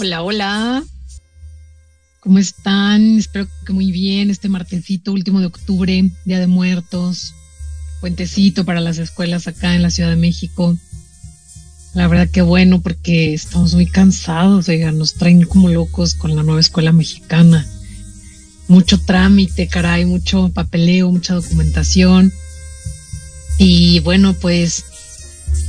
Hola, 0.00 0.22
hola. 0.22 0.84
¿Cómo 2.20 2.38
están? 2.38 3.18
Espero 3.18 3.48
que 3.66 3.72
muy 3.72 3.90
bien. 3.90 4.30
Este 4.30 4.48
martesito 4.48 5.12
último 5.12 5.40
de 5.40 5.46
octubre, 5.46 6.08
Día 6.24 6.38
de 6.38 6.46
Muertos, 6.46 7.34
puentecito 8.00 8.64
para 8.64 8.80
las 8.80 8.98
escuelas 8.98 9.48
acá 9.48 9.74
en 9.74 9.82
la 9.82 9.90
Ciudad 9.90 10.10
de 10.10 10.14
México. 10.14 10.78
La 11.94 12.06
verdad 12.06 12.28
que 12.30 12.42
bueno 12.42 12.80
porque 12.80 13.34
estamos 13.34 13.74
muy 13.74 13.86
cansados, 13.86 14.68
oigan, 14.68 14.98
nos 14.98 15.14
traen 15.14 15.42
como 15.42 15.68
locos 15.68 16.14
con 16.14 16.36
la 16.36 16.44
nueva 16.44 16.60
escuela 16.60 16.92
mexicana. 16.92 17.66
Mucho 18.68 19.00
trámite, 19.00 19.66
caray, 19.66 20.04
mucho 20.04 20.48
papeleo, 20.50 21.10
mucha 21.10 21.34
documentación. 21.34 22.32
Y 23.58 23.98
bueno, 23.98 24.32
pues 24.34 24.84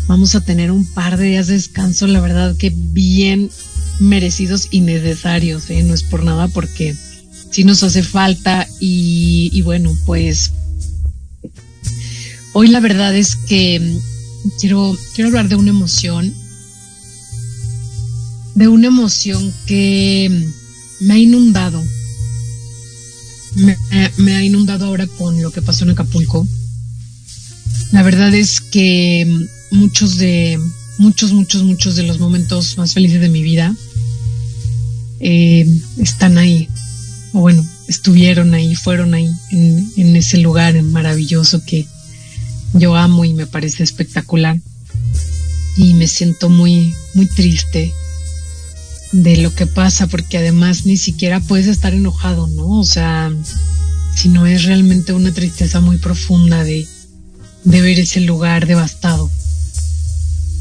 vamos 0.08 0.36
a 0.36 0.42
tener 0.42 0.70
un 0.70 0.86
par 0.86 1.18
de 1.18 1.26
días 1.26 1.48
de 1.48 1.54
descanso, 1.54 2.06
la 2.06 2.22
verdad 2.22 2.56
que 2.58 2.72
bien 2.72 3.50
merecidos 4.00 4.68
y 4.72 4.82
necesarios, 4.82 5.70
¿eh? 5.70 5.84
no 5.84 5.94
es 5.94 6.04
por 6.04 6.24
nada 6.24 6.48
porque 6.48 6.96
sí 7.52 7.64
nos 7.64 7.84
hace 7.84 8.04
falta 8.04 8.68
y, 8.80 9.50
y 9.54 9.62
bueno, 9.62 9.96
pues 10.06 10.52
hoy 12.54 12.68
la 12.68 12.80
verdad 12.80 13.16
es 13.16 13.36
que 13.36 14.00
quiero, 14.60 14.98
quiero 15.16 15.30
hablar 15.30 15.50
de 15.50 15.56
una 15.56 15.70
emoción, 15.70 16.34
de 18.56 18.68
una 18.68 18.88
emoción 18.88 19.54
que 19.66 20.48
me 21.02 21.14
ha 21.14 21.18
inundado, 21.18 21.84
me, 23.56 23.78
me 24.18 24.36
ha 24.36 24.44
inundado 24.44 24.86
ahora 24.86 25.08
con 25.08 25.42
lo 25.42 25.52
que 25.52 25.62
pasó 25.62 25.84
en 25.84 25.92
Acapulco. 25.92 26.48
La 27.92 28.04
verdad 28.04 28.34
es 28.34 28.62
que 28.62 29.48
muchos 29.72 30.18
de, 30.18 30.60
muchos, 31.00 31.32
muchos, 31.32 31.64
muchos 31.64 31.96
de 31.96 32.04
los 32.04 32.20
momentos 32.20 32.78
más 32.78 32.94
felices 32.94 33.22
de 33.22 33.30
mi 33.30 33.42
vida 33.42 33.76
eh, 35.20 35.66
están 35.98 36.38
ahí, 36.38 36.70
o 37.34 37.42
bueno, 37.42 37.66
estuvieron 37.88 38.54
ahí, 38.54 38.76
fueron 38.76 39.14
ahí, 39.14 39.30
en, 39.52 40.16
ese 40.16 40.38
lugar 40.38 40.82
maravilloso 40.84 41.64
que 41.66 41.88
yo 42.74 42.96
amo 42.96 43.26
y 43.26 43.34
me 43.34 43.48
parece 43.48 43.84
espectacular. 43.84 44.60
Y 45.78 45.94
me 45.94 46.08
siento 46.08 46.50
muy, 46.50 46.94
muy 47.14 47.26
triste 47.26 47.94
de 49.12 49.38
lo 49.38 49.54
que 49.54 49.66
pasa, 49.66 50.08
porque 50.08 50.38
además 50.38 50.86
ni 50.86 50.98
siquiera 50.98 51.40
puedes 51.40 51.68
estar 51.68 51.94
enojado, 51.94 52.48
¿no? 52.48 52.80
O 52.80 52.84
sea, 52.84 53.32
si 54.16 54.30
no 54.30 54.46
es 54.46 54.64
realmente 54.64 55.14
una 55.14 55.32
tristeza 55.32 55.80
muy 55.80 55.98
profunda 55.98 56.64
de, 56.64 56.88
de 57.64 57.82
ver 57.82 58.00
ese 58.00 58.22
lugar 58.22 58.68
devastado. 58.68 59.32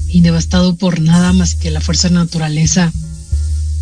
Y 0.09 0.20
devastado 0.20 0.77
por 0.77 1.00
nada 1.00 1.33
más 1.34 1.55
que 1.55 1.70
la 1.70 1.83
fuerza 1.83 2.09
de 2.09 2.15
naturaleza. 2.15 2.93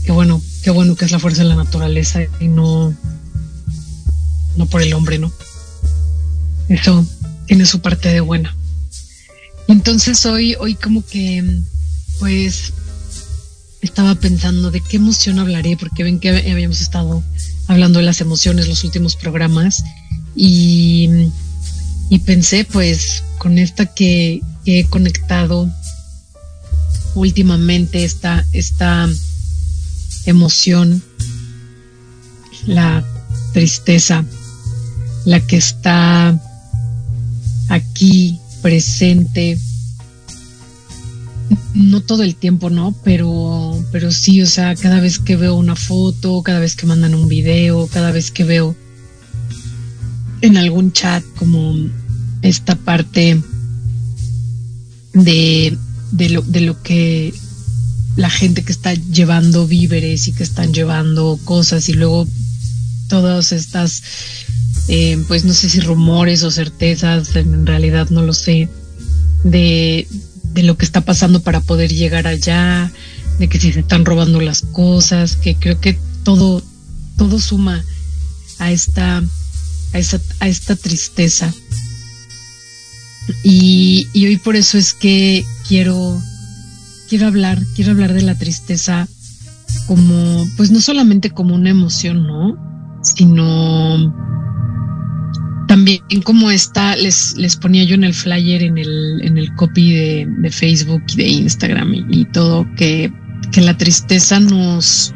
Que 0.05 0.13
bueno, 0.13 0.43
qué 0.67 0.73
bueno 0.73 0.97
que 0.97 1.05
es 1.05 1.13
la 1.13 1.21
fuerza 1.21 1.45
de 1.45 1.49
la 1.49 1.55
naturaleza 1.55 2.23
y 2.41 2.49
no, 2.49 2.93
no 4.57 4.67
por 4.67 4.83
el 4.83 4.95
hombre, 4.95 5.17
¿no? 5.17 5.31
Eso 6.69 7.07
tiene 7.47 7.65
su 7.67 7.79
parte 7.79 8.09
de 8.09 8.19
buena. 8.19 8.53
Entonces 9.69 10.27
hoy, 10.27 10.57
hoy 10.59 10.75
como 10.75 11.07
que, 11.07 11.63
pues, 12.19 12.73
estaba 13.81 14.17
pensando 14.17 14.73
de 14.73 14.81
qué 14.81 14.97
emoción 14.97 15.39
hablaré, 15.39 15.77
porque 15.77 16.03
ven 16.03 16.19
que 16.19 16.31
habíamos 16.31 16.81
estado 16.81 17.23
hablando 17.69 18.01
de 18.01 18.05
las 18.05 18.21
emociones 18.21 18.67
los 18.67 18.83
últimos 18.83 19.15
programas 19.15 19.85
y, 20.35 21.31
y 22.11 22.19
pensé, 22.25 22.65
pues, 22.65 23.23
con 23.39 23.59
esta 23.59 23.87
que, 23.87 24.41
he 24.65 24.85
conectado 24.87 25.71
últimamente, 27.15 28.03
esta, 28.03 28.45
esta 28.51 29.09
emoción, 30.25 31.03
la 32.67 33.05
tristeza, 33.53 34.25
la 35.25 35.41
que 35.41 35.57
está 35.57 36.41
aquí 37.69 38.39
presente, 38.63 39.59
no 41.75 42.01
todo 42.01 42.23
el 42.23 42.35
tiempo, 42.35 42.71
¿no? 42.71 42.95
Pero, 43.05 43.83
pero 43.93 44.11
sí, 44.11 44.43
o 44.43 44.47
sea, 44.47 44.75
cada 44.75 45.01
vez 45.01 45.19
que 45.19 45.37
veo 45.37 45.55
una 45.55 45.77
foto, 45.77 46.43
cada 46.43 46.59
vez 46.59 46.77
que 46.77 46.87
mandan 46.87 47.15
un 47.15 47.29
video, 47.29 47.87
cada 47.87 48.11
vez 48.11 48.31
que 48.31 48.45
veo 48.45 48.75
en 50.41 50.57
algún 50.57 50.93
chat 50.93 51.25
como 51.39 51.75
esta 52.43 52.75
parte 52.77 53.41
de, 55.13 55.79
de, 56.13 56.29
lo, 56.29 56.43
de 56.43 56.61
lo 56.61 56.83
que 56.83 57.33
la 58.17 58.31
gente 58.31 58.65
que 58.65 58.73
está 58.73 58.95
llevando 58.95 59.67
víveres 59.67 60.27
y 60.27 60.33
que 60.33 60.43
están 60.43 60.73
llevando 60.73 61.39
cosas 61.45 61.89
y 61.89 61.93
luego 61.93 62.27
todas 63.09 63.53
estas, 63.53 64.03
eh, 64.89 65.23
pues 65.29 65.45
no 65.45 65.53
sé 65.53 65.69
si 65.69 65.81
rumores 65.81 66.43
o 66.43 66.51
certezas, 66.51 67.37
en 67.37 67.67
realidad 67.67 68.09
no 68.11 68.23
lo 68.23 68.33
sé, 68.33 68.69
de, 69.45 70.09
de 70.55 70.63
lo 70.63 70.79
que 70.79 70.87
está 70.87 71.03
pasando 71.03 71.41
para 71.41 71.61
poder 71.61 71.93
llegar 71.93 72.27
allá, 72.27 72.91
de 73.39 73.49
que 73.49 73.61
si 73.61 73.73
se 73.73 73.81
están 73.81 74.07
robando 74.07 74.41
las 74.41 74.63
cosas, 74.63 75.37
que 75.37 75.55
creo 75.55 75.79
que 75.79 75.99
todo, 76.25 76.63
todo 77.19 77.39
suma 77.39 77.85
a 78.59 78.73
esta, 78.73 79.23
a 79.93 79.99
esta, 79.99 80.21
a 80.41 80.49
esta 80.49 80.75
tristeza. 80.75 81.53
Y, 83.43 84.09
y 84.15 84.27
hoy 84.27 84.39
por 84.39 84.57
eso 84.57 84.79
es 84.79 84.95
que 84.95 85.45
quiero 85.69 86.23
quiero 87.09 87.27
hablar, 87.27 87.59
quiero 87.75 87.93
hablar 87.93 88.13
de 88.13 88.23
la 88.23 88.37
tristeza 88.37 89.09
como, 89.87 90.47
pues 90.57 90.71
no 90.71 90.81
solamente 90.81 91.31
como 91.31 91.55
una 91.55 91.71
emoción, 91.71 92.27
¿no? 92.27 92.57
Sino 93.03 94.15
también 95.69 96.03
como 96.25 96.51
esta, 96.51 96.97
les, 96.97 97.37
les 97.37 97.57
ponía 97.57 97.85
yo 97.85 97.95
en 97.95 98.05
el 98.05 98.15
flyer, 98.15 98.63
en 98.63 98.79
el, 98.79 99.21
en 99.23 99.39
el 99.39 99.55
copy 99.55 99.93
de, 99.93 100.27
de 100.39 100.51
Facebook 100.51 101.03
y 101.15 101.17
de 101.17 101.29
Instagram 101.29 101.95
y, 101.95 102.05
y 102.09 102.25
todo, 102.27 102.67
que, 102.77 103.13
que 103.53 103.61
la 103.61 103.77
tristeza 103.77 104.41
nos, 104.41 105.15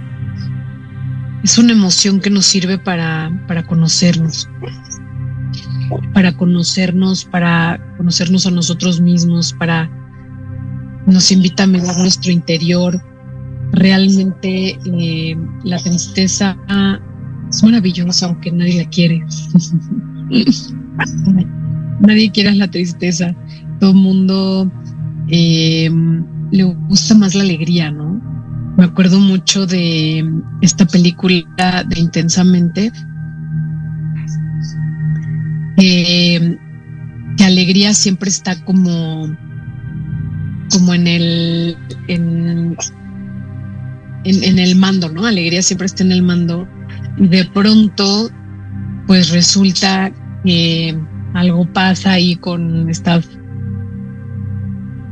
es 1.42 1.58
una 1.58 1.72
emoción 1.72 2.20
que 2.20 2.30
nos 2.30 2.46
sirve 2.46 2.78
para, 2.78 3.30
para 3.46 3.66
conocernos, 3.66 4.48
para 6.12 6.36
conocernos, 6.36 7.24
para 7.24 7.80
conocernos 7.96 8.46
a 8.46 8.50
nosotros 8.50 9.00
mismos, 9.00 9.52
para 9.52 9.90
nos 11.06 11.32
invita 11.32 11.64
a 11.64 11.66
mirar 11.66 11.96
nuestro 11.98 12.30
interior. 12.30 13.00
Realmente 13.72 14.78
eh, 14.84 15.36
la 15.64 15.78
tristeza 15.78 16.56
es 17.48 17.62
maravillosa, 17.62 18.26
aunque 18.26 18.50
nadie 18.52 18.82
la 18.82 18.90
quiere. 18.90 19.24
nadie 22.00 22.30
quiere 22.30 22.54
la 22.54 22.70
tristeza. 22.70 23.34
Todo 23.78 23.90
el 23.90 23.96
mundo 23.96 24.70
eh, 25.28 25.90
le 26.50 26.64
gusta 26.64 27.14
más 27.14 27.34
la 27.34 27.42
alegría, 27.42 27.90
¿no? 27.90 28.20
Me 28.76 28.84
acuerdo 28.84 29.20
mucho 29.20 29.66
de 29.66 30.24
esta 30.62 30.86
película 30.86 31.84
de 31.84 32.00
Intensamente. 32.00 32.92
Eh, 35.76 36.58
que 37.36 37.44
alegría 37.44 37.94
siempre 37.94 38.28
está 38.28 38.62
como 38.64 39.34
como 40.70 40.94
en 40.94 41.06
el 41.06 41.76
en, 42.08 42.76
en, 44.24 44.58
el 44.58 44.76
mando, 44.76 45.08
¿no? 45.08 45.26
Alegría 45.26 45.62
siempre 45.62 45.86
está 45.86 46.02
en 46.02 46.12
el 46.12 46.22
mando. 46.22 46.68
De 47.18 47.44
pronto, 47.44 48.30
pues 49.06 49.30
resulta 49.30 50.12
que 50.44 50.96
algo 51.34 51.70
pasa 51.72 52.12
ahí 52.12 52.36
con 52.36 52.88
estas 52.88 53.28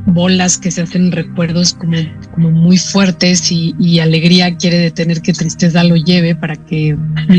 bolas 0.07 0.57
que 0.57 0.71
se 0.71 0.83
hacen 0.83 1.13
recuerdos 1.13 1.75
como, 1.75 1.97
como 2.35 2.51
muy 2.51 2.79
fuertes 2.79 3.53
y, 3.53 3.75
y, 3.79 3.99
alegría 3.99 4.57
quiere 4.57 4.79
detener 4.79 5.21
que 5.21 5.33
tristeza 5.33 5.85
lo 5.85 5.97
lleve 5.97 6.35
para 6.35 6.57
que, 6.57 6.97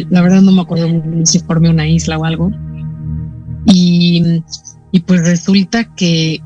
la 0.10 0.22
verdad 0.22 0.42
no 0.42 0.52
me 0.52 0.62
acuerdo 0.62 1.02
si 1.26 1.40
forme 1.40 1.70
una 1.70 1.88
isla 1.88 2.18
o 2.18 2.26
algo. 2.26 2.52
Y, 3.66 4.44
y 4.92 5.00
pues 5.02 5.22
resulta 5.22 5.84
que, 5.96 6.42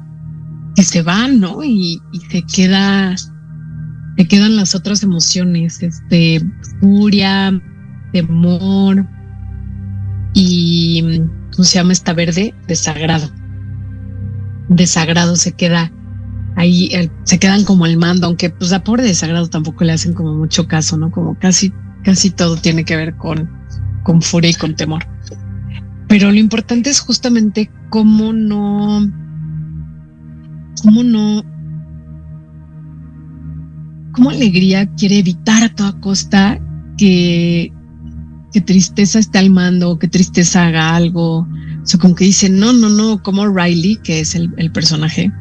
que 0.75 0.83
se 0.83 1.01
van, 1.01 1.39
¿no? 1.39 1.63
Y, 1.63 2.01
se 2.31 2.43
queda, 2.43 3.15
se 3.17 4.27
quedan 4.27 4.55
las 4.55 4.75
otras 4.75 5.03
emociones, 5.03 5.81
este, 5.81 6.41
furia, 6.79 7.61
temor 8.11 9.07
y, 10.33 11.21
¿cómo 11.51 11.63
se 11.63 11.75
llama 11.75 11.93
esta 11.93 12.13
verde? 12.13 12.53
Desagrado. 12.67 13.29
Desagrado 14.69 15.35
se 15.35 15.51
queda 15.51 15.91
ahí, 16.55 16.89
se 17.23 17.39
quedan 17.39 17.63
como 17.63 17.85
el 17.85 17.97
mando, 17.97 18.27
aunque 18.27 18.49
pues 18.49 18.71
a 18.73 18.83
pobre 18.83 19.03
desagrado 19.03 19.47
tampoco 19.47 19.83
le 19.83 19.93
hacen 19.93 20.13
como 20.13 20.33
mucho 20.35 20.67
caso, 20.67 20.97
¿no? 20.97 21.11
Como 21.11 21.37
casi, 21.37 21.73
casi 22.03 22.29
todo 22.29 22.57
tiene 22.57 22.85
que 22.85 22.95
ver 22.95 23.15
con, 23.15 23.49
con 24.03 24.21
furia 24.21 24.51
y 24.51 24.55
con 24.55 24.75
temor. 24.75 25.05
Pero 26.07 26.31
lo 26.31 26.37
importante 26.37 26.89
es 26.89 26.99
justamente 26.99 27.71
cómo 27.89 28.33
no, 28.33 29.01
cómo 30.81 31.03
no 31.03 31.43
cómo 34.13 34.29
alegría 34.29 34.85
quiere 34.95 35.19
evitar 35.19 35.63
a 35.63 35.75
toda 35.75 35.99
costa 35.99 36.59
que, 36.97 37.73
que 38.53 38.61
tristeza 38.61 39.19
esté 39.19 39.39
al 39.39 39.49
mando, 39.49 39.99
que 39.99 40.07
tristeza 40.07 40.67
haga 40.67 40.95
algo. 40.95 41.39
O 41.39 41.85
sea, 41.85 41.99
como 41.99 42.15
que 42.15 42.25
dice, 42.25 42.49
no, 42.49 42.71
no, 42.71 42.89
no, 42.89 43.21
como 43.21 43.47
Riley, 43.47 43.97
que 43.97 44.21
es 44.21 44.35
el, 44.35 44.53
el 44.57 44.71
personaje, 44.71 45.31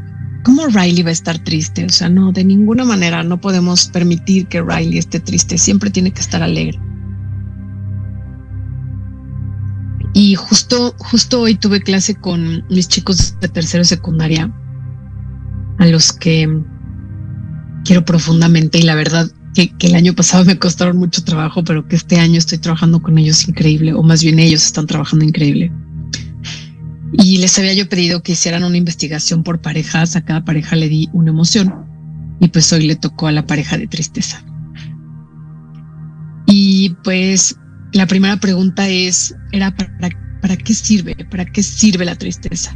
¿cómo 0.42 0.66
Riley 0.66 1.02
va 1.02 1.10
a 1.10 1.12
estar 1.12 1.38
triste? 1.38 1.84
O 1.84 1.90
sea, 1.90 2.08
no, 2.08 2.32
de 2.32 2.44
ninguna 2.44 2.84
manera 2.84 3.22
no 3.22 3.40
podemos 3.40 3.86
permitir 3.88 4.46
que 4.46 4.62
Riley 4.62 4.98
esté 4.98 5.20
triste, 5.20 5.58
siempre 5.58 5.90
tiene 5.90 6.10
que 6.10 6.20
estar 6.20 6.42
alegre. 6.42 6.80
Y 10.14 10.34
justo, 10.34 10.94
justo 10.98 11.40
hoy 11.40 11.54
tuve 11.54 11.80
clase 11.80 12.14
con 12.14 12.64
mis 12.68 12.88
chicos 12.88 13.38
de 13.40 13.48
tercero 13.48 13.84
secundaria, 13.84 14.52
a 15.78 15.86
los 15.86 16.12
que 16.12 16.48
quiero 17.84 18.04
profundamente 18.04 18.78
y 18.78 18.82
la 18.82 18.94
verdad 18.94 19.30
que, 19.54 19.72
el 19.80 19.94
año 19.94 20.14
pasado 20.14 20.44
me 20.44 20.58
costaron 20.58 20.96
mucho 20.96 21.24
trabajo, 21.24 21.62
pero 21.64 21.86
que 21.86 21.96
este 21.96 22.18
año 22.18 22.38
estoy 22.38 22.58
trabajando 22.58 23.02
con 23.02 23.18
ellos 23.18 23.46
increíble, 23.48 23.92
o 23.92 24.02
más 24.02 24.22
bien 24.22 24.38
ellos 24.38 24.64
están 24.64 24.86
trabajando 24.86 25.24
increíble. 25.24 25.72
Y 27.12 27.38
les 27.38 27.58
había 27.58 27.74
yo 27.74 27.88
pedido 27.88 28.22
que 28.22 28.32
hicieran 28.32 28.64
una 28.64 28.76
investigación 28.76 29.42
por 29.42 29.60
parejas, 29.60 30.16
a 30.16 30.24
cada 30.24 30.44
pareja 30.44 30.76
le 30.76 30.88
di 30.88 31.08
una 31.12 31.30
emoción 31.30 31.74
y 32.40 32.48
pues 32.48 32.72
hoy 32.72 32.86
le 32.86 32.96
tocó 32.96 33.26
a 33.26 33.32
la 33.32 33.46
pareja 33.46 33.76
de 33.76 33.86
tristeza. 33.86 34.42
Y 36.46 36.90
pues 37.04 37.56
la 37.92 38.06
primera 38.06 38.38
pregunta 38.38 38.88
es, 38.88 39.34
era 39.52 39.74
para, 39.76 40.10
para 40.40 40.56
qué 40.56 40.74
sirve, 40.74 41.14
para 41.30 41.44
qué 41.44 41.62
sirve 41.62 42.04
la 42.06 42.16
tristeza, 42.16 42.74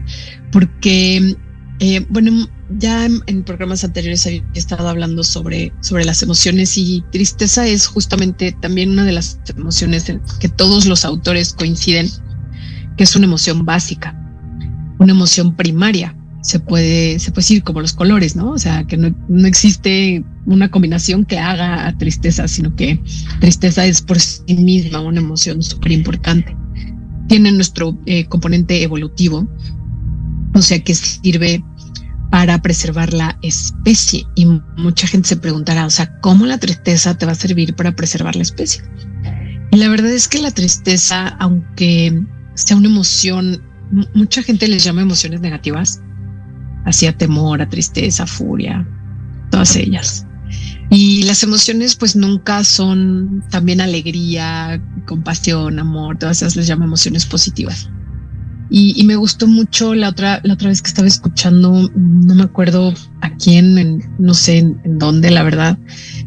porque 0.52 1.36
eh, 1.78 2.06
bueno, 2.08 2.48
ya 2.78 3.04
en, 3.04 3.44
programas 3.44 3.84
anteriores 3.84 4.26
había 4.26 4.42
estado 4.54 4.88
hablando 4.88 5.22
sobre, 5.22 5.72
sobre 5.80 6.04
las 6.04 6.22
emociones 6.22 6.76
y 6.78 7.04
tristeza 7.12 7.66
es 7.66 7.86
justamente 7.86 8.52
también 8.60 8.90
una 8.90 9.04
de 9.04 9.12
las 9.12 9.38
emociones 9.56 10.10
que 10.40 10.48
todos 10.48 10.86
los 10.86 11.04
autores 11.04 11.52
coinciden 11.52 12.08
que 12.96 13.04
es 13.04 13.14
una 13.14 13.26
emoción 13.26 13.64
básica, 13.64 14.16
una 14.98 15.12
emoción 15.12 15.54
primaria. 15.54 16.16
Se 16.42 16.60
puede, 16.60 17.18
se 17.18 17.32
puede 17.32 17.42
decir 17.42 17.62
como 17.64 17.80
los 17.80 17.92
colores, 17.92 18.36
¿no? 18.36 18.52
O 18.52 18.58
sea, 18.58 18.84
que 18.86 18.96
no, 18.96 19.12
no 19.28 19.48
existe 19.48 20.24
una 20.46 20.70
combinación 20.70 21.24
que 21.24 21.38
haga 21.38 21.88
a 21.88 21.98
tristeza, 21.98 22.46
sino 22.46 22.74
que 22.76 23.02
tristeza 23.40 23.84
es 23.84 24.00
por 24.00 24.20
sí 24.20 24.54
misma 24.54 25.00
una 25.00 25.20
emoción 25.20 25.60
súper 25.60 25.90
importante. 25.92 26.56
Tiene 27.26 27.50
nuestro 27.50 27.98
eh, 28.06 28.26
componente 28.26 28.80
evolutivo, 28.82 29.48
o 30.56 30.62
sea 30.62 30.82
que 30.82 30.94
sirve 30.94 31.62
para 32.30 32.60
preservar 32.62 33.12
la 33.12 33.38
especie. 33.42 34.26
Y 34.34 34.46
mucha 34.76 35.06
gente 35.06 35.28
se 35.28 35.36
preguntará, 35.36 35.86
o 35.86 35.90
sea, 35.90 36.18
¿cómo 36.20 36.46
la 36.46 36.58
tristeza 36.58 37.16
te 37.16 37.26
va 37.26 37.32
a 37.32 37.36
servir 37.36 37.74
para 37.76 37.92
preservar 37.92 38.34
la 38.36 38.42
especie? 38.42 38.82
Y 39.70 39.76
la 39.76 39.88
verdad 39.88 40.10
es 40.10 40.28
que 40.28 40.38
la 40.38 40.50
tristeza, 40.50 41.28
aunque 41.38 42.22
sea 42.54 42.76
una 42.76 42.88
emoción, 42.88 43.62
mucha 44.14 44.42
gente 44.42 44.66
les 44.66 44.82
llama 44.82 45.02
emociones 45.02 45.40
negativas, 45.40 46.00
hacia 46.86 47.16
temor, 47.16 47.60
a 47.60 47.68
tristeza, 47.68 48.26
furia, 48.26 48.88
todas 49.50 49.76
ellas. 49.76 50.26
Y 50.88 51.24
las 51.24 51.42
emociones 51.42 51.96
pues 51.96 52.16
nunca 52.16 52.64
son 52.64 53.44
también 53.50 53.80
alegría, 53.82 54.80
compasión, 55.06 55.78
amor, 55.78 56.16
todas 56.16 56.38
esas 56.38 56.56
les 56.56 56.66
llama 56.66 56.86
emociones 56.86 57.26
positivas. 57.26 57.90
Y, 58.68 59.04
me 59.04 59.14
gustó 59.14 59.46
mucho 59.46 59.94
la 59.94 60.08
otra, 60.08 60.40
la 60.42 60.54
otra 60.54 60.68
vez 60.68 60.82
que 60.82 60.88
estaba 60.88 61.06
escuchando, 61.06 61.88
no 61.94 62.34
me 62.34 62.42
acuerdo 62.42 62.92
a 63.20 63.30
quién, 63.36 64.02
no 64.18 64.34
sé 64.34 64.58
en, 64.58 64.98
dónde, 64.98 65.30
la 65.30 65.44
verdad, 65.44 65.78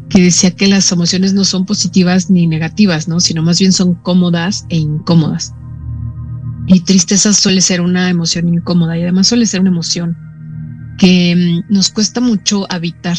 que 0.08 0.22
decía 0.22 0.50
que 0.52 0.66
las 0.66 0.90
emociones 0.90 1.34
no 1.34 1.44
son 1.44 1.66
positivas 1.66 2.30
ni 2.30 2.46
negativas, 2.46 3.08
¿no? 3.08 3.20
Sino 3.20 3.42
más 3.42 3.58
bien 3.58 3.72
son 3.72 3.94
cómodas 3.94 4.64
e 4.70 4.78
incómodas. 4.78 5.52
Y 6.66 6.80
tristeza 6.80 7.34
suele 7.34 7.60
ser 7.60 7.82
una 7.82 8.08
emoción 8.08 8.48
incómoda 8.48 8.96
y 8.96 9.02
además 9.02 9.26
suele 9.26 9.44
ser 9.44 9.60
una 9.60 9.70
emoción 9.70 10.16
que 10.96 11.62
mm, 11.68 11.72
nos 11.74 11.90
cuesta 11.90 12.20
mucho 12.20 12.66
habitar. 12.72 13.18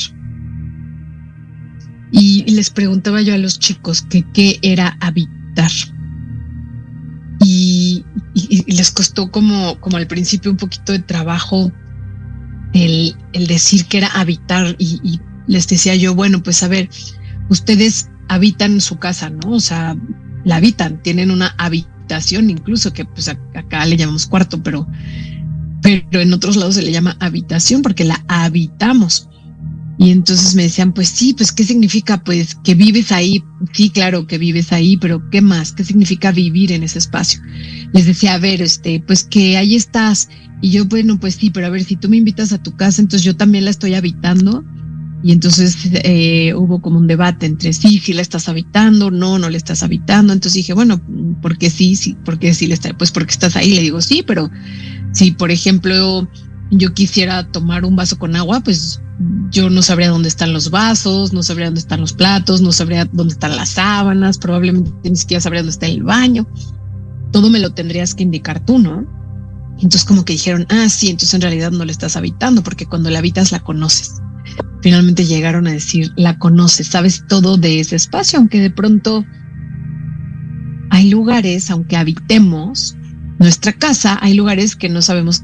Y, 2.12 2.44
y 2.48 2.56
les 2.56 2.72
preguntaba 2.72 3.22
yo 3.22 3.36
a 3.36 3.38
los 3.38 3.60
chicos 3.60 4.02
que 4.02 4.26
qué 4.34 4.58
era 4.64 4.98
habitar 5.00 5.72
y, 7.44 8.06
les 8.68 8.92
costó 8.92 9.32
como, 9.32 9.80
como 9.80 9.98
al 9.98 10.08
principio 10.08 10.52
un 10.52 10.58
poquito 10.58 10.92
de 10.92 11.00
trabajo 11.00 11.72
el, 12.74 13.16
el 13.34 13.48
decir 13.48 13.86
que 13.86 13.98
era 13.98 14.08
habitar 14.08 14.76
y, 14.78 15.20
les 15.48 15.68
decía 15.68 15.96
yo, 15.96 16.14
bueno, 16.16 16.44
pues 16.44 16.62
a 16.64 16.68
ver, 16.68 16.90
ustedes 17.50 18.10
habitan 18.30 18.80
su 18.80 18.98
casa, 19.00 19.30
¿no? 19.30 19.54
O 19.54 19.60
sea, 19.60 19.98
la 20.46 20.58
habitan, 20.58 21.02
tienen 21.02 21.32
una 21.32 21.56
habitación 21.58 22.50
incluso 22.50 22.94
que 22.94 23.06
pues 23.06 23.28
acá 23.28 23.86
le 23.86 23.98
llamamos 23.98 24.28
cuarto, 24.28 24.62
pero, 24.62 24.88
pero 25.82 26.22
en 26.22 26.32
otros 26.32 26.56
lados 26.56 26.76
se 26.76 26.84
le 26.84 26.92
llama 26.92 27.18
habitación 27.20 27.82
porque 27.82 28.06
la 28.06 28.24
habitamos. 28.28 29.28
Y 30.02 30.10
entonces 30.10 30.56
me 30.56 30.64
decían, 30.64 30.94
pues 30.94 31.10
sí, 31.10 31.36
pues 31.36 31.52
¿qué 31.52 31.64
significa? 31.64 32.24
Pues 32.24 32.56
que 32.64 32.74
vives 32.74 33.12
ahí. 33.12 33.44
Sí, 33.72 33.92
claro 33.92 34.26
que 34.26 34.40
vives 34.40 34.74
ahí, 34.74 34.98
pero 34.98 35.30
¿qué 35.30 35.42
más? 35.42 35.74
¿Qué 35.74 35.84
significa 35.84 36.32
vivir 36.32 36.72
en 36.72 36.82
ese 36.82 36.98
espacio? 36.98 37.40
Les 37.94 38.08
decía, 38.08 38.34
a 38.34 38.40
ver, 38.40 38.64
este, 38.64 39.00
pues 39.06 39.24
que 39.24 39.58
ahí 39.58 39.76
estás. 39.76 40.28
Y 40.60 40.72
yo, 40.72 40.86
bueno, 40.86 41.20
pues 41.20 41.36
sí, 41.36 41.52
pero 41.52 41.68
a 41.68 41.70
ver, 41.70 41.84
si 41.84 41.98
tú 41.98 42.10
me 42.10 42.18
invitas 42.18 42.52
a 42.52 42.64
tu 42.64 42.76
casa, 42.76 43.00
entonces 43.00 43.24
yo 43.24 43.36
también 43.36 43.64
la 43.64 43.70
estoy 43.70 43.94
habitando. 43.94 44.66
Y 45.22 45.34
entonces 45.34 45.78
eh, 46.04 46.56
hubo 46.56 46.82
como 46.82 46.98
un 46.98 47.06
debate 47.06 47.46
entre 47.46 47.72
sí, 47.72 48.00
si 48.00 48.14
la 48.14 48.24
estás 48.24 48.50
habitando, 48.50 49.12
no, 49.12 49.38
no 49.38 49.52
le 49.52 49.58
estás 49.58 49.84
habitando. 49.84 50.34
Entonces 50.34 50.56
dije, 50.56 50.74
bueno, 50.74 51.00
¿por 51.44 51.60
qué 51.60 51.70
sí? 51.70 51.96
Sí, 51.96 52.18
¿por 52.26 52.40
qué 52.40 52.56
sí 52.56 52.66
le 52.66 52.74
está? 52.74 52.98
Pues 52.98 53.12
porque 53.12 53.34
estás 53.34 53.56
ahí. 53.56 53.76
Le 53.76 53.82
digo, 53.82 54.02
sí, 54.02 54.24
pero 54.26 54.50
si, 55.14 55.30
por 55.30 55.52
ejemplo, 55.52 56.28
yo 56.72 56.94
quisiera 56.94 57.46
tomar 57.52 57.86
un 57.86 57.96
vaso 57.96 58.18
con 58.18 58.36
agua, 58.36 58.62
pues 58.62 59.02
yo 59.52 59.70
no 59.70 59.82
sabría 59.82 60.10
dónde 60.10 60.30
están 60.30 60.54
los 60.54 60.72
vasos, 60.72 61.34
no 61.34 61.44
sabría 61.44 61.68
dónde 61.68 61.82
están 61.82 62.02
los 62.02 62.14
platos, 62.14 62.62
no 62.62 62.72
sabría 62.72 63.06
dónde 63.12 63.34
están 63.34 63.56
las 63.56 63.70
sábanas, 63.70 64.38
probablemente 64.38 64.92
ni 65.10 65.16
siquiera 65.16 65.42
sabría 65.42 65.62
dónde 65.62 65.74
está 65.74 65.88
el 65.88 66.04
baño. 66.04 66.48
Todo 67.32 67.50
me 67.50 67.60
lo 67.60 67.74
tendrías 67.74 68.16
que 68.16 68.24
indicar 68.24 68.66
tú, 68.66 68.80
¿no? 68.80 69.06
Entonces 69.76 70.06
como 70.06 70.24
que 70.24 70.34
dijeron, 70.34 70.66
ah, 70.70 70.88
sí, 70.90 71.10
entonces 71.10 71.34
en 71.34 71.42
realidad 71.42 71.72
no 71.72 71.84
la 71.84 71.92
estás 71.92 72.16
habitando, 72.16 72.64
porque 72.64 72.86
cuando 72.86 73.10
la 73.10 73.20
habitas 73.20 73.52
la 73.52 73.60
conoces. 73.60 74.22
Finalmente 74.82 75.26
llegaron 75.26 75.68
a 75.68 75.72
decir, 75.72 76.12
la 76.16 76.40
conoces, 76.40 76.88
sabes 76.88 77.26
todo 77.28 77.58
de 77.58 77.80
ese 77.82 77.98
espacio, 77.98 78.40
aunque 78.40 78.60
de 78.60 78.72
pronto 78.72 79.26
hay 80.90 81.10
lugares, 81.10 81.70
aunque 81.70 81.98
habitemos 81.98 82.96
nuestra 83.40 83.74
casa, 83.74 84.18
hay 84.22 84.34
lugares 84.36 84.76
que 84.76 84.90
no 84.90 85.02
sabemos 85.02 85.44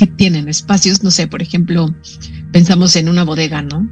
que 0.00 0.06
tienen 0.06 0.48
espacios, 0.48 1.02
no 1.02 1.10
sé, 1.10 1.26
por 1.26 1.42
ejemplo, 1.42 1.94
pensamos 2.52 2.96
en 2.96 3.10
una 3.10 3.22
bodega, 3.22 3.60
¿no? 3.60 3.86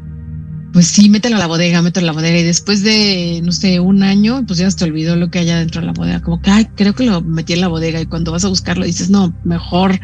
Pues 0.73 0.87
sí, 0.87 1.11
mételo 1.11 1.37
a 1.37 1.39
la 1.39 1.47
bodega, 1.47 1.83
mételo 1.83 2.07
a 2.07 2.13
la 2.13 2.13
bodega 2.13 2.39
y 2.39 2.45
después 2.45 2.83
de, 2.83 3.43
no 3.45 3.53
sé, 3.53 3.79
un 3.79 4.03
año, 4.03 4.43
pues 4.47 4.59
ya 4.59 4.71
se 4.71 4.79
te 4.79 4.85
olvidó 4.87 5.17
lo 5.17 5.31
que 5.31 5.41
hay 5.41 5.45
dentro 5.45 5.83
de 5.83 5.87
la 5.87 5.93
bodega. 5.93 6.23
Como 6.23 6.41
que, 6.41 6.51
creo 6.77 6.95
que 6.95 7.05
lo 7.05 7.21
metí 7.21 7.53
en 7.53 7.61
la 7.61 7.69
bodega 7.69 8.01
y 8.01 8.07
cuando 8.07 8.33
vas 8.33 8.47
a 8.47 8.49
buscarlo 8.49 8.87
dices, 8.87 9.11
no, 9.11 9.35
mejor 9.45 10.01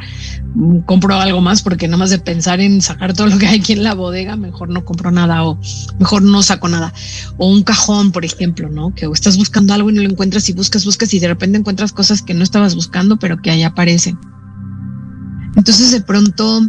mm, 0.55 0.81
compro 0.81 1.15
algo 1.15 1.41
más 1.41 1.63
porque 1.63 1.89
nada 1.89 1.97
más 1.97 2.11
de 2.11 2.19
pensar 2.19 2.61
en 2.61 2.83
sacar 2.83 3.15
todo 3.15 3.29
lo 3.29 3.39
que 3.39 3.47
hay 3.47 3.61
aquí 3.61 3.73
en 3.73 3.83
la 3.83 3.95
bodega, 3.95 4.37
mejor 4.37 4.69
no 4.69 4.85
compro 4.85 5.11
nada 5.11 5.43
o 5.43 5.59
mejor 5.99 6.21
no 6.21 6.43
saco 6.43 6.69
nada. 6.69 6.93
O 7.39 7.49
un 7.49 7.63
cajón, 7.63 8.13
por 8.13 8.27
ejemplo, 8.27 8.69
¿no? 8.69 8.95
Que 8.95 9.07
estás 9.07 9.39
buscando 9.39 9.73
algo 9.73 9.89
y 9.89 9.95
no 9.95 10.03
lo 10.03 10.11
encuentras 10.11 10.51
y 10.51 10.53
buscas, 10.53 10.85
buscas 10.85 11.15
y 11.15 11.19
de 11.19 11.29
repente 11.29 11.57
encuentras 11.57 11.95
cosas 11.95 12.21
que 12.21 12.35
no 12.35 12.45
estabas 12.45 12.75
buscando, 12.75 13.19
pero 13.19 13.41
que 13.41 13.51
ahí 13.51 13.63
aparecen. 13.63 14.19
Entonces 15.57 15.93
de 15.93 16.01
pronto 16.01 16.69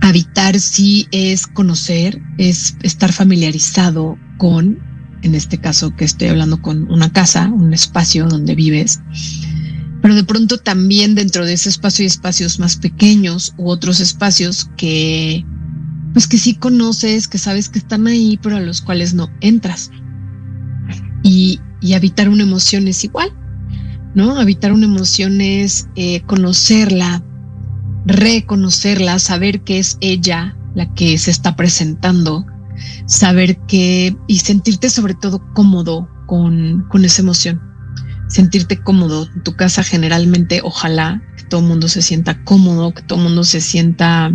habitar 0.00 0.58
sí 0.60 1.08
es 1.10 1.46
conocer, 1.46 2.20
es 2.38 2.76
estar 2.82 3.12
familiarizado 3.12 4.16
con, 4.38 4.78
en 5.22 5.34
este 5.34 5.58
caso 5.58 5.94
que 5.96 6.04
estoy 6.04 6.28
hablando 6.28 6.62
con 6.62 6.90
una 6.90 7.12
casa, 7.12 7.48
un 7.48 7.72
espacio 7.74 8.26
donde 8.26 8.54
vives, 8.54 9.00
pero 10.00 10.14
de 10.14 10.24
pronto 10.24 10.58
también 10.58 11.14
dentro 11.14 11.44
de 11.44 11.54
ese 11.54 11.68
espacio 11.68 12.04
hay 12.04 12.06
espacios 12.06 12.58
más 12.60 12.76
pequeños 12.76 13.54
u 13.56 13.68
otros 13.68 14.00
espacios 14.00 14.70
que, 14.76 15.44
pues 16.12 16.28
que 16.28 16.38
sí 16.38 16.54
conoces, 16.54 17.26
que 17.26 17.38
sabes 17.38 17.68
que 17.68 17.80
están 17.80 18.06
ahí, 18.06 18.38
pero 18.42 18.56
a 18.56 18.60
los 18.60 18.80
cuales 18.80 19.14
no 19.14 19.28
entras. 19.40 19.90
Y, 21.24 21.60
y 21.80 21.94
habitar 21.94 22.28
una 22.28 22.44
emoción 22.44 22.86
es 22.86 23.02
igual, 23.02 23.32
¿no? 24.14 24.38
Habitar 24.38 24.72
una 24.72 24.86
emoción 24.86 25.40
es 25.40 25.88
eh, 25.96 26.22
conocerla, 26.22 27.24
reconocerla, 28.08 29.18
saber 29.18 29.60
que 29.60 29.78
es 29.78 29.98
ella 30.00 30.56
la 30.74 30.92
que 30.94 31.18
se 31.18 31.30
está 31.30 31.56
presentando, 31.56 32.46
saber 33.06 33.58
que 33.66 34.16
y 34.26 34.38
sentirte 34.38 34.90
sobre 34.90 35.14
todo 35.14 35.42
cómodo 35.54 36.08
con, 36.26 36.86
con 36.88 37.04
esa 37.04 37.22
emoción, 37.22 37.60
sentirte 38.28 38.80
cómodo. 38.80 39.28
En 39.34 39.42
tu 39.42 39.54
casa 39.54 39.82
generalmente, 39.82 40.60
ojalá 40.64 41.22
que 41.36 41.44
todo 41.44 41.60
el 41.60 41.66
mundo 41.66 41.88
se 41.88 42.02
sienta 42.02 42.42
cómodo, 42.44 42.94
que 42.94 43.02
todo 43.02 43.18
el 43.18 43.24
mundo 43.26 43.44
se 43.44 43.60
sienta 43.60 44.32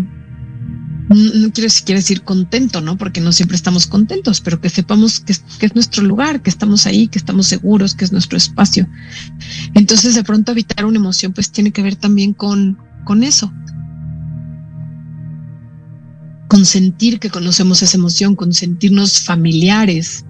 no 1.09 1.51
quiero 1.51 1.69
siquiera 1.69 1.99
decir 1.99 2.23
contento, 2.23 2.81
¿no? 2.81 2.97
Porque 2.97 3.21
no 3.21 3.31
siempre 3.31 3.55
estamos 3.55 3.87
contentos, 3.87 4.41
pero 4.41 4.59
que 4.61 4.69
sepamos 4.69 5.19
que 5.19 5.33
es, 5.33 5.75
nuestro 5.75 6.03
lugar, 6.03 6.41
que 6.41 6.49
estamos 6.49 6.85
ahí, 6.87 7.07
que 7.07 7.19
estamos 7.19 7.47
seguros, 7.47 7.93
que 7.93 8.05
es 8.05 8.11
nuestro 8.11 8.37
espacio. 8.37 8.87
Entonces, 9.73 10.15
de 10.15 10.23
pronto, 10.23 10.51
evitar 10.51 10.85
una 10.85 10.97
emoción, 10.97 11.33
pues 11.33 11.51
tiene 11.51 11.71
que 11.71 11.83
ver 11.83 11.95
también 11.95 12.33
con, 12.33 12.79
con 13.03 13.23
eso. 13.23 13.51
Con 16.47 16.65
sentir 16.65 17.19
que 17.19 17.29
conocemos 17.29 17.81
esa 17.81 17.97
emoción, 17.97 18.35
con 18.35 18.53
sentirnos 18.53 19.21
familiares, 19.21 20.25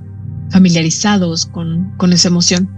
familiarizados 0.51 1.45
con, 1.45 1.95
con 1.97 2.13
esa 2.13 2.29
emoción. 2.29 2.69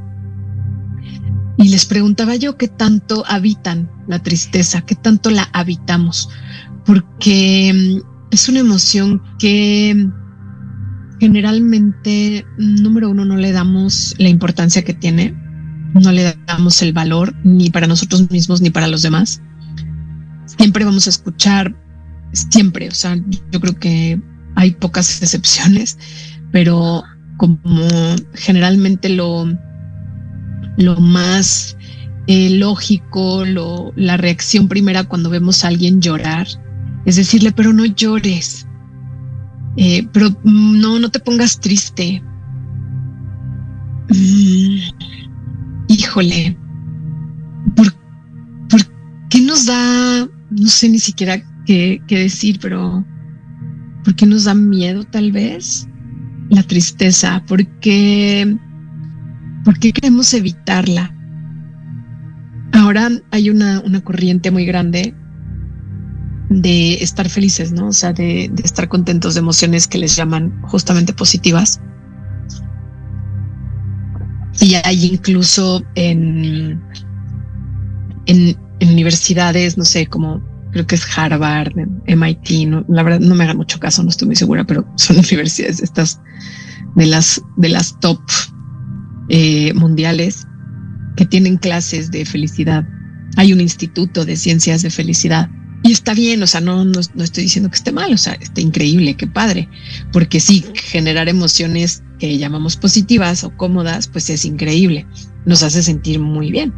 Y 1.57 1.69
les 1.69 1.85
preguntaba 1.85 2.35
yo 2.35 2.57
qué 2.57 2.67
tanto 2.67 3.23
habitan 3.27 3.89
la 4.07 4.19
tristeza, 4.19 4.81
qué 4.81 4.95
tanto 4.95 5.29
la 5.29 5.49
habitamos 5.53 6.29
porque 6.85 7.73
mm, 7.73 8.31
es 8.31 8.47
una 8.47 8.59
emoción 8.59 9.21
que 9.39 10.07
generalmente, 11.19 12.45
número 12.57 13.09
uno, 13.09 13.25
no 13.25 13.35
le 13.35 13.51
damos 13.51 14.15
la 14.17 14.29
importancia 14.29 14.83
que 14.83 14.93
tiene, 14.93 15.33
no 15.93 16.11
le 16.11 16.37
damos 16.45 16.81
el 16.81 16.93
valor 16.93 17.33
ni 17.43 17.69
para 17.69 17.87
nosotros 17.87 18.29
mismos 18.29 18.61
ni 18.61 18.69
para 18.69 18.87
los 18.87 19.01
demás. 19.01 19.41
Siempre 20.45 20.85
vamos 20.85 21.07
a 21.07 21.09
escuchar, 21.09 21.75
siempre, 22.31 22.87
o 22.87 22.95
sea, 22.95 23.17
yo 23.51 23.59
creo 23.59 23.75
que 23.79 24.21
hay 24.55 24.71
pocas 24.71 25.21
excepciones, 25.21 25.97
pero 26.51 27.03
como 27.37 27.59
generalmente 28.33 29.09
lo, 29.09 29.45
lo 30.77 30.95
más 30.97 31.75
eh, 32.27 32.49
lógico, 32.51 33.45
lo, 33.45 33.91
la 33.95 34.17
reacción 34.17 34.67
primera 34.67 35.03
cuando 35.03 35.29
vemos 35.29 35.63
a 35.63 35.67
alguien 35.67 36.01
llorar 36.01 36.47
es 37.05 37.17
decirle, 37.17 37.51
pero 37.51 37.71
no 37.71 37.85
llores, 37.85 38.67
eh, 39.77 40.07
pero 40.11 40.35
no, 40.43 40.99
no 40.99 41.09
te 41.09 41.19
pongas 41.19 41.59
triste. 41.59 42.21
Mm, 44.09 44.77
híjole, 45.87 46.57
¿por, 47.75 47.93
¿por, 48.69 48.81
qué 49.29 49.41
nos 49.41 49.67
da, 49.67 50.27
no 50.57 50.67
sé 50.67 50.89
ni 50.89 50.99
siquiera 50.99 51.41
qué, 51.65 52.01
decir, 52.07 52.59
pero 52.61 53.05
¿por 54.03 54.15
qué 54.15 54.25
nos 54.25 54.45
da 54.45 54.53
miedo 54.53 55.03
tal 55.03 55.31
vez? 55.31 55.87
La 56.49 56.63
tristeza, 56.63 57.43
¿por 57.47 57.65
qué 57.79 58.57
queremos 59.93 60.33
evitarla? 60.33 61.13
Ahora 62.73 63.09
hay 63.31 63.49
una, 63.49 63.79
una 63.81 64.01
corriente 64.01 64.51
muy 64.51 64.65
grande 64.65 65.15
de 66.49 66.95
estar 66.95 67.29
felices, 67.29 67.71
¿no? 67.71 67.87
O 67.87 67.93
sea, 67.93 68.13
de, 68.13 68.51
estar 68.63 68.87
contentos 68.87 69.33
de 69.33 69.39
emociones 69.39 69.87
que 69.87 69.97
les 69.97 70.15
llaman 70.15 70.61
justamente 70.63 71.13
positivas. 71.13 71.81
Y 74.61 74.75
hay 74.75 75.05
incluso 75.05 75.83
en, 75.95 76.81
en, 78.25 78.57
universidades, 78.81 79.77
no 79.77 79.85
sé, 79.85 80.07
como 80.07 80.41
creo 80.71 80.85
que 80.87 80.95
es 80.95 81.17
Harvard, 81.17 81.73
MIT, 82.05 82.67
no, 82.67 82.85
la 82.89 83.03
verdad 83.03 83.21
no 83.21 83.33
me 83.35 83.45
hagan 83.45 83.57
mucho 83.57 83.79
caso, 83.79 84.03
no 84.03 84.09
estoy 84.09 84.27
muy 84.27 84.35
segura, 84.35 84.65
pero 84.65 84.85
son 84.97 85.17
universidades 85.17 85.81
estas 85.81 86.19
de 86.95 87.05
las, 87.05 87.41
de 87.57 87.69
las 87.69 87.99
top 87.99 88.19
eh, 89.29 89.73
mundiales 89.73 90.45
que 91.15 91.25
tienen 91.25 91.57
clases 91.57 92.11
de 92.11 92.25
felicidad. 92.25 92.87
Hay 93.37 93.53
un 93.53 93.61
instituto 93.61 94.25
de 94.25 94.35
ciencias 94.35 94.81
de 94.81 94.89
felicidad 94.89 95.49
y 95.85 95.91
está 95.91 96.13
bien, 96.13 96.41
o 96.41 96.47
sea, 96.47 96.61
no, 96.61 96.83
no, 96.83 96.99
estoy 96.99 97.43
diciendo 97.43 97.69
que 97.69 97.75
esté 97.75 97.91
mal, 97.91 98.11
o 98.11 98.17
sea, 98.17 98.33
está 98.33 98.59
increíble, 98.59 99.15
qué 99.15 99.27
padre, 99.27 99.69
porque 100.11 100.39
sí, 100.39 100.65
generar 100.73 101.29
emociones 101.29 102.01
que 102.17 102.39
llamamos 102.39 102.75
positivas 102.75 103.43
o 103.43 103.55
cómodas, 103.55 104.07
pues 104.07 104.29
es 104.31 104.45
increíble, 104.45 105.05
nos 105.45 105.61
hace 105.61 105.83
sentir 105.83 106.19
muy 106.19 106.51
bien. 106.51 106.73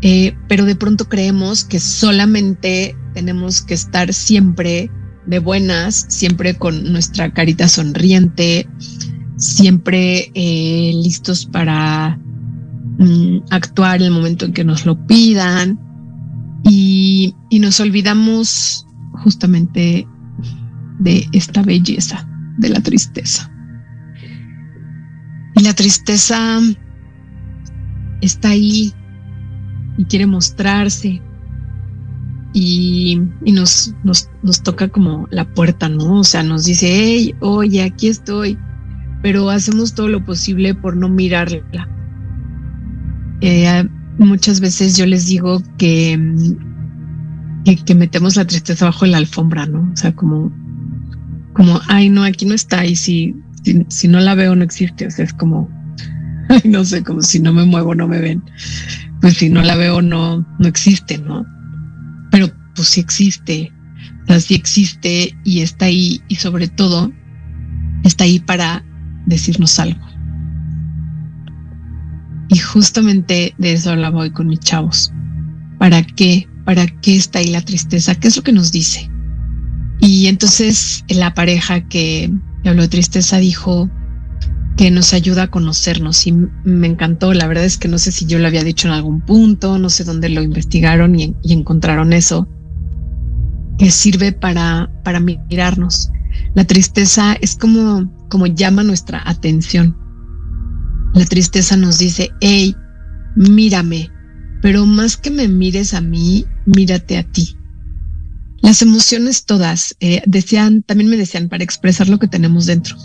Eh, 0.00 0.36
pero 0.48 0.64
de 0.64 0.76
pronto 0.76 1.08
creemos 1.08 1.64
que 1.64 1.80
solamente 1.80 2.96
tenemos 3.14 3.62
que 3.62 3.74
estar 3.74 4.12
siempre 4.14 4.90
de 5.26 5.38
buenas, 5.40 6.06
siempre 6.08 6.54
con 6.54 6.92
nuestra 6.92 7.32
carita 7.32 7.68
sonriente, 7.68 8.68
siempre 9.36 10.30
eh, 10.34 10.92
listos 10.94 11.46
para 11.46 12.18
mm, 12.98 13.38
actuar 13.50 14.02
el 14.02 14.10
momento 14.10 14.46
en 14.46 14.52
que 14.52 14.64
nos 14.64 14.86
lo 14.86 15.06
pidan 15.06 15.78
y, 16.64 17.34
nos 17.60 17.80
olvidamos 17.80 18.86
justamente 19.24 20.06
de 21.00 21.28
esta 21.32 21.62
belleza, 21.62 22.28
de 22.58 22.68
la 22.68 22.80
tristeza. 22.80 23.50
Y 25.56 25.62
la 25.62 25.74
tristeza 25.74 26.60
está 28.20 28.50
ahí 28.50 28.92
y 29.98 30.04
quiere 30.06 30.26
mostrarse 30.26 31.20
y, 32.54 33.20
nos, 33.42 33.94
nos, 34.04 34.30
nos, 34.42 34.62
toca 34.62 34.88
como 34.88 35.28
la 35.30 35.44
puerta, 35.44 35.88
¿no? 35.88 36.20
O 36.20 36.24
sea, 36.24 36.42
nos 36.42 36.64
dice, 36.64 36.88
hey, 36.90 37.34
oye, 37.40 37.82
aquí 37.82 38.08
estoy, 38.08 38.58
pero 39.22 39.50
hacemos 39.50 39.94
todo 39.94 40.08
lo 40.08 40.24
posible 40.24 40.74
por 40.74 40.96
no 40.96 41.08
mirarla. 41.08 41.88
Eh, 43.40 43.84
muchas 44.18 44.60
veces 44.60 44.96
yo 44.96 45.06
les 45.06 45.26
digo 45.26 45.62
que, 45.76 46.18
que, 47.84 47.94
metemos 47.94 48.36
la 48.36 48.46
tristeza 48.46 48.86
bajo 48.86 49.06
la 49.06 49.18
alfombra, 49.18 49.66
¿no? 49.66 49.90
O 49.92 49.96
sea, 49.96 50.14
como, 50.14 50.52
como, 51.52 51.80
ay, 51.88 52.08
no, 52.08 52.24
aquí 52.24 52.46
no 52.46 52.54
está, 52.54 52.86
y 52.86 52.96
si, 52.96 53.36
si, 53.88 54.08
no 54.08 54.20
la 54.20 54.34
veo, 54.34 54.56
no 54.56 54.64
existe. 54.64 55.06
O 55.06 55.10
sea, 55.10 55.24
es 55.24 55.34
como, 55.34 55.68
no 56.64 56.84
sé, 56.84 57.02
como 57.02 57.22
si 57.22 57.40
no 57.40 57.52
me 57.52 57.64
muevo, 57.64 57.94
no 57.94 58.08
me 58.08 58.18
ven. 58.18 58.42
Pues 59.20 59.38
si 59.38 59.48
no 59.48 59.62
la 59.62 59.74
veo, 59.76 60.02
no, 60.02 60.46
no 60.58 60.68
existe, 60.68 61.18
¿no? 61.18 61.44
Pero 62.30 62.48
pues 62.74 62.88
sí 62.88 63.00
existe. 63.00 63.72
O 64.24 64.26
sea, 64.28 64.40
sí 64.40 64.54
existe 64.54 65.36
y 65.44 65.60
está 65.60 65.86
ahí, 65.86 66.22
y 66.28 66.36
sobre 66.36 66.68
todo, 66.68 67.12
está 68.04 68.24
ahí 68.24 68.38
para 68.38 68.84
decirnos 69.26 69.78
algo. 69.78 70.06
Y 72.48 72.58
justamente 72.58 73.54
de 73.58 73.72
eso 73.72 73.90
hablaba 73.90 74.20
hoy 74.20 74.30
con 74.30 74.46
mis 74.46 74.60
chavos. 74.60 75.12
¿Para 75.78 76.02
qué? 76.02 76.48
¿Para 76.64 76.86
qué 76.86 77.16
está 77.16 77.40
ahí 77.40 77.48
la 77.48 77.60
tristeza? 77.60 78.14
¿Qué 78.14 78.28
es 78.28 78.36
lo 78.36 78.42
que 78.42 78.52
nos 78.52 78.72
dice? 78.72 79.10
Y 80.00 80.26
entonces 80.28 81.04
la 81.08 81.34
pareja 81.34 81.80
que 81.88 82.32
habló 82.64 82.82
de 82.82 82.88
tristeza 82.88 83.38
dijo 83.38 83.90
que 84.78 84.90
nos 84.90 85.12
ayuda 85.12 85.42
a 85.42 85.50
conocernos 85.50 86.26
y 86.26 86.32
me 86.32 86.86
encantó. 86.86 87.34
La 87.34 87.46
verdad 87.46 87.66
es 87.66 87.76
que 87.76 87.88
no 87.88 87.98
sé 87.98 88.12
si 88.12 88.24
yo 88.24 88.38
lo 88.38 88.46
había 88.46 88.64
dicho 88.64 88.88
en 88.88 88.94
algún 88.94 89.20
punto, 89.20 89.78
no 89.78 89.90
sé 89.90 90.04
dónde 90.04 90.30
lo 90.30 90.42
investigaron 90.42 91.20
y, 91.20 91.36
encontraron 91.42 92.14
eso, 92.14 92.48
que 93.76 93.90
sirve 93.90 94.32
para, 94.32 94.90
para 95.04 95.20
mirarnos. 95.20 96.10
La 96.54 96.64
tristeza 96.64 97.36
es 97.40 97.56
como, 97.56 98.10
como 98.30 98.46
llama 98.46 98.82
nuestra 98.82 99.20
atención 99.28 99.94
la 101.14 101.24
tristeza 101.24 101.76
nos 101.76 101.98
dice, 101.98 102.30
hey, 102.40 102.76
mírame, 103.34 104.10
pero 104.62 104.86
más 104.86 105.16
que 105.16 105.30
me 105.30 105.48
mires 105.48 105.94
a 105.94 106.00
mí, 106.00 106.44
mírate 106.66 107.18
a 107.18 107.24
ti. 107.24 107.56
Las 108.60 108.82
emociones 108.82 109.44
todas, 109.44 109.96
eh, 110.00 110.22
decían, 110.26 110.82
también 110.82 111.10
me 111.10 111.16
decían, 111.16 111.48
para 111.48 111.64
expresar 111.64 112.08
lo 112.08 112.18
que 112.18 112.28
tenemos 112.28 112.66
dentro. 112.66 112.96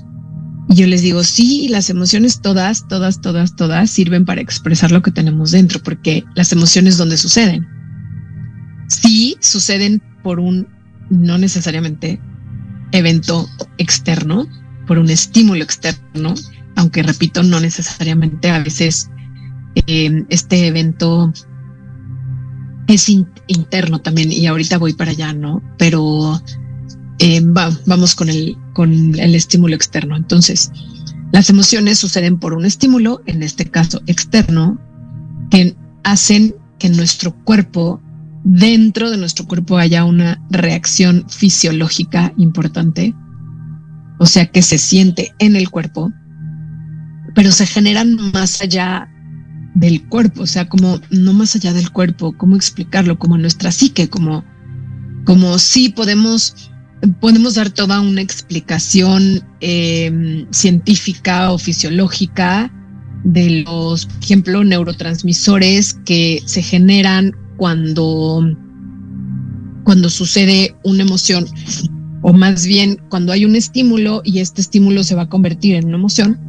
Y 0.70 0.76
yo 0.76 0.88
les 0.88 1.02
digo, 1.02 1.24
sí, 1.24 1.68
las 1.70 1.90
emociones 1.90 2.42
todas, 2.42 2.88
todas, 2.88 3.22
todas, 3.22 3.56
todas 3.56 3.90
sirven 3.90 4.26
para 4.26 4.42
expresar 4.42 4.92
lo 4.92 5.02
que 5.02 5.12
tenemos 5.12 5.52
dentro, 5.52 5.82
porque 5.82 6.24
las 6.36 6.52
emociones 6.52 6.98
donde 6.98 7.18
suceden. 7.18 7.68
Sí, 8.88 9.38
suceden 9.40 10.02
por 10.24 10.40
un, 10.40 10.68
no 11.10 11.38
necesariamente 11.38 12.20
evento 12.92 13.50
externo, 13.78 14.48
por 14.88 14.98
un 15.00 15.10
estímulo 15.10 15.64
externo, 15.64 16.34
aunque 16.76 17.04
repito, 17.04 17.44
no 17.44 17.60
necesariamente 17.60 18.50
a 18.50 18.60
veces 18.60 19.10
eh, 19.88 20.24
este 20.30 20.68
evento 20.68 21.32
es 22.88 23.10
interno 23.48 24.02
también 24.02 24.32
y 24.32 24.46
ahorita 24.46 24.78
voy 24.78 24.94
para 24.94 25.12
allá, 25.12 25.34
¿no? 25.34 25.62
Pero 25.78 26.42
eh, 27.20 27.42
vamos 27.44 28.16
con 28.16 28.30
el, 28.30 28.58
con 28.74 29.18
el 29.20 29.36
estímulo 29.36 29.76
externo. 29.76 30.16
Entonces, 30.16 30.72
las 31.32 31.50
emociones 31.50 32.00
suceden 32.00 32.40
por 32.40 32.54
un 32.54 32.66
estímulo, 32.66 33.22
en 33.26 33.44
este 33.44 33.66
caso 33.66 34.02
externo, 34.08 34.80
que 35.50 35.76
hacen 36.04 36.56
que 36.80 36.90
nuestro 36.90 37.34
cuerpo, 37.44 38.02
dentro 38.44 39.10
de 39.10 39.18
nuestro 39.18 39.46
cuerpo 39.46 39.78
haya 39.78 40.04
una 40.04 40.42
reacción 40.50 41.26
fisiológica 41.30 42.34
importante, 42.38 43.14
o 44.20 44.26
sea, 44.26 44.48
que 44.48 44.62
se 44.62 44.78
siente 44.78 45.34
en 45.40 45.56
el 45.56 45.70
cuerpo 45.70 46.12
pero 47.36 47.52
se 47.52 47.66
generan 47.66 48.16
más 48.32 48.62
allá 48.62 49.10
del 49.76 50.08
cuerpo, 50.08 50.44
o 50.44 50.48
sea, 50.48 50.70
como 50.70 51.00
no 51.10 51.34
más 51.34 51.56
allá 51.56 51.74
del 51.74 51.92
cuerpo, 51.92 52.36
cómo 52.38 52.56
explicarlo, 52.56 53.18
como 53.18 53.38
nuestra 53.38 53.72
psique, 53.72 54.10
como 54.10 54.44
como 55.26 55.58
si 55.58 55.88
podemos, 55.88 56.72
podemos 57.20 57.56
dar 57.56 57.70
toda 57.70 58.00
una 58.00 58.22
explicación 58.22 59.44
em, 59.60 60.48
científica 60.52 61.52
o 61.52 61.58
fisiológica 61.58 62.72
de 63.24 63.64
los, 63.66 64.06
por 64.06 64.24
ejemplo, 64.24 64.64
neurotransmisores 64.64 65.96
que 66.06 66.42
se 66.46 66.62
generan 66.62 67.34
cuando, 67.58 68.46
cuando 69.84 70.10
sucede 70.10 70.76
una 70.84 71.04
emoción, 71.04 71.46
o 72.22 72.34
más 72.34 72.66
bien 72.66 73.02
cuando 73.10 73.32
hay 73.32 73.46
un 73.46 73.56
estímulo 73.56 74.22
y 74.24 74.40
este 74.40 74.62
estímulo 74.62 75.04
se 75.04 75.16
va 75.16 75.24
a 75.24 75.30
convertir 75.30 75.76
en 75.76 75.86
una 75.86 75.98
emoción, 75.98 76.40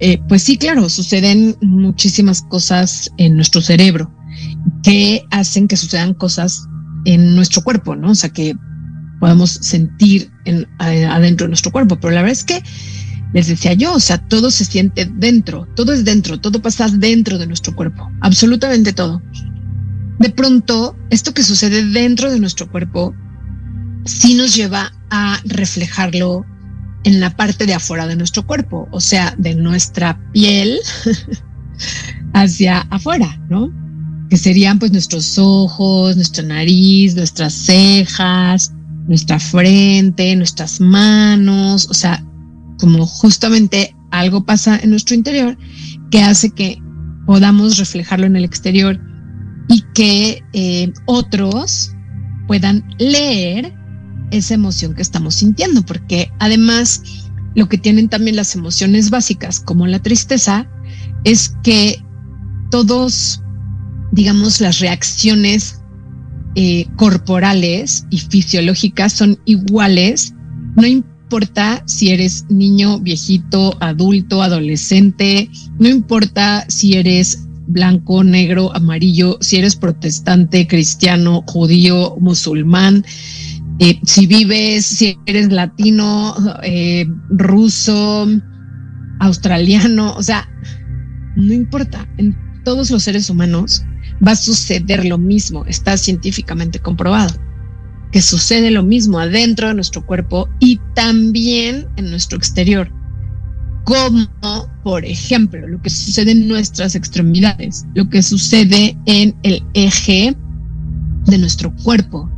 eh, 0.00 0.20
pues 0.28 0.42
sí, 0.42 0.56
claro, 0.56 0.88
suceden 0.88 1.56
muchísimas 1.60 2.42
cosas 2.42 3.10
en 3.18 3.36
nuestro 3.36 3.60
cerebro 3.60 4.12
que 4.82 5.24
hacen 5.30 5.68
que 5.68 5.76
sucedan 5.76 6.14
cosas 6.14 6.66
en 7.04 7.36
nuestro 7.36 7.62
cuerpo, 7.62 7.94
¿no? 7.94 8.10
O 8.10 8.14
sea, 8.14 8.30
que 8.30 8.54
podamos 9.22 9.52
sentir 9.52 10.32
en, 10.46 10.66
adentro 10.80 11.44
de 11.44 11.50
nuestro 11.50 11.70
cuerpo. 11.70 11.94
Pero 12.00 12.12
la 12.12 12.22
verdad 12.22 12.32
es 12.32 12.42
que 12.42 12.60
les 13.32 13.46
decía 13.46 13.72
yo, 13.72 13.94
o 13.94 14.00
sea, 14.00 14.18
todo 14.18 14.50
se 14.50 14.64
siente 14.64 15.08
dentro, 15.14 15.68
todo 15.76 15.92
es 15.92 16.04
dentro, 16.04 16.40
todo 16.40 16.60
pasa 16.60 16.88
dentro 16.88 17.38
de 17.38 17.46
nuestro 17.46 17.72
cuerpo, 17.76 18.10
absolutamente 18.20 18.92
todo. 18.92 19.22
De 20.18 20.28
pronto, 20.30 20.96
esto 21.10 21.32
que 21.34 21.44
sucede 21.44 21.84
dentro 21.84 22.32
de 22.32 22.40
nuestro 22.40 22.68
cuerpo 22.68 23.14
sí 24.06 24.34
nos 24.34 24.56
lleva 24.56 24.92
a 25.10 25.38
reflejarlo 25.44 26.44
en 27.04 27.20
la 27.20 27.36
parte 27.36 27.64
de 27.64 27.74
afuera 27.74 28.08
de 28.08 28.16
nuestro 28.16 28.44
cuerpo, 28.44 28.88
o 28.90 29.00
sea, 29.00 29.36
de 29.38 29.54
nuestra 29.54 30.18
piel 30.32 30.80
hacia 32.32 32.80
afuera, 32.90 33.40
¿no? 33.48 33.72
Que 34.28 34.36
serían 34.36 34.80
pues 34.80 34.90
nuestros 34.90 35.38
ojos, 35.38 36.16
nuestra 36.16 36.42
nariz, 36.42 37.14
nuestras 37.14 37.52
cejas, 37.54 38.72
nuestra 39.06 39.38
frente, 39.38 40.34
nuestras 40.36 40.80
manos, 40.80 41.88
o 41.90 41.94
sea, 41.94 42.24
como 42.78 43.06
justamente 43.06 43.94
algo 44.10 44.44
pasa 44.44 44.78
en 44.78 44.90
nuestro 44.90 45.14
interior 45.14 45.56
que 46.10 46.22
hace 46.22 46.50
que 46.50 46.78
podamos 47.26 47.78
reflejarlo 47.78 48.26
en 48.26 48.36
el 48.36 48.44
exterior 48.44 49.00
y 49.68 49.82
que 49.94 50.42
eh, 50.52 50.92
otros 51.06 51.92
puedan 52.46 52.84
leer 52.98 53.74
esa 54.30 54.54
emoción 54.54 54.94
que 54.94 55.02
estamos 55.02 55.36
sintiendo, 55.36 55.82
porque 55.84 56.30
además 56.38 57.02
lo 57.54 57.68
que 57.68 57.78
tienen 57.78 58.08
también 58.08 58.36
las 58.36 58.54
emociones 58.54 59.10
básicas, 59.10 59.60
como 59.60 59.86
la 59.86 60.00
tristeza, 60.00 60.68
es 61.24 61.54
que 61.62 62.02
todos, 62.70 63.42
digamos, 64.10 64.60
las 64.60 64.80
reacciones 64.80 65.81
eh, 66.54 66.86
corporales 66.96 68.06
y 68.10 68.18
fisiológicas 68.18 69.14
son 69.14 69.38
iguales, 69.46 70.34
no 70.76 70.86
importa 70.86 71.82
si 71.86 72.10
eres 72.10 72.44
niño, 72.50 73.00
viejito, 73.00 73.74
adulto, 73.80 74.42
adolescente, 74.42 75.48
no 75.78 75.88
importa 75.88 76.66
si 76.68 76.94
eres 76.94 77.46
blanco, 77.66 78.22
negro, 78.22 78.74
amarillo, 78.76 79.38
si 79.40 79.56
eres 79.56 79.76
protestante, 79.76 80.66
cristiano, 80.66 81.42
judío, 81.46 82.16
musulmán, 82.20 83.04
eh, 83.78 83.98
si 84.04 84.26
vives, 84.26 84.84
si 84.84 85.16
eres 85.24 85.50
latino, 85.50 86.34
eh, 86.62 87.06
ruso, 87.30 88.28
australiano, 89.20 90.14
o 90.16 90.22
sea, 90.22 90.48
no 91.36 91.54
importa, 91.54 92.06
en 92.18 92.36
todos 92.64 92.90
los 92.90 93.04
seres 93.04 93.30
humanos 93.30 93.84
va 94.26 94.32
a 94.32 94.36
suceder 94.36 95.04
lo 95.04 95.18
mismo, 95.18 95.64
está 95.66 95.96
científicamente 95.96 96.78
comprobado 96.78 97.34
que 98.12 98.22
sucede 98.22 98.70
lo 98.70 98.84
mismo 98.84 99.18
adentro 99.18 99.68
de 99.68 99.74
nuestro 99.74 100.04
cuerpo 100.04 100.48
y 100.60 100.78
también 100.94 101.88
en 101.96 102.10
nuestro 102.10 102.36
exterior, 102.36 102.92
como 103.84 104.28
por 104.84 105.04
ejemplo 105.04 105.66
lo 105.66 105.80
que 105.80 105.90
sucede 105.90 106.32
en 106.32 106.46
nuestras 106.46 106.94
extremidades, 106.94 107.86
lo 107.94 108.08
que 108.10 108.22
sucede 108.22 108.96
en 109.06 109.34
el 109.42 109.64
eje 109.72 110.36
de 111.24 111.38
nuestro 111.38 111.74
cuerpo, 111.76 112.30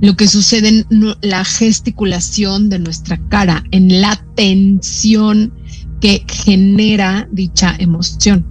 lo 0.00 0.16
que 0.16 0.26
sucede 0.26 0.68
en 0.68 0.86
la 1.20 1.44
gesticulación 1.44 2.70
de 2.70 2.78
nuestra 2.78 3.20
cara, 3.28 3.62
en 3.70 4.00
la 4.00 4.16
tensión 4.34 5.52
que 6.00 6.24
genera 6.26 7.28
dicha 7.30 7.76
emoción. 7.78 8.46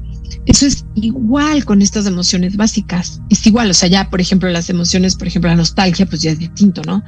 Eso 0.46 0.66
es 0.66 0.86
igual 0.96 1.66
con 1.66 1.82
estas 1.82 2.06
emociones 2.06 2.58
básicas. 2.58 3.22
Es 3.30 3.46
igual, 3.46 3.70
o 3.70 3.74
sea, 3.74 3.90
ya, 3.90 4.10
por 4.10 4.22
ejemplo, 4.22 4.50
las 4.50 4.70
emociones, 4.70 5.16
por 5.16 5.28
ejemplo, 5.28 5.50
la 5.50 5.58
nostalgia, 5.58 6.06
pues 6.06 6.22
ya 6.22 6.32
es 6.32 6.40
distinto, 6.40 6.82
¿no? 6.86 7.04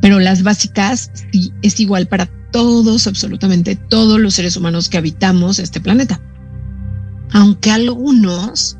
Pero 0.00 0.20
las 0.20 0.42
básicas 0.42 1.10
sí 1.32 1.52
es 1.62 1.80
igual 1.80 2.08
para 2.08 2.26
todos, 2.50 3.06
absolutamente 3.06 3.76
todos 3.76 4.20
los 4.20 4.34
seres 4.34 4.56
humanos 4.56 4.88
que 4.88 4.98
habitamos 4.98 5.58
este 5.58 5.80
planeta. 5.80 6.20
Aunque 7.32 7.70
algunos, 7.70 8.76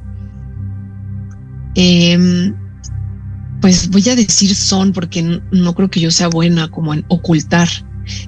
eh, 1.74 2.52
pues 3.60 3.88
voy 3.90 4.08
a 4.10 4.16
decir 4.16 4.54
son, 4.54 4.92
porque 4.92 5.40
no, 5.50 5.74
creo 5.74 5.90
que 5.90 6.00
yo 6.00 6.10
sea 6.10 6.28
buena 6.28 6.68
como 6.68 6.94
en 6.94 7.04
ocultar, 7.08 7.68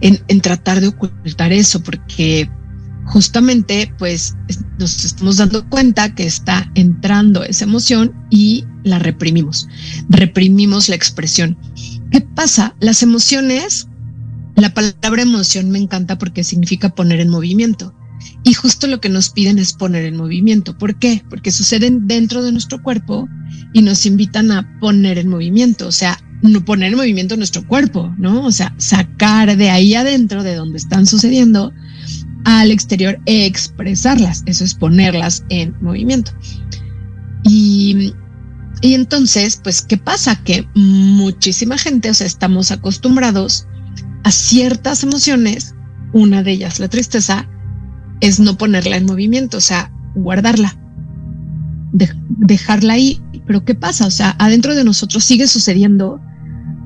en 0.00 0.40
tratar 0.40 0.80
de 0.80 0.88
ocultar 0.88 1.52
eso, 1.52 1.82
porque 1.82 2.48
justamente 3.06 3.92
pues 3.98 4.34
nos 4.78 5.04
estamos 5.04 5.38
dando 5.38 5.68
cuenta 5.68 6.14
que 6.14 6.26
está 6.26 6.70
entrando 6.74 7.44
esa 7.44 7.64
emoción 7.64 8.14
y 8.30 8.64
la 8.84 8.98
reprimimos, 8.98 9.68
reprimimos 10.08 10.88
la 10.88 10.96
expresión. 10.96 11.56
¿Qué 12.10 12.20
pasa? 12.20 12.74
Las 12.80 13.02
emociones, 13.02 13.88
la 14.56 14.74
palabra 14.74 15.22
emoción 15.22 15.70
me 15.70 15.78
encanta 15.78 16.18
porque 16.18 16.44
significa 16.44 16.90
poner 16.90 17.20
en 17.20 17.28
movimiento. 17.28 17.94
Y 18.42 18.54
justo 18.54 18.86
lo 18.86 19.00
que 19.00 19.08
nos 19.08 19.30
piden 19.30 19.58
es 19.58 19.72
poner 19.72 20.04
en 20.04 20.16
movimiento. 20.16 20.76
¿Por 20.78 20.98
qué? 20.98 21.22
Porque 21.28 21.52
suceden 21.52 22.06
dentro 22.06 22.42
de 22.42 22.52
nuestro 22.52 22.82
cuerpo 22.82 23.28
y 23.72 23.82
nos 23.82 24.06
invitan 24.06 24.52
a 24.52 24.78
poner 24.80 25.18
en 25.18 25.28
movimiento, 25.28 25.88
o 25.88 25.92
sea, 25.92 26.18
poner 26.64 26.92
en 26.92 26.98
movimiento 26.98 27.36
nuestro 27.36 27.66
cuerpo, 27.66 28.14
¿no? 28.18 28.44
O 28.44 28.52
sea, 28.52 28.74
sacar 28.78 29.56
de 29.56 29.70
ahí 29.70 29.94
adentro, 29.94 30.42
de 30.42 30.54
donde 30.54 30.78
están 30.78 31.06
sucediendo, 31.06 31.72
al 32.46 32.70
exterior 32.70 33.18
expresarlas. 33.26 34.44
Eso 34.46 34.62
es 34.62 34.74
ponerlas 34.74 35.44
en 35.48 35.74
movimiento. 35.80 36.30
Y, 37.42 38.14
y 38.80 38.94
entonces, 38.94 39.60
pues, 39.62 39.82
¿qué 39.82 39.96
pasa? 39.96 40.36
Que 40.44 40.66
muchísima 40.74 41.76
gente, 41.76 42.08
o 42.08 42.14
sea, 42.14 42.26
estamos 42.26 42.70
acostumbrados 42.70 43.66
a 44.22 44.30
ciertas 44.30 45.02
emociones, 45.02 45.74
una 46.12 46.44
de 46.44 46.52
ellas 46.52 46.78
la 46.78 46.88
tristeza, 46.88 47.48
es 48.20 48.38
no 48.38 48.56
ponerla 48.56 48.96
en 48.96 49.06
movimiento, 49.06 49.58
o 49.58 49.60
sea, 49.60 49.92
guardarla, 50.14 50.78
dejarla 51.92 52.92
ahí. 52.92 53.20
Pero 53.44 53.64
¿qué 53.64 53.74
pasa? 53.74 54.06
O 54.06 54.10
sea, 54.12 54.36
adentro 54.38 54.76
de 54.76 54.84
nosotros 54.84 55.24
sigue 55.24 55.48
sucediendo 55.48 56.20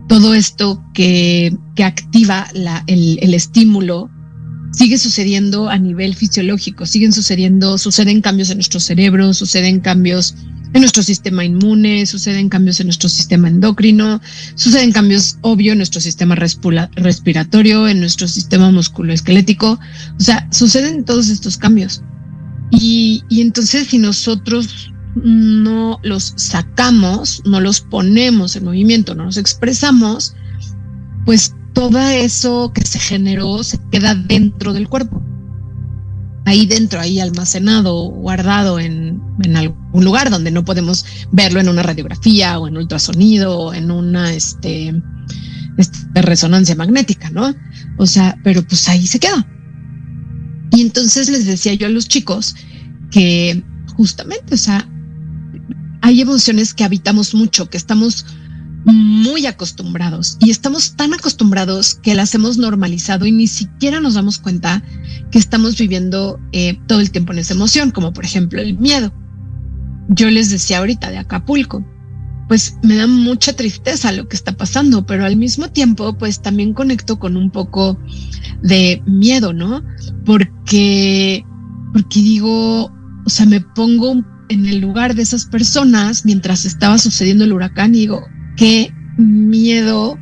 todo 0.09 0.33
esto 0.33 0.83
que, 0.95 1.55
que 1.75 1.85
activa 1.85 2.47
la, 2.55 2.83
el, 2.87 3.19
el 3.21 3.35
estímulo 3.35 4.11
sigue 4.73 4.99
sucediendo 4.99 5.69
a 5.69 5.79
nivel 5.79 6.15
fisiológico, 6.15 6.87
siguen 6.87 7.13
sucediendo, 7.13 7.79
suceden 7.79 8.21
cambios 8.21 8.51
en 8.51 8.59
nuestro 8.59 8.81
cerebro, 8.81 9.35
suceden 9.35 9.81
cambios 9.81 10.35
en 10.73 10.81
nuestro 10.83 11.03
sistema 11.03 11.45
inmune, 11.45 12.07
suceden 12.07 12.49
cambios 12.49 12.79
en 12.81 12.87
nuestro 12.87 13.09
sistema 13.09 13.49
endocrino, 13.49 14.21
suceden 14.55 14.93
cambios, 14.93 15.39
obvio, 15.41 15.73
en 15.73 15.79
nuestro 15.79 16.01
sistema 16.01 16.37
respiratorio, 16.37 17.89
en 17.89 18.01
nuestro 18.01 18.29
sistema 18.29 18.71
musculoesquelético. 18.71 19.81
O 20.19 20.23
sea, 20.23 20.49
suceden 20.53 21.05
todos 21.05 21.29
estos 21.29 21.57
cambios. 21.57 22.03
Y, 22.71 23.25
y 23.29 23.41
entonces 23.41 23.89
si 23.89 23.99
nosotros 23.99 24.93
no 25.17 25.99
los 26.05 26.35
sacamos, 26.37 27.43
no 27.45 27.61
los 27.61 27.81
ponemos 27.81 28.55
en 28.55 28.65
movimiento, 28.65 29.17
no 29.17 29.25
los 29.25 29.39
expresamos, 29.39 30.37
pues 31.25 31.55
todo 31.81 31.99
eso 31.99 32.73
que 32.75 32.85
se 32.85 32.99
generó 32.99 33.65
se 33.65 33.79
queda 33.91 34.15
dentro 34.15 34.75
del 34.75 34.87
cuerpo. 34.87 35.25
Ahí 36.45 36.67
dentro, 36.67 37.01
ahí 37.01 37.21
almacenado, 37.21 38.11
guardado 38.11 38.79
en, 38.79 39.19
en 39.43 39.57
algún 39.57 40.05
lugar 40.05 40.29
donde 40.29 40.51
no 40.51 40.63
podemos 40.63 41.07
verlo 41.33 41.59
en 41.59 41.71
una 41.71 41.83
radiografía 41.83 42.59
o 42.59 42.69
en 42.69 42.77
ultrasonido 42.77 43.59
o 43.59 43.73
en 43.73 43.91
una 43.91 44.35
este, 44.35 44.93
este, 45.79 46.21
resonancia 46.21 46.75
magnética, 46.75 47.31
¿no? 47.31 47.55
O 47.97 48.07
sea, 48.07 48.39
pero 48.45 48.63
pues 48.63 48.87
ahí 48.91 49.07
se 49.07 49.19
queda. 49.19 49.47
Y 50.73 50.83
entonces 50.83 51.31
les 51.31 51.47
decía 51.47 51.73
yo 51.73 51.87
a 51.87 51.91
los 51.91 52.09
chicos 52.09 52.57
que 53.11 53.65
justamente, 53.97 54.55
o 54.55 54.59
sea, 54.59 54.87
hay 56.03 56.21
emociones 56.21 56.75
que 56.75 56.85
habitamos 56.85 57.35
mucho, 57.35 57.71
que 57.71 57.79
estamos 57.79 58.27
muy 58.85 59.47
acostumbrados 59.47 60.37
y 60.41 60.51
estamos 60.51 60.97
tan 60.97 61.13
acostumbrados 61.13 61.95
que 61.95 62.15
las 62.15 62.35
hemos 62.35 62.57
normalizado 62.59 63.27
y 63.27 63.33
ni 63.33 63.47
siquiera 63.47 64.01
nos 64.01 64.15
damos 64.15 64.39
cuenta 64.39 64.83
que 65.31 65.39
estamos 65.39 65.77
viviendo 65.77 66.41
eh, 66.53 66.79
todo 66.87 67.01
el 67.01 67.11
tiempo 67.11 67.33
en 67.33 67.41
esa 67.41 67.55
emoción, 67.55 67.91
como 67.91 68.13
por 68.13 68.25
ejemplo 68.25 68.61
el 68.61 68.79
miedo. 68.79 69.13
Yo 70.09 70.31
les 70.31 70.51
decía 70.51 70.79
ahorita 70.79 71.11
de 71.11 71.19
Acapulco, 71.19 71.85
pues 72.49 72.77
me 72.83 72.97
da 72.97 73.07
mucha 73.07 73.53
tristeza 73.53 74.11
lo 74.11 74.27
que 74.27 74.35
está 74.35 74.57
pasando, 74.57 75.07
pero 75.07 75.25
al 75.25 75.37
mismo 75.37 75.69
tiempo, 75.69 76.19
pues 76.19 76.43
también 76.43 76.75
conecto 76.75 77.19
con 77.21 77.37
un 77.37 77.51
poco 77.51 77.97
de 78.61 79.03
miedo, 79.07 79.53
¿no? 79.53 79.85
Porque, 80.25 81.45
porque 81.93 82.21
digo, 82.21 82.87
o 83.25 83.31
sea, 83.31 83.47
me 83.47 83.61
pongo 83.61 84.17
en 84.49 84.67
el 84.67 84.81
lugar 84.81 85.15
de 85.15 85.23
esas 85.23 85.45
personas 85.47 86.25
mientras 86.25 86.65
estaba 86.65 86.99
sucediendo 86.99 87.45
el 87.45 87.53
huracán 87.53 87.95
y 87.95 88.01
digo, 88.01 88.27
qué 88.61 88.93
miedo 89.17 90.19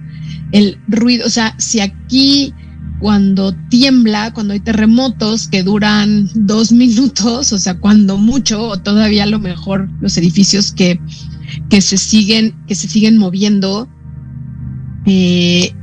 el 0.53 0.79
ruido, 0.87 1.27
o 1.27 1.29
sea, 1.29 1.57
si 1.59 1.81
aquí 1.81 2.55
cuando 3.01 3.53
tiembla, 3.68 4.33
cuando 4.33 4.55
hay 4.55 4.61
terremotos 4.61 5.48
que 5.48 5.64
duran 5.64 6.31
dos 6.35 6.70
minutos, 6.85 7.53
o 7.53 7.59
sea, 7.59 7.79
cuando 7.79 8.16
mucho, 8.16 8.62
o 8.62 8.79
todavía 8.79 9.24
a 9.24 9.27
lo 9.27 9.40
mejor 9.40 9.90
los 10.01 10.16
edificios 10.16 10.70
que, 10.70 11.01
que 11.68 11.81
se 11.81 11.98
siguen, 11.98 12.55
que 12.68 12.77
se 12.77 12.87
siguen 12.87 13.18
moviendo, 13.18 13.88
eh, 15.05 15.74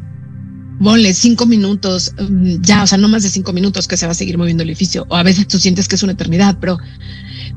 ponle 0.82 1.14
cinco 1.14 1.46
minutos, 1.46 2.14
mm, 2.18 2.62
ya, 2.62 2.84
o 2.84 2.88
sea, 2.88 2.98
no 2.98 3.10
más 3.10 3.24
de 3.24 3.30
cinco 3.30 3.52
minutos 3.52 3.86
que 3.86 3.98
se 3.98 4.06
va 4.06 4.14
a 4.14 4.16
seguir 4.16 4.38
moviendo 4.38 4.64
el 4.64 4.70
edificio, 4.70 5.06
o 5.10 5.16
a 5.18 5.24
veces 5.24 5.46
tú 5.50 5.60
sientes 5.60 5.90
que 5.90 5.96
es 5.96 6.04
una 6.04 6.14
eternidad, 6.14 6.58
pero 6.62 6.78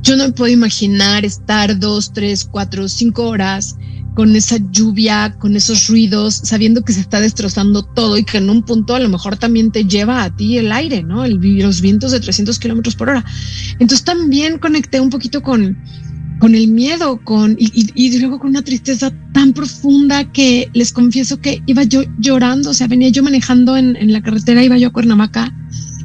yo 0.02 0.16
no 0.16 0.24
me 0.24 0.32
puedo 0.32 0.52
imaginar 0.52 1.24
estar 1.24 1.78
dos, 1.78 2.12
tres, 2.12 2.44
cuatro, 2.44 2.88
cinco 2.88 3.28
horas 3.28 3.76
con 4.18 4.34
esa 4.34 4.56
lluvia, 4.72 5.36
con 5.38 5.54
esos 5.54 5.86
ruidos, 5.86 6.40
sabiendo 6.42 6.82
que 6.82 6.92
se 6.92 6.98
está 6.98 7.20
destrozando 7.20 7.84
todo 7.84 8.18
y 8.18 8.24
que 8.24 8.38
en 8.38 8.50
un 8.50 8.64
punto 8.64 8.96
a 8.96 8.98
lo 8.98 9.08
mejor 9.08 9.36
también 9.36 9.70
te 9.70 9.84
lleva 9.84 10.24
a 10.24 10.34
ti 10.34 10.58
el 10.58 10.72
aire, 10.72 11.04
¿no? 11.04 11.24
El, 11.24 11.38
los 11.62 11.80
vientos 11.80 12.10
de 12.10 12.18
300 12.18 12.58
kilómetros 12.58 12.96
por 12.96 13.10
hora. 13.10 13.24
Entonces 13.74 14.02
también 14.02 14.58
conecté 14.58 14.98
un 14.98 15.10
poquito 15.10 15.40
con, 15.40 15.78
con 16.40 16.56
el 16.56 16.66
miedo, 16.66 17.20
con, 17.22 17.54
y, 17.60 17.92
y, 17.94 18.18
luego 18.18 18.40
con 18.40 18.50
una 18.50 18.62
tristeza 18.62 19.12
tan 19.32 19.52
profunda 19.52 20.32
que 20.32 20.68
les 20.74 20.92
confieso 20.92 21.40
que 21.40 21.62
iba 21.66 21.84
yo 21.84 22.02
llorando, 22.18 22.70
o 22.70 22.74
sea, 22.74 22.88
venía 22.88 23.10
yo 23.10 23.22
manejando 23.22 23.76
en, 23.76 23.94
en 23.94 24.12
la 24.12 24.20
carretera, 24.20 24.64
iba 24.64 24.76
yo 24.78 24.88
a 24.88 24.92
Cuernavaca 24.92 25.54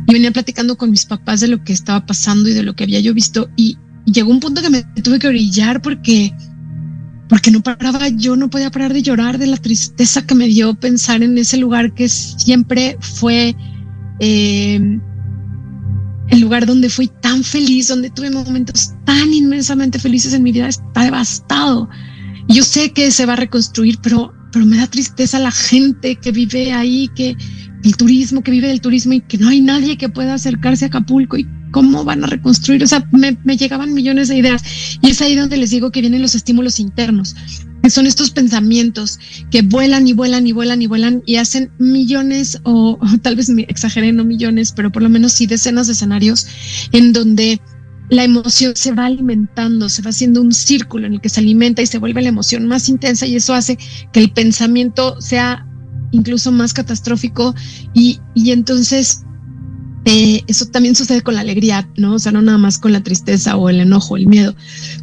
y 0.07 0.13
venía 0.13 0.29
platicando 0.29 0.77
con 0.77 0.91
mis 0.91 1.07
papás 1.07 1.39
de 1.39 1.47
lo 1.47 1.63
que 1.63 1.73
estaba 1.73 2.05
pasando 2.05 2.47
y 2.47 2.53
de 2.53 2.61
lo 2.61 2.75
que 2.75 2.83
había 2.83 2.99
yo 2.99 3.15
visto 3.15 3.49
y, 3.55 3.79
y 4.05 4.11
llegó 4.11 4.29
un 4.29 4.39
punto 4.39 4.61
que 4.61 4.69
me 4.69 4.83
tuve 5.01 5.17
que 5.17 5.29
orillar 5.29 5.81
porque 5.81 6.31
porque 7.33 7.49
no 7.49 7.63
paraba, 7.63 8.09
yo 8.09 8.35
no 8.35 8.47
podía 8.47 8.69
parar 8.69 8.93
de 8.93 9.01
llorar 9.01 9.39
de 9.39 9.47
la 9.47 9.57
tristeza 9.57 10.23
que 10.23 10.35
me 10.35 10.45
dio 10.45 10.75
pensar 10.75 11.23
en 11.23 11.35
ese 11.35 11.57
lugar 11.57 11.91
que 11.95 12.07
siempre 12.07 12.95
fue 13.01 13.55
eh, 14.19 14.99
el 16.27 16.39
lugar 16.39 16.67
donde 16.67 16.91
fui 16.91 17.09
tan 17.23 17.43
feliz, 17.43 17.87
donde 17.87 18.11
tuve 18.11 18.29
momentos 18.29 18.91
tan 19.03 19.33
inmensamente 19.33 19.97
felices 19.97 20.35
en 20.35 20.43
mi 20.43 20.51
vida, 20.51 20.67
está 20.67 21.05
devastado. 21.05 21.89
Yo 22.49 22.63
sé 22.63 22.91
que 22.91 23.09
se 23.09 23.25
va 23.25 23.33
a 23.33 23.37
reconstruir, 23.37 23.97
pero, 24.03 24.31
pero 24.51 24.67
me 24.67 24.77
da 24.77 24.85
tristeza 24.85 25.39
la 25.39 25.51
gente 25.51 26.17
que 26.17 26.31
vive 26.31 26.71
ahí, 26.71 27.09
que 27.15 27.35
el 27.83 27.97
turismo, 27.97 28.43
que 28.43 28.51
vive 28.51 28.67
del 28.67 28.79
turismo 28.79 29.13
y 29.13 29.21
que 29.21 29.39
no 29.39 29.49
hay 29.49 29.59
nadie 29.59 29.97
que 29.97 30.07
pueda 30.07 30.35
acercarse 30.35 30.85
a 30.85 30.89
Acapulco 30.89 31.37
cómo 31.73 32.05
van 32.05 32.23
a 32.23 32.27
reconstruir. 32.27 32.83
O 32.83 32.87
sea, 32.87 33.05
me, 33.11 33.35
llegaban 33.57 33.93
millones 33.93 34.29
de 34.29 34.37
ideas 34.37 34.63
y 35.01 35.09
es 35.09 35.21
ahí 35.21 35.35
donde 35.35 35.57
les 35.57 35.71
digo 35.71 35.91
que 35.91 36.01
vienen 36.01 36.21
los 36.21 36.35
estímulos 36.35 36.79
internos, 36.79 37.35
que 37.81 37.89
son 37.89 38.05
estos 38.05 38.29
pensamientos 38.29 39.19
que 39.49 39.63
vuelan 39.63 40.07
y 40.07 40.13
vuelan 40.13 40.45
y 40.47 40.53
vuelan 40.53 40.81
y 40.83 40.87
vuelan 40.87 41.23
y 41.25 41.35
hacen 41.37 41.71
millones 41.79 42.61
o, 42.63 42.99
tal 43.23 43.35
vez 43.35 43.49
exageré, 43.67 44.13
no 44.13 44.23
millones, 44.23 44.71
pero 44.71 44.91
por 44.91 45.01
lo 45.01 45.09
menos 45.09 45.33
sí 45.33 45.47
decenas 45.47 45.87
de 45.87 45.93
escenarios 45.93 46.47
en 46.91 47.11
donde 47.11 47.59
la 48.09 48.23
emoción 48.23 48.73
se 48.75 48.91
va 48.91 49.07
alimentando, 49.07 49.89
se 49.89 50.03
va 50.03 50.11
haciendo 50.11 50.41
un 50.41 50.53
círculo 50.53 51.07
en 51.07 51.13
el 51.13 51.21
que 51.21 51.29
se 51.29 51.39
alimenta 51.39 51.81
y 51.81 51.87
se 51.87 51.97
vuelve 51.97 52.21
la 52.21 52.29
emoción 52.29 52.67
más 52.67 52.87
intensa 52.87 53.25
y 53.25 53.35
eso 53.35 53.55
hace 53.55 53.79
que 54.11 54.19
el 54.19 54.31
pensamiento 54.31 55.19
sea 55.19 55.65
incluso 56.11 56.51
más 56.51 56.71
catastrófico 56.73 57.55
y, 57.95 58.19
y 58.35 58.51
entonces 58.51 59.23
eh, 60.05 60.43
eso 60.47 60.65
también 60.65 60.95
sucede 60.95 61.21
con 61.21 61.35
la 61.35 61.41
alegría, 61.41 61.87
¿no? 61.95 62.15
O 62.15 62.19
sea, 62.19 62.31
no 62.31 62.41
nada 62.41 62.57
más 62.57 62.77
con 62.77 62.91
la 62.91 63.03
tristeza 63.03 63.55
o 63.55 63.69
el 63.69 63.79
enojo, 63.79 64.17
el 64.17 64.27
miedo, 64.27 64.53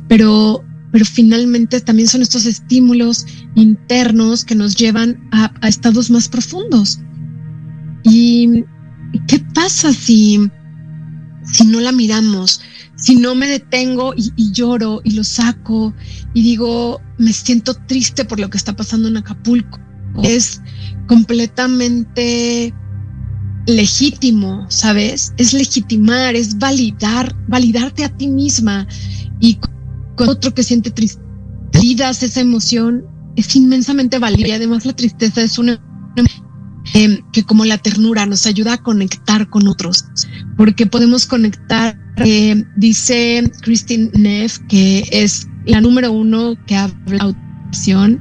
pero, 0.09 0.63
pero 0.93 1.05
finalmente 1.05 1.81
también 1.81 2.09
son 2.09 2.21
estos 2.21 2.45
estímulos 2.45 3.25
internos 3.55 4.45
que 4.45 4.55
nos 4.55 4.77
llevan 4.77 5.29
a, 5.33 5.53
estados 5.67 6.11
más 6.11 6.29
profundos. 6.29 7.01
¿Y 8.05 8.65
qué 9.27 9.39
pasa 9.55 9.93
si, 9.93 10.39
si 11.51 11.65
no 11.67 11.81
la 11.81 11.93
miramos? 11.93 12.61
Si 12.97 13.17
no 13.17 13.35
me 13.35 13.47
detengo 13.47 14.13
y, 14.15 14.33
y 14.37 14.53
lloro 14.53 15.01
y 15.05 15.13
lo 15.13 15.25
saco 15.25 15.95
y 16.35 16.43
digo, 16.43 17.01
me 17.17 17.33
siento 17.33 17.73
triste 17.87 18.27
por 18.27 18.39
lo 18.39 18.51
que 18.51 18.59
está 18.59 18.77
pasando 18.77 19.09
en 19.09 19.17
Acapulco. 19.17 19.81
Es 20.23 20.61
completamente 21.07 22.75
legítimo, 23.67 24.67
¿sabes? 24.69 25.33
Es 25.37 25.53
legitimar, 25.53 26.35
es 26.35 26.59
validar, 26.59 27.35
validarte 27.49 28.05
a 28.05 28.09
ti 28.09 28.29
misma. 28.29 28.87
Y 29.41 29.59
con 30.17 30.29
otro 30.29 30.55
que 30.55 30.63
siente 30.63 30.91
tristeza, 30.91 31.21
esa 32.11 32.41
emoción, 32.41 33.05
es 33.37 33.55
inmensamente 33.57 34.19
válida. 34.19 34.49
Y 34.49 34.53
además 34.53 34.85
la 34.85 34.95
tristeza 34.95 35.43
es 35.43 35.59
una 35.59 35.81
eh, 36.95 37.21
que 37.33 37.45
como 37.45 37.65
la 37.65 37.79
ternura 37.79 38.27
nos 38.27 38.47
ayuda 38.47 38.75
a 38.75 38.83
conectar 38.83 39.49
con 39.49 39.69
otros, 39.69 40.05
porque 40.57 40.87
podemos 40.87 41.27
conectar, 41.27 41.97
eh, 42.17 42.65
dice 42.77 43.51
Christine 43.63 44.11
Neff, 44.15 44.59
que 44.69 45.05
es 45.13 45.47
la 45.67 45.81
número 45.81 46.11
uno 46.11 46.57
que 46.67 46.75
habla 46.75 47.35
audición, 47.71 48.21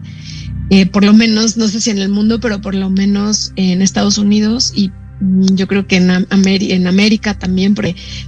eh, 0.69 0.86
por 0.86 1.04
lo 1.04 1.13
menos, 1.13 1.58
no 1.58 1.67
sé 1.67 1.82
si 1.82 1.89
en 1.89 1.97
el 1.97 2.10
mundo, 2.10 2.39
pero 2.39 2.62
por 2.62 2.75
lo 2.75 2.91
menos 2.91 3.54
en 3.56 3.82
Estados 3.82 4.19
Unidos 4.19 4.71
y 4.75 4.91
yo 5.21 5.67
creo 5.67 5.88
que 5.88 5.97
en, 5.97 6.88
América 6.88 7.38
también, 7.38 7.75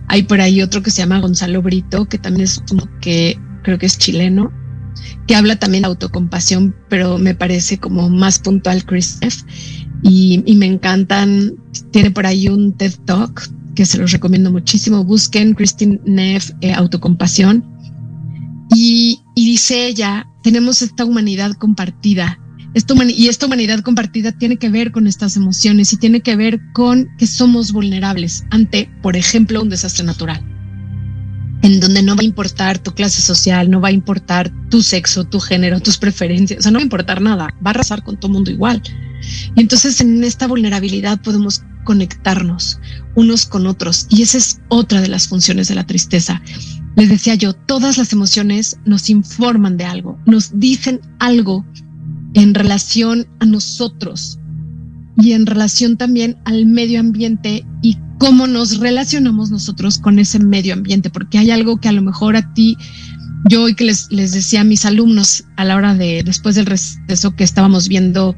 hay 0.07 0.23
por 0.23 0.41
ahí 0.41 0.61
otro 0.61 0.81
que 0.83 0.91
se 0.91 1.01
llama 1.01 1.19
Gonzalo 1.19 1.61
Brito, 1.61 2.05
que 2.05 2.17
también 2.17 2.43
es 2.43 2.61
como 2.67 2.87
que 2.99 3.39
creo 3.63 3.77
que 3.77 3.85
es 3.85 3.97
chileno, 3.97 4.51
que 5.27 5.35
habla 5.35 5.57
también 5.57 5.83
de 5.83 5.87
autocompasión, 5.87 6.75
pero 6.89 7.17
me 7.17 7.35
parece 7.35 7.77
como 7.77 8.09
más 8.09 8.39
puntual 8.39 8.85
Chris 8.85 9.19
Y, 10.03 10.43
y 10.45 10.55
me 10.55 10.65
encantan, 10.65 11.55
tiene 11.91 12.11
por 12.11 12.25
ahí 12.25 12.47
un 12.47 12.73
TED 12.73 12.93
Talk 13.05 13.49
que 13.75 13.85
se 13.85 13.97
los 13.97 14.11
recomiendo 14.11 14.51
muchísimo. 14.51 15.03
Busquen 15.03 15.53
Christine 15.53 16.01
Neff, 16.05 16.51
eh, 16.61 16.73
autocompasión. 16.73 17.65
Y 18.73 19.21
dice 19.35 19.87
ella, 19.87 20.27
tenemos 20.43 20.81
esta 20.81 21.05
humanidad 21.05 21.53
compartida 21.53 22.39
y 22.73 23.27
esta 23.27 23.45
humanidad 23.45 23.81
compartida 23.81 24.31
tiene 24.31 24.57
que 24.57 24.69
ver 24.69 24.91
con 24.91 25.07
estas 25.07 25.35
emociones 25.35 25.91
y 25.91 25.97
tiene 25.97 26.21
que 26.21 26.35
ver 26.35 26.61
con 26.73 27.09
que 27.17 27.27
somos 27.27 27.73
vulnerables 27.73 28.45
ante, 28.49 28.89
por 29.01 29.17
ejemplo, 29.17 29.61
un 29.61 29.69
desastre 29.69 30.05
natural, 30.05 30.41
en 31.63 31.81
donde 31.81 32.01
no 32.01 32.15
va 32.15 32.21
a 32.21 32.25
importar 32.25 32.79
tu 32.79 32.93
clase 32.93 33.21
social, 33.21 33.69
no 33.69 33.81
va 33.81 33.89
a 33.89 33.91
importar 33.91 34.51
tu 34.69 34.81
sexo, 34.81 35.25
tu 35.25 35.39
género, 35.39 35.81
tus 35.81 35.97
preferencias, 35.97 36.59
o 36.59 36.61
sea, 36.63 36.71
no 36.71 36.79
va 36.79 36.83
a 36.83 36.85
importar 36.85 37.21
nada, 37.21 37.53
va 37.65 37.69
a 37.69 37.69
arrasar 37.71 38.03
con 38.03 38.17
todo 38.17 38.31
mundo 38.31 38.51
igual. 38.51 38.81
Y 39.55 39.59
entonces 39.59 39.99
en 39.99 40.23
esta 40.23 40.47
vulnerabilidad 40.47 41.21
podemos 41.21 41.63
conectarnos 41.83 42.79
unos 43.15 43.45
con 43.45 43.67
otros 43.67 44.07
y 44.09 44.21
esa 44.21 44.37
es 44.37 44.61
otra 44.69 45.01
de 45.01 45.09
las 45.09 45.27
funciones 45.27 45.67
de 45.67 45.75
la 45.75 45.85
tristeza. 45.85 46.41
Les 46.95 47.09
decía 47.09 47.35
yo, 47.35 47.53
todas 47.53 47.97
las 47.97 48.13
emociones 48.13 48.77
nos 48.85 49.09
informan 49.09 49.77
de 49.77 49.85
algo, 49.85 50.17
nos 50.25 50.57
dicen 50.57 51.01
algo 51.19 51.65
en 52.33 52.53
relación 52.53 53.27
a 53.39 53.45
nosotros 53.45 54.39
y 55.17 55.33
en 55.33 55.45
relación 55.45 55.97
también 55.97 56.37
al 56.45 56.65
medio 56.65 56.99
ambiente 56.99 57.65
y 57.81 57.97
cómo 58.17 58.47
nos 58.47 58.77
relacionamos 58.77 59.51
nosotros 59.51 59.97
con 59.97 60.19
ese 60.19 60.39
medio 60.39 60.73
ambiente, 60.73 61.09
porque 61.09 61.37
hay 61.37 61.51
algo 61.51 61.79
que 61.79 61.89
a 61.89 61.91
lo 61.91 62.01
mejor 62.01 62.35
a 62.35 62.53
ti, 62.53 62.77
yo 63.49 63.63
hoy 63.63 63.75
que 63.75 63.85
les, 63.85 64.11
les 64.11 64.31
decía 64.31 64.61
a 64.61 64.63
mis 64.63 64.85
alumnos 64.85 65.45
a 65.57 65.65
la 65.65 65.75
hora 65.75 65.95
de, 65.95 66.21
después 66.23 66.55
del 66.55 66.67
receso 66.67 67.35
que 67.35 67.43
estábamos 67.43 67.87
viendo 67.87 68.35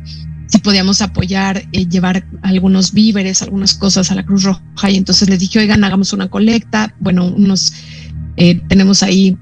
si 0.54 0.60
podíamos 0.60 1.02
apoyar, 1.02 1.64
eh, 1.72 1.88
llevar 1.88 2.28
algunos 2.44 2.94
víveres, 2.94 3.42
algunas 3.42 3.74
cosas 3.74 4.12
a 4.12 4.16
la 4.16 4.24
Cruz 4.24 4.44
Roja, 4.44 4.90
y 4.92 4.98
entonces 4.98 5.28
les 5.28 5.40
dije, 5.40 5.58
oigan, 5.58 5.84
hagamos 5.84 6.14
una 6.14 6.30
colecta, 6.30 6.94
bueno, 7.00 7.26
unos, 7.26 7.74
eh, 8.38 8.62
tenemos 8.68 9.02
ahí 9.02 9.36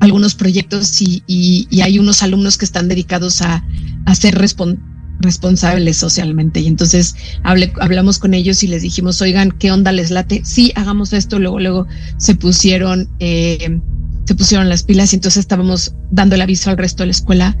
algunos 0.00 0.34
proyectos 0.34 1.00
y, 1.02 1.22
y, 1.26 1.80
hay 1.80 1.98
unos 1.98 2.22
alumnos 2.22 2.56
que 2.56 2.64
están 2.64 2.88
dedicados 2.88 3.42
a, 3.42 3.64
a 4.06 4.14
ser 4.14 4.38
responsables 5.20 5.96
socialmente. 5.96 6.60
Y 6.60 6.66
entonces 6.66 7.16
hablé, 7.42 7.72
hablamos 7.80 8.18
con 8.18 8.34
ellos 8.34 8.62
y 8.62 8.68
les 8.68 8.82
dijimos, 8.82 9.20
oigan, 9.20 9.50
¿qué 9.52 9.72
onda 9.72 9.92
les 9.92 10.10
late? 10.10 10.42
Sí, 10.44 10.72
hagamos 10.76 11.12
esto. 11.12 11.38
Luego, 11.38 11.58
luego 11.58 11.86
se 12.18 12.34
pusieron, 12.34 13.08
eh, 13.18 13.80
se 14.24 14.34
pusieron 14.34 14.68
las 14.68 14.84
pilas 14.84 15.12
y 15.12 15.16
entonces 15.16 15.40
estábamos 15.40 15.94
dando 16.10 16.36
el 16.36 16.42
aviso 16.42 16.70
al 16.70 16.78
resto 16.78 17.02
de 17.02 17.08
la 17.08 17.12
escuela 17.12 17.56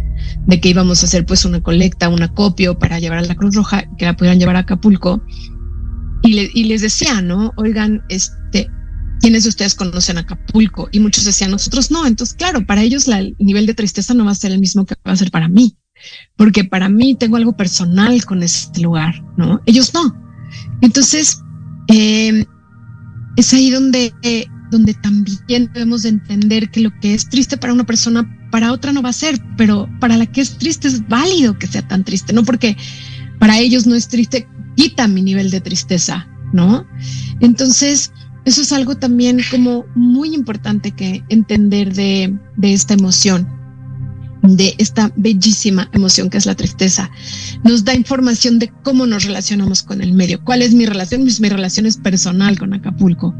de 0.46 0.60
que 0.60 0.68
íbamos 0.68 1.02
a 1.02 1.06
hacer 1.06 1.26
pues 1.26 1.44
una 1.44 1.62
colecta, 1.62 2.08
un 2.08 2.22
acopio 2.22 2.78
para 2.78 3.00
llevar 3.00 3.18
a 3.18 3.22
la 3.22 3.34
Cruz 3.34 3.54
Roja, 3.54 3.84
que 3.96 4.04
la 4.04 4.16
pudieran 4.16 4.38
llevar 4.38 4.56
a 4.56 4.60
Acapulco. 4.60 5.22
Y, 6.22 6.32
le, 6.32 6.50
y 6.52 6.64
les 6.64 6.82
decía, 6.82 7.22
¿no? 7.22 7.52
Oigan, 7.56 8.02
este, 8.08 8.37
¿quiénes 9.20 9.44
de 9.44 9.50
ustedes 9.50 9.74
conocen 9.74 10.18
Acapulco? 10.18 10.88
Y 10.92 11.00
muchos 11.00 11.24
decían, 11.24 11.50
nosotros 11.50 11.90
no. 11.90 12.06
Entonces, 12.06 12.36
claro, 12.36 12.64
para 12.66 12.82
ellos 12.82 13.08
el 13.08 13.36
nivel 13.38 13.66
de 13.66 13.74
tristeza 13.74 14.14
no 14.14 14.24
va 14.24 14.32
a 14.32 14.36
ser 14.36 14.52
el 14.52 14.60
mismo 14.60 14.84
que 14.86 14.94
va 15.06 15.12
a 15.12 15.16
ser 15.16 15.30
para 15.30 15.48
mí, 15.48 15.76
porque 16.36 16.64
para 16.64 16.88
mí 16.88 17.14
tengo 17.14 17.36
algo 17.36 17.56
personal 17.56 18.24
con 18.24 18.42
este 18.42 18.80
lugar, 18.80 19.22
¿no? 19.36 19.60
Ellos 19.66 19.92
no. 19.94 20.14
Entonces, 20.80 21.42
eh, 21.88 22.44
es 23.36 23.52
ahí 23.54 23.70
donde, 23.70 24.12
donde 24.70 24.94
también 24.94 25.70
debemos 25.72 26.02
de 26.02 26.10
entender 26.10 26.70
que 26.70 26.80
lo 26.80 26.90
que 27.00 27.14
es 27.14 27.28
triste 27.28 27.56
para 27.56 27.72
una 27.72 27.84
persona, 27.84 28.48
para 28.50 28.72
otra 28.72 28.92
no 28.92 29.02
va 29.02 29.10
a 29.10 29.14
ser, 29.14 29.40
pero 29.56 29.88
para 30.00 30.16
la 30.16 30.26
que 30.26 30.40
es 30.40 30.58
triste 30.58 30.88
es 30.88 31.06
válido 31.08 31.58
que 31.58 31.66
sea 31.66 31.86
tan 31.86 32.04
triste, 32.04 32.32
no 32.32 32.44
porque 32.44 32.76
para 33.38 33.58
ellos 33.58 33.86
no 33.86 33.94
es 33.94 34.08
triste, 34.08 34.48
quita 34.76 35.08
mi 35.08 35.22
nivel 35.22 35.50
de 35.50 35.60
tristeza, 35.60 36.26
¿no? 36.52 36.86
Entonces, 37.40 38.12
eso 38.48 38.62
es 38.62 38.72
algo 38.72 38.96
también 38.96 39.40
como 39.50 39.84
muy 39.94 40.34
importante 40.34 40.92
que 40.92 41.22
entender 41.28 41.94
de, 41.94 42.34
de 42.56 42.72
esta 42.72 42.94
emoción 42.94 43.58
de 44.42 44.74
esta 44.78 45.12
bellísima 45.16 45.90
emoción 45.92 46.30
que 46.30 46.38
es 46.38 46.46
la 46.46 46.54
tristeza. 46.54 47.10
Nos 47.64 47.84
da 47.84 47.94
información 47.94 48.58
de 48.58 48.72
cómo 48.82 49.06
nos 49.06 49.24
relacionamos 49.24 49.82
con 49.82 50.00
el 50.00 50.14
medio, 50.14 50.42
cuál 50.44 50.62
es 50.62 50.72
mi 50.72 50.86
relación, 50.86 51.24
mi, 51.24 51.32
mi 51.40 51.48
relación 51.48 51.86
es 51.86 51.96
personal 51.96 52.58
con 52.58 52.72
Acapulco 52.72 53.34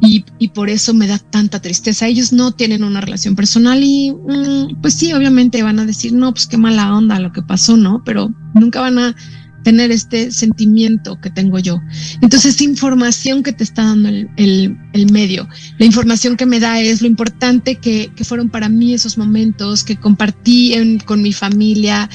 y, 0.00 0.24
y, 0.38 0.48
por 0.48 0.68
eso 0.68 0.94
me 0.94 1.06
da 1.06 1.18
tanta 1.18 1.60
tristeza. 1.60 2.06
Ellos 2.06 2.32
no 2.32 2.52
tienen 2.52 2.84
una 2.84 3.00
relación 3.00 3.34
personal 3.34 3.82
y 3.82 4.12
mm, 4.12 4.80
pues 4.80 4.94
sí, 4.94 5.12
obviamente 5.12 5.62
van 5.62 5.78
a 5.78 5.86
decir, 5.86 6.12
no, 6.12 6.32
pues 6.32 6.46
qué 6.46 6.58
mala 6.58 6.94
onda 6.94 7.18
lo 7.18 7.32
que 7.32 7.42
pasó, 7.42 7.76
¿no? 7.76 8.02
Pero 8.04 8.32
nunca 8.54 8.80
van 8.80 8.98
a 8.98 9.16
tener 9.62 9.90
este 9.90 10.30
sentimiento 10.30 11.20
que 11.20 11.30
tengo 11.30 11.58
yo. 11.58 11.80
Entonces, 12.20 12.60
información 12.60 13.42
que 13.42 13.52
te 13.52 13.64
está 13.64 13.84
dando 13.84 14.08
el, 14.08 14.28
el, 14.36 14.76
el 14.92 15.12
medio, 15.12 15.48
la 15.78 15.86
información 15.86 16.36
que 16.36 16.46
me 16.46 16.60
da 16.60 16.80
es 16.80 17.00
lo 17.00 17.08
importante 17.08 17.76
que, 17.76 18.10
que 18.14 18.24
fueron 18.24 18.50
para 18.50 18.68
mí 18.68 18.92
esos 18.92 19.18
momentos, 19.18 19.84
que 19.84 19.96
compartí 19.96 20.74
en, 20.74 20.98
con 20.98 21.22
mi 21.22 21.32
familia, 21.32 22.08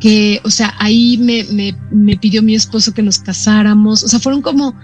que, 0.00 0.40
o 0.44 0.50
sea, 0.50 0.74
ahí 0.78 1.18
me, 1.18 1.44
me, 1.44 1.76
me 1.92 2.16
pidió 2.16 2.42
mi 2.42 2.54
esposo 2.54 2.92
que 2.94 3.02
nos 3.02 3.18
casáramos, 3.18 4.02
o 4.02 4.08
sea, 4.08 4.18
fueron 4.18 4.42
como 4.42 4.74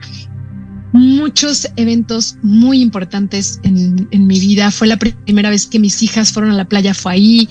muchos 0.93 1.69
eventos 1.77 2.37
muy 2.43 2.81
importantes 2.81 3.61
en, 3.63 4.09
en 4.11 4.27
mi 4.27 4.41
vida. 4.41 4.71
Fue 4.71 4.87
la 4.87 4.97
primera 4.97 5.51
vez 5.51 5.67
que 5.67 5.79
mis 5.79 6.03
hijas 6.03 6.33
fueron 6.33 6.53
a 6.53 6.55
la 6.55 6.69
playa, 6.69 6.95
fue 6.95 7.13
ahí. 7.13 7.49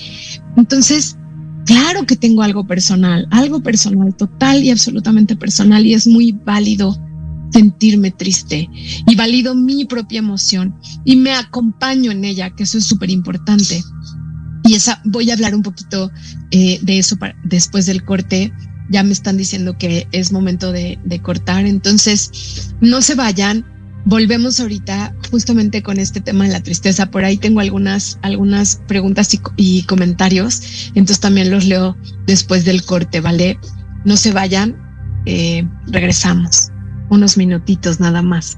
Entonces, 0.58 1.18
Claro 1.66 2.06
que 2.06 2.16
tengo 2.16 2.44
algo 2.44 2.66
personal, 2.66 3.28
algo 3.32 3.62
personal, 3.62 4.16
total 4.16 4.64
y 4.64 4.72
absolutamente 4.72 5.36
personal, 5.36 5.86
y 5.86 5.94
es 5.94 6.08
muy 6.08 6.32
válido 6.32 6.98
sentirme 7.52 8.12
triste 8.12 8.70
y 9.08 9.16
valido 9.16 9.56
mi 9.56 9.86
propia 9.86 10.20
emoción 10.20 10.76
y 11.06 11.16
me 11.16 11.32
acompaño 11.34 12.12
en 12.12 12.26
ella, 12.26 12.50
que 12.50 12.64
eso 12.64 12.78
es 12.78 12.86
súper 12.86 13.10
importante. 13.10 13.84
Y 14.64 14.74
esa 14.74 15.02
voy 15.06 15.30
a 15.30 15.34
hablar 15.34 15.56
un 15.56 15.62
poquito 15.62 16.12
eh, 16.52 16.80
de 16.82 17.00
eso 17.00 17.18
después 17.44 17.86
del 17.86 18.04
corte. 18.04 18.52
Ya 18.90 19.04
me 19.04 19.14
están 19.14 19.38
diciendo 19.38 19.78
que 19.78 20.08
es 20.12 20.32
momento 20.32 20.72
de 20.72 21.20
cortar, 21.24 21.66
entonces 21.66 22.74
no 22.82 23.02
se 23.02 23.16
vayan 23.16 23.66
volvemos 24.06 24.60
ahorita 24.60 25.16
justamente 25.32 25.84
con 25.84 26.00
este 26.00 26.22
tema 26.22 26.46
de 26.46 26.52
la 26.52 26.64
tristeza. 26.64 27.12
Por 27.12 27.26
ahí 27.26 27.38
tengo 27.38 27.60
algunas, 27.60 28.20
algunas 28.22 28.78
preguntas 28.88 29.38
y, 29.58 29.84
comentarios, 29.84 30.92
entonces 30.96 31.20
también 31.20 31.52
los 31.52 31.66
leo 31.66 31.98
después 32.26 32.64
del 32.64 32.84
corte, 32.86 33.20
¿vale? 33.20 33.60
No 34.06 34.16
se 34.16 34.32
vayan, 34.32 34.78
eh, 35.26 35.68
regresamos 35.88 36.72
unos 37.10 37.38
minutitos 37.38 38.00
nada 38.00 38.22
más. 38.22 38.58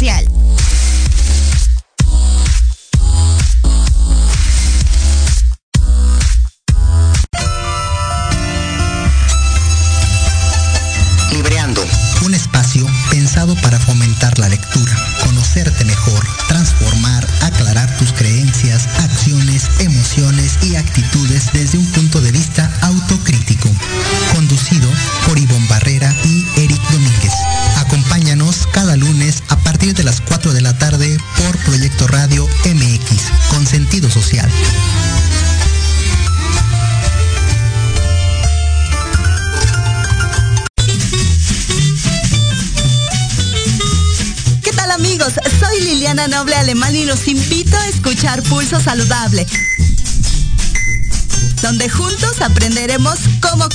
Social. 0.00 0.39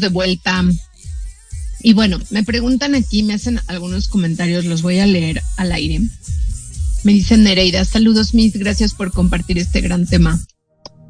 De 0.00 0.08
vuelta. 0.08 0.64
Y 1.80 1.92
bueno, 1.92 2.18
me 2.30 2.42
preguntan 2.42 2.94
aquí, 2.94 3.22
me 3.22 3.34
hacen 3.34 3.60
algunos 3.68 4.08
comentarios, 4.08 4.64
los 4.64 4.82
voy 4.82 4.98
a 4.98 5.06
leer 5.06 5.42
al 5.56 5.72
aire. 5.72 6.00
Me 7.04 7.12
dicen 7.12 7.44
Nereida, 7.44 7.84
saludos 7.84 8.34
Miss, 8.34 8.56
gracias 8.56 8.94
por 8.94 9.12
compartir 9.12 9.58
este 9.58 9.80
gran 9.80 10.06
tema. 10.06 10.40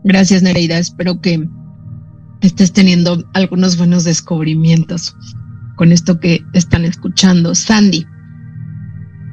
Gracias 0.05 0.43
Nereida, 0.43 0.79
espero 0.79 1.21
que 1.21 1.49
estés 2.43 2.73
teniendo 2.73 3.25
algunos 3.33 3.77
buenos 3.77 4.05
descubrimientos 4.05 5.17
con 5.77 5.93
esto 5.93 6.21
que 6.21 6.45
están 6.53 6.85
escuchando. 6.85 7.55
Sandy, 7.55 8.05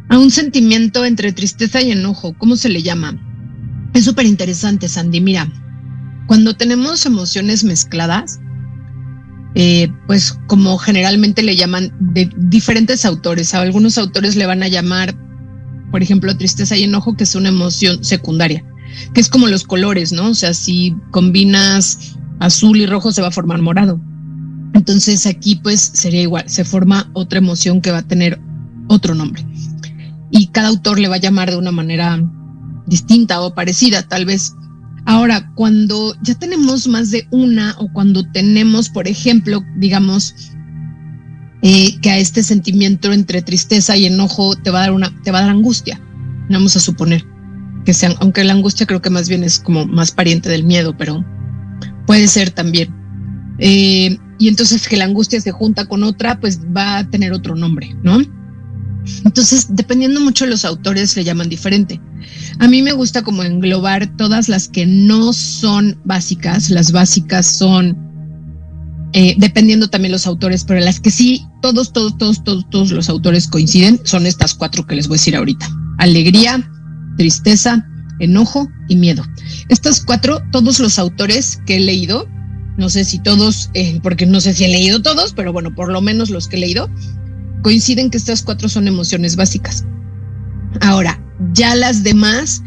a 0.09 0.17
un 0.17 0.31
sentimiento 0.31 1.03
entre 1.05 1.33
tristeza 1.33 1.81
y 1.81 1.91
enojo, 1.91 2.33
¿cómo 2.37 2.55
se 2.55 2.69
le 2.69 2.83
llama? 2.83 3.19
Es 3.93 4.05
súper 4.05 4.25
interesante, 4.25 4.87
Sandy. 4.87 5.21
Mira, 5.21 5.51
cuando 6.27 6.55
tenemos 6.55 7.05
emociones 7.05 7.63
mezcladas, 7.63 8.39
eh, 9.55 9.89
pues 10.07 10.37
como 10.47 10.77
generalmente 10.77 11.43
le 11.43 11.55
llaman 11.55 11.93
de 11.99 12.29
diferentes 12.37 13.05
autores, 13.05 13.53
a 13.53 13.61
algunos 13.61 13.97
autores 13.97 14.35
le 14.35 14.45
van 14.45 14.63
a 14.63 14.67
llamar, 14.67 15.15
por 15.91 16.01
ejemplo, 16.01 16.35
tristeza 16.35 16.75
y 16.75 16.83
enojo, 16.83 17.15
que 17.15 17.23
es 17.23 17.35
una 17.35 17.49
emoción 17.49 18.03
secundaria, 18.03 18.65
que 19.13 19.21
es 19.21 19.29
como 19.29 19.47
los 19.47 19.63
colores, 19.63 20.11
¿no? 20.11 20.29
O 20.29 20.35
sea, 20.35 20.53
si 20.53 20.95
combinas 21.11 22.15
azul 22.39 22.81
y 22.81 22.85
rojo 22.85 23.11
se 23.11 23.21
va 23.21 23.27
a 23.29 23.31
formar 23.31 23.61
morado. 23.61 24.01
Entonces 24.73 25.25
aquí 25.27 25.55
pues 25.55 25.79
sería 25.93 26.21
igual, 26.21 26.49
se 26.49 26.65
forma 26.65 27.09
otra 27.13 27.37
emoción 27.37 27.79
que 27.79 27.91
va 27.91 27.99
a 27.99 28.07
tener 28.07 28.39
otro 28.87 29.13
nombre. 29.15 29.45
Y 30.31 30.47
cada 30.47 30.69
autor 30.69 30.99
le 30.99 31.07
va 31.07 31.15
a 31.15 31.19
llamar 31.19 31.51
de 31.51 31.57
una 31.57 31.71
manera 31.71 32.19
distinta 32.87 33.41
o 33.41 33.53
parecida, 33.53 34.07
tal 34.07 34.25
vez. 34.25 34.53
Ahora, 35.05 35.51
cuando 35.55 36.15
ya 36.21 36.35
tenemos 36.35 36.87
más 36.87 37.11
de 37.11 37.27
una 37.31 37.75
o 37.77 37.91
cuando 37.91 38.23
tenemos, 38.31 38.89
por 38.89 39.07
ejemplo, 39.07 39.63
digamos, 39.75 40.33
eh, 41.61 41.99
que 42.01 42.09
a 42.09 42.17
este 42.17 42.43
sentimiento 42.43 43.11
entre 43.11 43.41
tristeza 43.41 43.97
y 43.97 44.05
enojo 44.05 44.55
te 44.55 44.69
va 44.69 44.79
a 44.79 44.81
dar 44.83 44.91
una, 44.91 45.13
te 45.23 45.31
va 45.31 45.39
a 45.39 45.41
dar 45.41 45.51
angustia, 45.51 46.01
vamos 46.49 46.75
a 46.75 46.79
suponer 46.79 47.25
que 47.83 47.93
sean, 47.93 48.15
aunque 48.19 48.43
la 48.43 48.53
angustia 48.53 48.85
creo 48.85 49.01
que 49.01 49.09
más 49.09 49.29
bien 49.29 49.43
es 49.43 49.59
como 49.59 49.85
más 49.85 50.11
pariente 50.11 50.49
del 50.49 50.63
miedo, 50.63 50.95
pero 50.97 51.23
puede 52.07 52.27
ser 52.27 52.51
también. 52.51 52.93
Eh, 53.59 54.17
y 54.39 54.47
entonces 54.47 54.87
que 54.87 54.97
la 54.97 55.05
angustia 55.05 55.39
se 55.41 55.51
junta 55.51 55.85
con 55.85 56.03
otra, 56.03 56.39
pues 56.39 56.59
va 56.75 56.97
a 56.97 57.09
tener 57.09 57.33
otro 57.33 57.55
nombre, 57.55 57.95
¿no? 58.03 58.19
Entonces, 59.25 59.67
dependiendo 59.69 60.19
mucho 60.19 60.45
los 60.45 60.65
autores, 60.65 61.15
le 61.15 61.23
llaman 61.23 61.49
diferente. 61.49 61.99
A 62.59 62.67
mí 62.67 62.81
me 62.81 62.93
gusta 62.93 63.21
como 63.21 63.43
englobar 63.43 64.15
todas 64.17 64.49
las 64.49 64.67
que 64.67 64.85
no 64.85 65.33
son 65.33 65.99
básicas. 66.03 66.69
Las 66.69 66.91
básicas 66.91 67.45
son, 67.45 67.97
eh, 69.13 69.35
dependiendo 69.37 69.89
también 69.89 70.11
los 70.11 70.27
autores, 70.27 70.63
pero 70.63 70.79
las 70.79 70.99
que 70.99 71.11
sí, 71.11 71.45
todos, 71.61 71.93
todos, 71.93 72.17
todos, 72.17 72.43
todos, 72.43 72.69
todos 72.69 72.91
los 72.91 73.09
autores 73.09 73.47
coinciden, 73.47 73.99
son 74.03 74.25
estas 74.25 74.53
cuatro 74.53 74.85
que 74.85 74.95
les 74.95 75.07
voy 75.07 75.15
a 75.15 75.19
decir 75.19 75.35
ahorita. 75.35 75.69
Alegría, 75.97 76.69
tristeza, 77.17 77.85
enojo 78.19 78.69
y 78.87 78.95
miedo. 78.95 79.23
Estas 79.69 80.03
cuatro, 80.03 80.41
todos 80.51 80.79
los 80.79 80.99
autores 80.99 81.59
que 81.65 81.77
he 81.77 81.79
leído, 81.79 82.27
no 82.77 82.89
sé 82.89 83.03
si 83.03 83.19
todos, 83.19 83.69
eh, 83.73 83.99
porque 84.01 84.25
no 84.25 84.41
sé 84.41 84.53
si 84.53 84.65
he 84.65 84.67
leído 84.67 85.01
todos, 85.01 85.33
pero 85.33 85.53
bueno, 85.53 85.73
por 85.75 85.91
lo 85.91 86.01
menos 86.01 86.29
los 86.29 86.47
que 86.47 86.57
he 86.57 86.59
leído, 86.59 86.89
coinciden 87.63 88.12
que 88.12 88.17
estas 88.17 88.43
cuatro 88.43 88.69
son 88.69 88.88
emociones 88.88 89.36
básicas. 89.36 89.86
Ahora, 90.82 91.19
ya 91.54 91.76
las 91.76 92.04
demás 92.04 92.62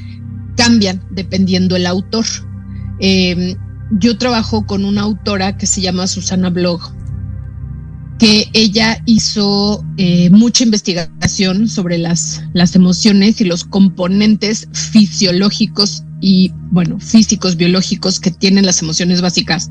cambian 0.56 1.06
dependiendo 1.12 1.76
el 1.76 1.86
autor. 1.86 2.24
Em, 2.98 3.56
yo 3.92 4.18
trabajo 4.18 4.66
con 4.66 4.84
una 4.84 5.02
autora 5.02 5.56
que 5.56 5.66
se 5.66 5.80
llama 5.80 6.08
Susana 6.08 6.50
Blog, 6.50 6.80
que 8.18 8.48
ella 8.54 9.00
hizo 9.04 9.84
eh, 9.98 10.30
mucha 10.30 10.64
investigación 10.64 11.68
sobre 11.68 11.98
las, 11.98 12.42
las 12.54 12.74
emociones 12.74 13.40
y 13.40 13.44
los 13.44 13.64
componentes 13.64 14.68
fisiológicos 14.72 16.02
y, 16.20 16.52
bueno, 16.70 16.98
físicos, 16.98 17.56
biológicos 17.56 18.18
que 18.18 18.30
tienen 18.30 18.64
las 18.64 18.80
emociones 18.80 19.20
básicas. 19.20 19.70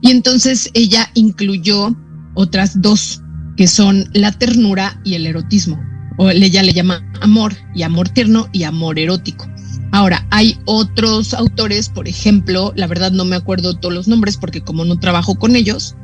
Y 0.00 0.12
entonces 0.12 0.70
ella 0.74 1.10
incluyó 1.14 1.96
otras 2.34 2.80
dos 2.80 3.22
que 3.56 3.66
son 3.66 4.08
la 4.12 4.32
ternura 4.32 5.00
y 5.04 5.14
el 5.14 5.26
erotismo. 5.26 5.80
O 6.18 6.30
ella 6.30 6.62
le 6.62 6.72
llama 6.72 7.02
amor 7.20 7.54
y 7.74 7.82
amor 7.82 8.08
tierno 8.08 8.48
y 8.52 8.64
amor 8.64 8.98
erótico. 8.98 9.46
Ahora, 9.92 10.26
hay 10.30 10.58
otros 10.64 11.32
autores, 11.34 11.88
por 11.88 12.08
ejemplo, 12.08 12.72
la 12.76 12.86
verdad 12.86 13.12
no 13.12 13.24
me 13.24 13.36
acuerdo 13.36 13.78
todos 13.78 13.94
los 13.94 14.08
nombres 14.08 14.36
porque 14.36 14.60
como 14.60 14.84
no 14.84 14.98
trabajo 14.98 15.36
con 15.36 15.56
ellos, 15.56 15.94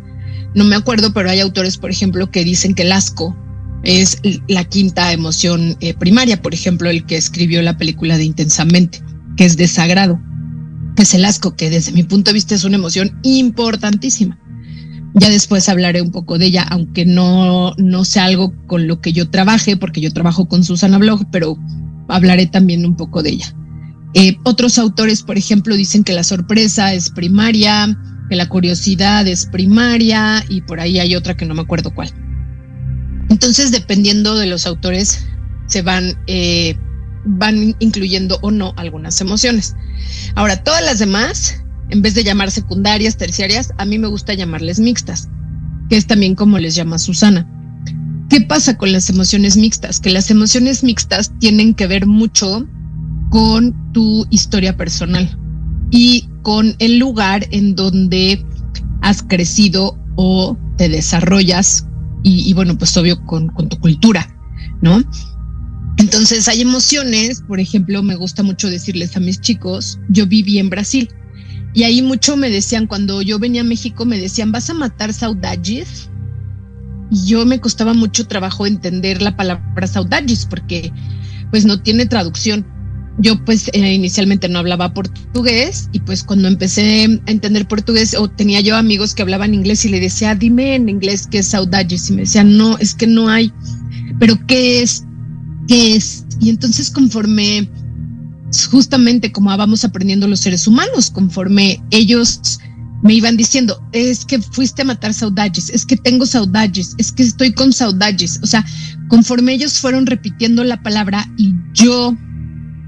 no 0.54 0.64
me 0.64 0.76
acuerdo, 0.76 1.12
pero 1.12 1.30
hay 1.30 1.40
autores, 1.40 1.78
por 1.78 1.90
ejemplo, 1.90 2.30
que 2.30 2.44
dicen 2.44 2.74
que 2.74 2.82
el 2.82 2.92
asco 2.92 3.36
es 3.82 4.20
la 4.48 4.64
quinta 4.64 5.12
emoción 5.12 5.76
eh, 5.80 5.94
primaria, 5.94 6.40
por 6.40 6.54
ejemplo, 6.54 6.88
el 6.88 7.04
que 7.04 7.16
escribió 7.16 7.62
la 7.62 7.76
película 7.76 8.16
de 8.16 8.24
Intensamente, 8.24 9.02
que 9.36 9.44
es 9.44 9.56
desagrado, 9.56 10.20
es 10.96 11.14
el 11.14 11.24
asco, 11.24 11.56
que 11.56 11.70
desde 11.70 11.92
mi 11.92 12.02
punto 12.02 12.30
de 12.30 12.34
vista 12.34 12.54
es 12.54 12.64
una 12.64 12.76
emoción 12.76 13.18
importantísima. 13.22 14.38
Ya 15.14 15.28
después 15.28 15.68
hablaré 15.68 16.00
un 16.00 16.10
poco 16.10 16.38
de 16.38 16.46
ella, 16.46 16.62
aunque 16.62 17.04
no, 17.04 17.74
no 17.76 18.04
sea 18.04 18.24
algo 18.24 18.54
con 18.66 18.86
lo 18.86 19.00
que 19.00 19.12
yo 19.12 19.28
trabaje, 19.28 19.76
porque 19.76 20.00
yo 20.00 20.12
trabajo 20.12 20.46
con 20.48 20.64
Susana 20.64 20.98
Blog, 20.98 21.26
pero 21.30 21.58
hablaré 22.08 22.46
también 22.46 22.86
un 22.86 22.96
poco 22.96 23.22
de 23.22 23.30
ella. 23.30 23.54
Eh, 24.14 24.36
otros 24.44 24.78
autores, 24.78 25.22
por 25.22 25.38
ejemplo, 25.38 25.74
dicen 25.74 26.04
que 26.04 26.12
la 26.12 26.24
sorpresa 26.24 26.94
es 26.94 27.10
primaria, 27.10 27.98
que 28.28 28.36
la 28.36 28.48
curiosidad 28.48 29.26
es 29.26 29.46
primaria 29.46 30.44
y 30.48 30.62
por 30.62 30.80
ahí 30.80 30.98
hay 30.98 31.14
otra 31.14 31.36
que 31.36 31.46
no 31.46 31.54
me 31.54 31.62
acuerdo 31.62 31.94
cuál. 31.94 32.10
Entonces, 33.28 33.70
dependiendo 33.70 34.36
de 34.36 34.46
los 34.46 34.66
autores, 34.66 35.26
se 35.66 35.82
van, 35.82 36.18
eh, 36.26 36.76
van 37.24 37.74
incluyendo 37.78 38.38
o 38.42 38.50
no 38.50 38.74
algunas 38.76 39.20
emociones. 39.20 39.74
Ahora, 40.34 40.62
todas 40.62 40.82
las 40.84 40.98
demás 40.98 41.61
en 41.92 42.00
vez 42.00 42.14
de 42.14 42.24
llamar 42.24 42.50
secundarias, 42.50 43.18
terciarias, 43.18 43.74
a 43.76 43.84
mí 43.84 43.98
me 43.98 44.08
gusta 44.08 44.32
llamarles 44.32 44.80
mixtas, 44.80 45.28
que 45.90 45.98
es 45.98 46.06
también 46.06 46.34
como 46.34 46.58
les 46.58 46.74
llama 46.74 46.98
Susana. 46.98 47.46
¿Qué 48.30 48.40
pasa 48.40 48.78
con 48.78 48.92
las 48.92 49.10
emociones 49.10 49.58
mixtas? 49.58 50.00
Que 50.00 50.08
las 50.08 50.30
emociones 50.30 50.82
mixtas 50.82 51.38
tienen 51.38 51.74
que 51.74 51.86
ver 51.86 52.06
mucho 52.06 52.66
con 53.28 53.92
tu 53.92 54.26
historia 54.30 54.74
personal 54.74 55.38
y 55.90 56.30
con 56.40 56.74
el 56.78 56.98
lugar 56.98 57.46
en 57.50 57.74
donde 57.74 58.42
has 59.02 59.22
crecido 59.22 59.98
o 60.16 60.56
te 60.78 60.88
desarrollas 60.88 61.86
y, 62.22 62.54
bueno, 62.54 62.78
pues 62.78 62.96
obvio 62.96 63.22
con, 63.26 63.48
con 63.48 63.68
tu 63.68 63.78
cultura, 63.80 64.34
¿no? 64.80 65.02
Entonces 65.98 66.48
hay 66.48 66.62
emociones, 66.62 67.42
por 67.42 67.60
ejemplo, 67.60 68.02
me 68.02 68.14
gusta 68.14 68.42
mucho 68.42 68.70
decirles 68.70 69.14
a 69.14 69.20
mis 69.20 69.42
chicos, 69.42 69.98
yo 70.08 70.26
viví 70.26 70.58
en 70.58 70.70
Brasil 70.70 71.10
y 71.74 71.84
ahí 71.84 72.02
mucho 72.02 72.36
me 72.36 72.50
decían, 72.50 72.86
cuando 72.86 73.22
yo 73.22 73.38
venía 73.38 73.62
a 73.62 73.64
México, 73.64 74.04
me 74.04 74.18
decían, 74.18 74.52
¿vas 74.52 74.68
a 74.68 74.74
matar 74.74 75.12
saudades? 75.14 76.10
Y 77.10 77.26
yo 77.26 77.46
me 77.46 77.60
costaba 77.60 77.94
mucho 77.94 78.26
trabajo 78.26 78.66
entender 78.66 79.22
la 79.22 79.36
palabra 79.36 79.86
saudades 79.86 80.46
porque 80.46 80.92
pues 81.50 81.64
no 81.64 81.80
tiene 81.80 82.06
traducción. 82.06 82.66
Yo 83.18 83.42
pues 83.44 83.68
eh, 83.74 83.92
inicialmente 83.92 84.48
no 84.48 84.58
hablaba 84.58 84.94
portugués 84.94 85.88
y 85.92 86.00
pues 86.00 86.24
cuando 86.24 86.48
empecé 86.48 87.20
a 87.26 87.30
entender 87.30 87.68
portugués 87.68 88.14
o 88.14 88.28
tenía 88.28 88.60
yo 88.60 88.76
amigos 88.76 89.14
que 89.14 89.22
hablaban 89.22 89.52
inglés 89.52 89.84
y 89.84 89.90
le 89.90 90.00
decía, 90.00 90.34
dime 90.34 90.74
en 90.74 90.88
inglés 90.88 91.26
qué 91.30 91.38
es 91.38 91.48
saudades 91.48 92.08
y 92.08 92.14
me 92.14 92.22
decían, 92.22 92.56
no, 92.56 92.78
es 92.78 92.94
que 92.94 93.06
no 93.06 93.28
hay, 93.28 93.52
pero 94.18 94.38
¿qué 94.46 94.82
es? 94.82 95.04
¿Qué 95.68 95.96
es? 95.96 96.24
Y 96.40 96.48
entonces 96.48 96.90
conforme 96.90 97.68
justamente 98.70 99.32
como 99.32 99.56
vamos 99.56 99.84
aprendiendo 99.84 100.28
los 100.28 100.40
seres 100.40 100.66
humanos, 100.66 101.10
conforme 101.10 101.82
ellos 101.90 102.58
me 103.02 103.14
iban 103.14 103.36
diciendo, 103.36 103.82
es 103.92 104.24
que 104.24 104.40
fuiste 104.40 104.82
a 104.82 104.84
matar 104.84 105.12
saudades, 105.12 105.70
es 105.70 105.84
que 105.84 105.96
tengo 105.96 106.24
saudades, 106.24 106.94
es 106.98 107.12
que 107.12 107.24
estoy 107.24 107.52
con 107.52 107.72
saudades. 107.72 108.38
O 108.42 108.46
sea, 108.46 108.64
conforme 109.08 109.52
ellos 109.52 109.78
fueron 109.78 110.06
repitiendo 110.06 110.62
la 110.62 110.82
palabra 110.82 111.28
y 111.36 111.52
yo, 111.74 112.16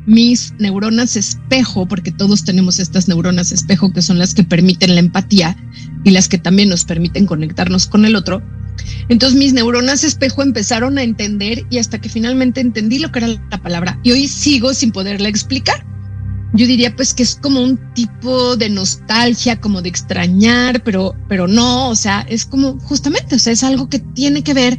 mis 0.07 0.53
neuronas 0.59 1.17
espejo, 1.17 1.87
porque 1.87 2.13
todos 2.13 2.45
tenemos 2.45 2.79
estas 2.79 3.09
neuronas 3.09 3.51
espejo 3.51 3.93
que 3.93 4.03
son 4.03 4.19
las 4.19 4.35
que 4.35 4.45
permiten 4.45 4.95
la 4.95 5.01
empatía 5.01 5.57
y 6.05 6.11
las 6.11 6.29
que 6.29 6.39
también 6.39 6.69
nos 6.69 6.85
permiten 6.85 7.27
conectarnos 7.27 7.87
con 7.87 8.05
el 8.05 8.15
otro, 8.15 8.43
entonces 9.09 9.39
mis 9.39 9.53
neuronas 9.53 10.05
espejo 10.05 10.43
empezaron 10.43 10.99
a 10.99 11.03
entender 11.03 11.65
y 11.71 11.79
hasta 11.79 12.01
que 12.01 12.09
finalmente 12.09 12.61
entendí 12.61 12.99
lo 12.99 13.11
que 13.13 13.21
era 13.21 13.29
la 13.29 13.63
palabra 13.63 13.99
y 14.03 14.13
hoy 14.13 14.29
sigo 14.29 14.75
sin 14.75 14.93
poderla 14.93 15.29
explicar. 15.29 15.85
Yo 16.55 16.69
diría 16.69 16.95
pues 16.95 17.15
que 17.15 17.25
es 17.25 17.35
como 17.35 17.61
un 17.61 17.79
tipo 17.95 18.57
de 18.57 18.71
nostalgia, 18.71 19.61
como 19.61 19.83
de 19.83 19.89
extrañar, 19.89 20.85
pero, 20.85 21.17
pero 21.29 21.49
no, 21.49 21.89
o 21.89 21.97
sea, 21.97 22.25
es 22.29 22.47
como 22.47 22.79
justamente, 22.79 23.35
o 23.35 23.39
sea, 23.41 23.53
es 23.53 23.65
algo 23.65 23.89
que 23.89 23.99
tiene 23.99 24.43
que 24.43 24.55
ver 24.55 24.79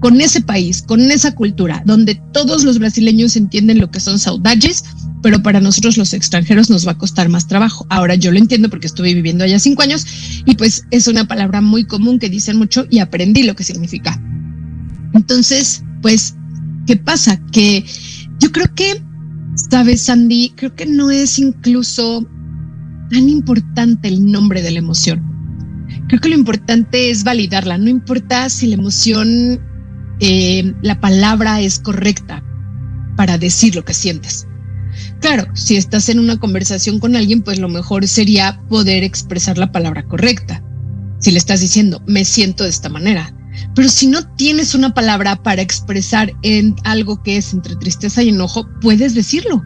con 0.00 0.20
ese 0.20 0.42
país, 0.42 0.82
con 0.82 1.00
esa 1.10 1.34
cultura, 1.34 1.82
donde 1.86 2.20
todos 2.32 2.64
los 2.64 2.78
brasileños 2.78 3.34
entienden 3.36 3.78
lo 3.78 3.90
que 3.90 4.00
son 4.00 4.18
saudades, 4.18 4.84
pero 5.26 5.42
para 5.42 5.60
nosotros 5.60 5.96
los 5.96 6.12
extranjeros 6.12 6.70
nos 6.70 6.86
va 6.86 6.92
a 6.92 6.98
costar 6.98 7.28
más 7.28 7.48
trabajo. 7.48 7.84
Ahora 7.90 8.14
yo 8.14 8.30
lo 8.30 8.38
entiendo 8.38 8.70
porque 8.70 8.86
estuve 8.86 9.12
viviendo 9.12 9.42
allá 9.42 9.58
cinco 9.58 9.82
años 9.82 10.06
y 10.44 10.54
pues 10.54 10.84
es 10.92 11.08
una 11.08 11.26
palabra 11.26 11.60
muy 11.60 11.82
común 11.82 12.20
que 12.20 12.28
dicen 12.28 12.56
mucho 12.56 12.86
y 12.90 13.00
aprendí 13.00 13.42
lo 13.42 13.56
que 13.56 13.64
significa. 13.64 14.22
Entonces, 15.14 15.82
pues, 16.00 16.36
¿qué 16.86 16.96
pasa? 16.96 17.40
Que 17.50 17.84
yo 18.38 18.52
creo 18.52 18.72
que, 18.76 19.02
sabes, 19.68 20.02
Sandy, 20.02 20.52
creo 20.54 20.76
que 20.76 20.86
no 20.86 21.10
es 21.10 21.40
incluso 21.40 22.24
tan 23.10 23.28
importante 23.28 24.06
el 24.06 24.30
nombre 24.30 24.62
de 24.62 24.70
la 24.70 24.78
emoción. 24.78 25.24
Creo 26.06 26.20
que 26.20 26.28
lo 26.28 26.36
importante 26.36 27.10
es 27.10 27.24
validarla. 27.24 27.78
No 27.78 27.90
importa 27.90 28.48
si 28.48 28.68
la 28.68 28.76
emoción, 28.76 29.60
eh, 30.20 30.72
la 30.82 31.00
palabra 31.00 31.62
es 31.62 31.80
correcta 31.80 32.44
para 33.16 33.38
decir 33.38 33.74
lo 33.74 33.84
que 33.84 33.92
sientes. 33.92 34.46
Claro, 35.20 35.46
si 35.54 35.76
estás 35.76 36.08
en 36.08 36.18
una 36.18 36.38
conversación 36.38 37.00
con 37.00 37.16
alguien, 37.16 37.42
pues 37.42 37.58
lo 37.58 37.68
mejor 37.68 38.06
sería 38.06 38.60
poder 38.68 39.02
expresar 39.04 39.58
la 39.58 39.72
palabra 39.72 40.04
correcta. 40.04 40.62
Si 41.18 41.30
le 41.30 41.38
estás 41.38 41.60
diciendo, 41.60 42.02
me 42.06 42.24
siento 42.24 42.64
de 42.64 42.70
esta 42.70 42.88
manera. 42.88 43.34
Pero 43.74 43.88
si 43.88 44.06
no 44.06 44.26
tienes 44.36 44.74
una 44.74 44.94
palabra 44.94 45.42
para 45.42 45.62
expresar 45.62 46.32
en 46.42 46.76
algo 46.84 47.22
que 47.22 47.38
es 47.38 47.52
entre 47.52 47.76
tristeza 47.76 48.22
y 48.22 48.28
enojo, 48.28 48.68
puedes 48.80 49.14
decirlo. 49.14 49.62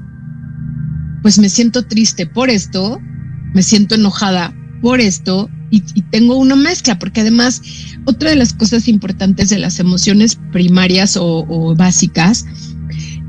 Pues 1.22 1.38
me 1.38 1.48
siento 1.48 1.84
triste 1.84 2.26
por 2.26 2.50
esto, 2.50 2.98
me 3.52 3.62
siento 3.62 3.96
enojada 3.96 4.54
por 4.80 5.00
esto 5.00 5.50
y, 5.70 5.80
tengo 6.10 6.36
una 6.36 6.56
mezcla, 6.56 6.98
porque 6.98 7.20
además 7.20 7.62
otra 8.04 8.30
de 8.30 8.36
las 8.36 8.52
cosas 8.52 8.88
importantes 8.88 9.50
de 9.50 9.58
las 9.58 9.78
emociones 9.78 10.38
primarias 10.52 11.16
o 11.16 11.74
básicas 11.76 12.44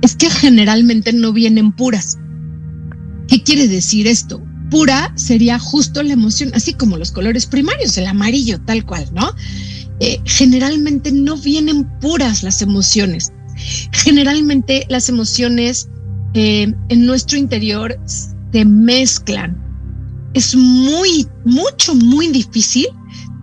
es 0.01 0.15
que 0.15 0.29
generalmente 0.29 1.13
no 1.13 1.31
vienen 1.33 1.71
puras. 1.71 2.17
¿Qué 3.27 3.43
quiere 3.43 3.67
decir 3.67 4.07
esto? 4.07 4.43
Pura 4.69 5.13
sería 5.15 5.59
justo 5.59 6.01
la 6.01 6.13
emoción, 6.13 6.51
así 6.53 6.73
como 6.73 6.97
los 6.97 7.11
colores 7.11 7.45
primarios, 7.45 7.97
el 7.97 8.07
amarillo, 8.07 8.59
tal 8.61 8.85
cual, 8.85 9.09
¿no? 9.13 9.31
Eh, 9.99 10.19
generalmente 10.25 11.11
no 11.11 11.37
vienen 11.37 11.87
puras 11.99 12.41
las 12.41 12.61
emociones. 12.61 13.31
Generalmente 13.91 14.85
las 14.89 15.09
emociones 15.09 15.89
eh, 16.33 16.73
en 16.89 17.05
nuestro 17.05 17.37
interior 17.37 17.99
se 18.05 18.65
mezclan. 18.65 19.57
Es 20.33 20.55
muy, 20.55 21.27
mucho, 21.45 21.93
muy 21.93 22.29
difícil 22.29 22.87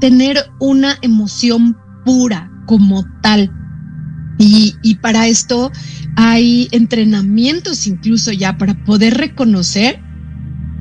tener 0.00 0.38
una 0.60 0.98
emoción 1.02 1.76
pura 2.04 2.50
como 2.66 3.04
tal. 3.22 3.52
Y, 4.38 4.74
y 4.82 4.96
para 4.96 5.28
esto 5.28 5.70
hay 6.16 6.68
entrenamientos 6.72 7.86
incluso 7.86 8.32
ya 8.32 8.56
para 8.56 8.84
poder 8.84 9.14
reconocer 9.14 10.00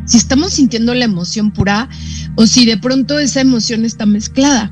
si 0.06 0.18
estamos 0.18 0.54
sintiendo 0.54 0.94
la 0.94 1.06
emoción 1.06 1.52
pura 1.52 1.90
o 2.36 2.48
si 2.48 2.66
de 2.66 2.78
pronto 2.78 3.20
esa 3.20 3.42
emoción 3.42 3.86
está 3.86 4.06
mezclada. 4.06 4.72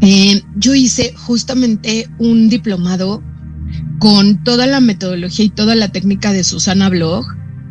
Eh, 0.00 0.42
yo 0.56 0.74
hice 0.74 1.14
justamente 1.14 2.08
un 2.18 2.48
diplomado 2.48 3.22
con 3.98 4.42
toda 4.42 4.66
la 4.66 4.80
metodología 4.80 5.44
y 5.44 5.50
toda 5.50 5.74
la 5.74 5.88
técnica 5.88 6.32
de 6.32 6.42
Susana 6.42 6.88
Blog, 6.88 7.26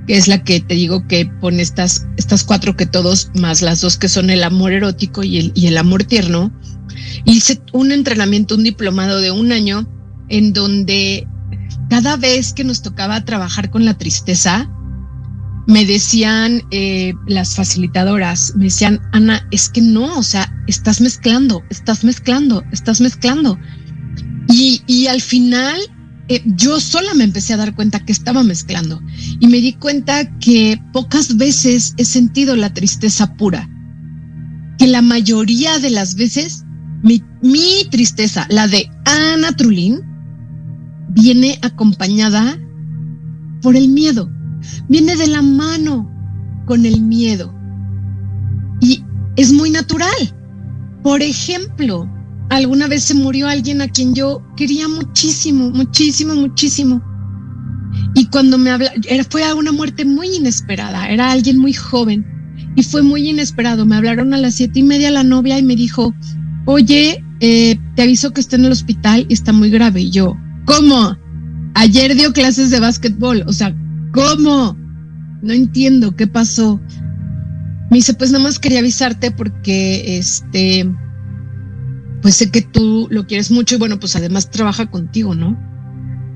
que 0.08 0.16
es 0.16 0.28
la 0.28 0.44
que 0.44 0.60
te 0.60 0.76
digo 0.76 1.08
que 1.08 1.26
pone 1.26 1.62
estas, 1.62 2.08
estas 2.18 2.44
cuatro 2.44 2.76
que 2.76 2.86
todos, 2.86 3.32
más 3.36 3.62
las 3.62 3.82
dos 3.82 3.98
que 3.98 4.10
son 4.10 4.30
el 4.30 4.44
amor 4.44 4.74
erótico 4.74 5.24
y 5.24 5.38
el, 5.38 5.52
y 5.56 5.68
el 5.68 5.78
amor 5.78 6.04
tierno. 6.04 6.52
Hice 7.26 7.62
un 7.72 7.92
entrenamiento, 7.92 8.56
un 8.56 8.64
diplomado 8.64 9.22
de 9.22 9.32
un 9.32 9.52
año 9.52 9.88
en 10.30 10.54
donde 10.54 11.28
cada 11.94 12.18
vez 12.18 12.54
que 12.54 12.64
nos 12.64 12.82
tocaba 12.82 13.24
trabajar 13.24 13.70
con 13.70 13.86
la 13.86 13.96
tristeza, 13.96 14.68
me 15.68 15.86
decían 15.86 16.64
eh, 16.72 17.14
las 17.28 17.54
facilitadoras, 17.54 18.54
me 18.56 18.64
decían, 18.64 19.00
Ana, 19.12 19.48
es 19.52 19.70
que 19.70 19.82
no, 19.82 20.18
o 20.18 20.24
sea, 20.24 20.52
estás 20.66 21.02
mezclando, 21.02 21.64
estás 21.70 22.04
mezclando, 22.04 22.64
estás 22.72 23.00
mezclando. 23.00 23.60
Y, 24.50 24.82
y 24.88 25.06
al 25.06 25.22
final 25.22 25.80
eh, 26.30 26.42
yo 26.46 26.80
sola 26.80 27.14
me 27.14 27.26
empecé 27.26 27.54
a 27.54 27.58
dar 27.58 27.76
cuenta 27.76 28.04
que 28.04 28.12
estaba 28.12 28.42
mezclando 28.42 29.00
y 29.40 29.46
me 29.46 29.62
di 29.62 29.74
cuenta 29.74 30.40
que 30.40 30.82
pocas 30.94 31.38
veces 31.38 31.94
he 31.98 32.06
sentido 32.06 32.56
la 32.56 32.74
tristeza 32.74 33.36
pura, 33.36 33.70
que 34.80 34.88
la 34.88 35.04
mayoría 35.04 35.78
de 35.78 35.92
las 35.92 36.16
veces 36.16 36.64
mi, 37.04 37.24
mi 37.44 37.88
tristeza, 37.92 38.48
la 38.50 38.68
de 38.68 38.90
Ana 39.06 39.52
Trulín, 39.56 40.13
viene 41.14 41.60
acompañada 41.62 42.58
por 43.62 43.76
el 43.76 43.88
miedo, 43.90 44.30
viene 44.90 45.16
de 45.16 45.28
la 45.28 45.42
mano 45.42 46.10
con 46.66 46.86
el 46.86 47.02
miedo. 47.02 47.54
Y 48.82 49.04
es 49.36 49.54
muy 49.54 49.70
natural. 49.70 50.36
Por 51.04 51.22
ejemplo, 51.22 52.10
alguna 52.50 52.88
vez 52.88 53.04
se 53.04 53.14
murió 53.14 53.48
alguien 53.48 53.82
a 53.82 53.88
quien 53.88 54.14
yo 54.14 54.42
quería 54.56 54.88
muchísimo, 54.88 55.70
muchísimo, 55.70 56.36
muchísimo. 56.36 57.02
Y 58.16 58.28
cuando 58.28 58.58
me 58.58 58.72
habla, 58.72 58.92
fue 59.30 59.44
a 59.44 59.56
una 59.56 59.72
muerte 59.72 60.06
muy 60.06 60.36
inesperada, 60.36 61.10
era 61.10 61.32
alguien 61.32 61.58
muy 61.58 61.74
joven 61.74 62.26
y 62.76 62.84
fue 62.84 63.02
muy 63.02 63.30
inesperado. 63.30 63.86
Me 63.86 63.96
hablaron 63.96 64.34
a 64.34 64.38
las 64.38 64.56
siete 64.56 64.80
y 64.80 64.84
media 64.84 65.12
la 65.12 65.24
novia 65.24 65.60
y 65.60 65.64
me 65.64 65.76
dijo, 65.76 66.14
oye, 66.66 67.24
eh, 67.40 67.78
te 67.96 68.04
aviso 68.04 68.32
que 68.32 68.42
está 68.42 68.56
en 68.56 68.66
el 68.66 68.72
hospital 68.72 69.26
y 69.30 69.34
está 69.34 69.52
muy 69.52 69.70
grave. 69.70 70.02
Y 70.02 70.12
yo, 70.12 70.38
¿Cómo? 70.66 71.18
Ayer 71.76 72.16
dio 72.16 72.34
clases 72.34 72.70
de 72.70 72.80
básquetbol. 72.80 73.44
O 73.48 73.54
sea, 73.54 73.76
¿cómo? 74.14 74.78
No 75.42 75.54
entiendo 75.54 76.16
qué 76.16 76.28
pasó. 76.28 76.80
Me 77.90 77.98
dice, 77.98 78.14
pues 78.14 78.32
nada 78.32 78.44
más 78.44 78.60
quería 78.60 78.80
avisarte 78.80 79.32
porque 79.32 80.18
este, 80.18 80.90
pues 82.22 82.36
sé 82.36 82.50
que 82.50 82.62
tú 82.62 83.08
lo 83.12 83.28
quieres 83.28 83.52
mucho 83.52 83.76
y 83.76 83.78
bueno, 83.78 84.00
pues 84.00 84.16
además 84.16 84.50
trabaja 84.50 84.90
contigo, 84.90 85.36
¿no? 85.36 85.60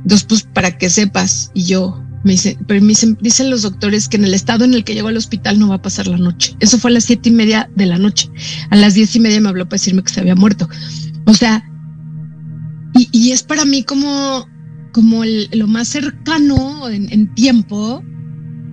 Entonces, 0.01 0.27
pues 0.27 0.43
para 0.43 0.77
que 0.77 0.89
sepas. 0.89 1.51
Y 1.53 1.63
yo, 1.65 2.03
me 2.23 2.33
dice, 2.33 2.57
pero 2.67 2.81
me 2.81 2.93
dicen, 3.21 3.49
los 3.49 3.61
doctores 3.61 4.09
que 4.09 4.17
en 4.17 4.25
el 4.25 4.33
estado 4.33 4.65
en 4.65 4.73
el 4.73 4.83
que 4.83 4.93
llegó 4.93 5.07
al 5.07 5.17
hospital 5.17 5.59
no 5.59 5.69
va 5.69 5.75
a 5.75 5.81
pasar 5.81 6.07
la 6.07 6.17
noche. 6.17 6.55
Eso 6.59 6.77
fue 6.77 6.91
a 6.91 6.93
las 6.93 7.05
siete 7.05 7.29
y 7.29 7.31
media 7.31 7.69
de 7.75 7.85
la 7.85 7.97
noche. 7.97 8.29
A 8.69 8.75
las 8.75 8.93
diez 8.93 9.15
y 9.15 9.19
media 9.19 9.39
me 9.39 9.49
habló 9.49 9.65
para 9.65 9.75
decirme 9.75 10.03
que 10.03 10.13
se 10.13 10.19
había 10.19 10.35
muerto. 10.35 10.67
O 11.25 11.33
sea, 11.33 11.63
y, 13.11 13.31
es 13.31 13.43
para 13.43 13.65
mí 13.65 13.83
como, 13.83 14.47
como 14.91 15.23
lo 15.25 15.67
más 15.67 15.89
cercano 15.89 16.89
en, 16.89 17.33
tiempo 17.35 18.03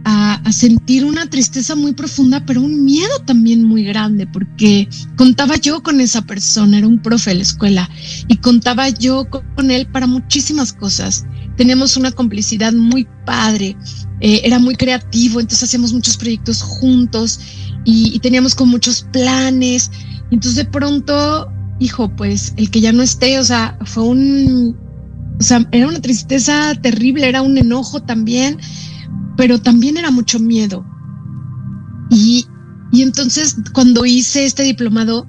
a, 0.04 0.34
a, 0.34 0.52
sentir 0.52 1.04
una 1.04 1.28
tristeza 1.28 1.74
muy 1.74 1.92
profunda, 1.92 2.44
pero 2.44 2.60
un 2.60 2.84
miedo 2.84 3.18
también 3.26 3.64
muy 3.64 3.84
grande, 3.84 4.26
porque 4.26 4.88
contaba 5.16 5.56
yo 5.56 5.82
con 5.82 6.00
esa 6.00 6.22
persona, 6.22 6.78
era 6.78 6.86
un 6.86 7.00
profe 7.00 7.30
de 7.30 7.36
la 7.36 7.42
escuela, 7.42 7.90
y 8.28 8.36
contaba 8.36 8.88
yo 8.90 9.26
con 9.30 9.70
él 9.70 9.86
para 9.86 10.06
muchísimas 10.06 10.72
cosas. 10.72 11.24
Teníamos 11.56 11.96
una 11.96 12.10
complicidad 12.10 12.72
muy 12.72 13.06
padre, 13.24 13.76
eh, 14.20 14.42
era 14.44 14.58
muy 14.58 14.74
creativo, 14.74 15.40
entonces 15.40 15.68
hacíamos 15.68 15.92
muchos 15.92 16.16
proyectos 16.16 16.62
juntos 16.62 17.40
y, 17.84 18.14
y 18.14 18.18
teníamos 18.18 18.54
con 18.54 18.68
muchos 18.68 19.06
planes. 19.12 19.90
Entonces 20.30 20.56
de 20.56 20.64
pronto 20.64 21.53
hijo, 21.78 22.14
pues 22.14 22.54
el 22.56 22.70
que 22.70 22.80
ya 22.80 22.92
no 22.92 23.02
esté, 23.02 23.38
o 23.38 23.44
sea, 23.44 23.78
fue 23.84 24.04
un, 24.04 24.76
o 25.40 25.42
sea, 25.42 25.66
era 25.72 25.88
una 25.88 26.00
tristeza 26.00 26.74
terrible, 26.80 27.28
era 27.28 27.42
un 27.42 27.58
enojo 27.58 28.00
también, 28.00 28.58
pero 29.36 29.60
también 29.60 29.96
era 29.96 30.10
mucho 30.10 30.38
miedo. 30.38 30.84
Y, 32.10 32.46
y 32.92 33.02
entonces 33.02 33.56
cuando 33.72 34.06
hice 34.06 34.44
este 34.44 34.62
diplomado, 34.62 35.26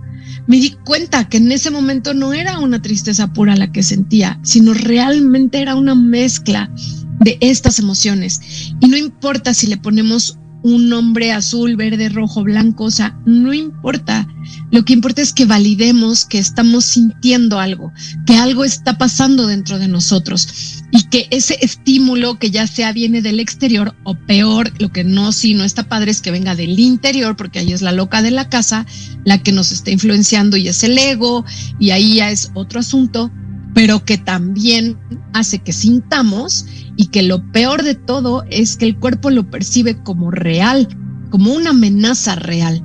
me 0.48 0.58
di 0.58 0.72
cuenta 0.86 1.28
que 1.28 1.38
en 1.38 1.52
ese 1.52 1.72
momento 1.72 2.14
no 2.14 2.34
era 2.34 2.60
una 2.60 2.82
tristeza 2.82 3.34
pura 3.34 3.56
la 3.56 3.72
que 3.72 3.84
sentía, 3.84 4.40
sino 4.44 4.74
realmente 4.74 5.62
era 5.62 5.76
una 5.76 5.96
mezcla 5.96 6.72
de 7.20 7.38
estas 7.42 7.80
emociones. 7.80 8.40
Y 8.80 8.88
no 8.88 8.98
importa 8.98 9.54
si 9.54 9.68
le 9.68 9.78
ponemos 9.78 10.38
un 10.66 10.90
nombre 10.90 11.32
azul, 11.32 11.76
verde, 11.76 12.10
rojo, 12.10 12.44
blanco, 12.44 12.86
o 12.86 12.92
sea, 12.92 13.16
no 13.24 13.54
importa. 13.54 14.28
Lo 14.72 14.84
que 14.84 14.94
importa 14.94 15.22
es 15.22 15.32
que 15.32 15.46
validemos 15.46 16.26
que 16.26 16.40
estamos 16.40 16.86
sintiendo 16.86 17.60
algo, 17.60 17.94
que 18.26 18.38
algo 18.38 18.66
está 18.66 18.98
pasando 18.98 19.46
dentro 19.46 19.78
de 19.78 19.88
nosotros 19.88 20.84
y 20.90 21.04
que 21.04 21.28
ese 21.30 21.60
estímulo 21.62 22.40
que 22.40 22.50
ya 22.50 22.66
sea 22.66 22.94
viene 22.94 23.22
del 23.22 23.40
exterior 23.40 23.96
o 24.06 24.16
peor, 24.16 24.74
lo 24.80 24.92
que 24.92 25.04
no, 25.04 25.32
sí, 25.34 25.54
no 25.54 25.64
está 25.64 25.84
padre 25.84 26.10
es 26.10 26.20
que 26.20 26.32
venga 26.32 26.56
del 26.56 26.80
interior, 26.80 27.36
porque 27.36 27.60
ahí 27.60 27.72
es 27.72 27.84
la 27.84 27.92
loca 27.92 28.24
de 28.24 28.32
la 28.32 28.50
casa, 28.50 28.88
la 29.24 29.38
que 29.44 29.52
nos 29.52 29.72
está 29.72 29.92
influenciando 29.92 30.58
y 30.58 30.68
es 30.68 30.84
el 30.84 30.98
ego 30.98 31.46
y 31.80 31.92
ahí 31.92 32.16
ya 32.16 32.32
es 32.32 32.50
otro 32.56 32.80
asunto, 32.80 33.32
pero 33.76 34.06
que 34.06 34.18
también 34.18 34.98
hace 35.34 35.60
que 35.60 35.74
sintamos 35.74 36.66
y 36.96 37.08
que 37.08 37.22
lo 37.22 37.52
peor 37.52 37.84
de 37.84 37.94
todo 37.94 38.46
es 38.50 38.78
que 38.78 38.86
el 38.86 38.98
cuerpo 38.98 39.30
lo 39.30 39.52
percibe 39.52 40.02
como 40.02 40.32
real, 40.32 40.88
como 41.30 41.54
una 41.54 41.72
amenaza 41.72 42.36
real. 42.36 42.82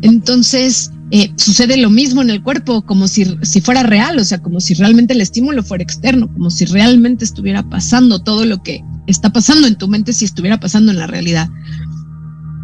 Entonces, 0.00 0.90
eh, 1.10 1.30
sucede 1.36 1.76
lo 1.76 1.90
mismo 1.90 2.22
en 2.22 2.30
el 2.30 2.42
cuerpo, 2.42 2.80
como 2.86 3.08
si, 3.08 3.36
si 3.42 3.60
fuera 3.60 3.82
real, 3.82 4.18
o 4.18 4.24
sea, 4.24 4.38
como 4.38 4.58
si 4.60 4.72
realmente 4.72 5.12
el 5.12 5.20
estímulo 5.20 5.62
fuera 5.62 5.84
externo, 5.84 6.32
como 6.32 6.50
si 6.50 6.64
realmente 6.64 7.26
estuviera 7.26 7.62
pasando 7.68 8.22
todo 8.22 8.46
lo 8.46 8.62
que 8.62 8.82
está 9.06 9.30
pasando 9.34 9.66
en 9.66 9.76
tu 9.76 9.86
mente 9.86 10.14
si 10.14 10.24
estuviera 10.24 10.58
pasando 10.58 10.92
en 10.92 10.98
la 10.98 11.06
realidad. 11.06 11.50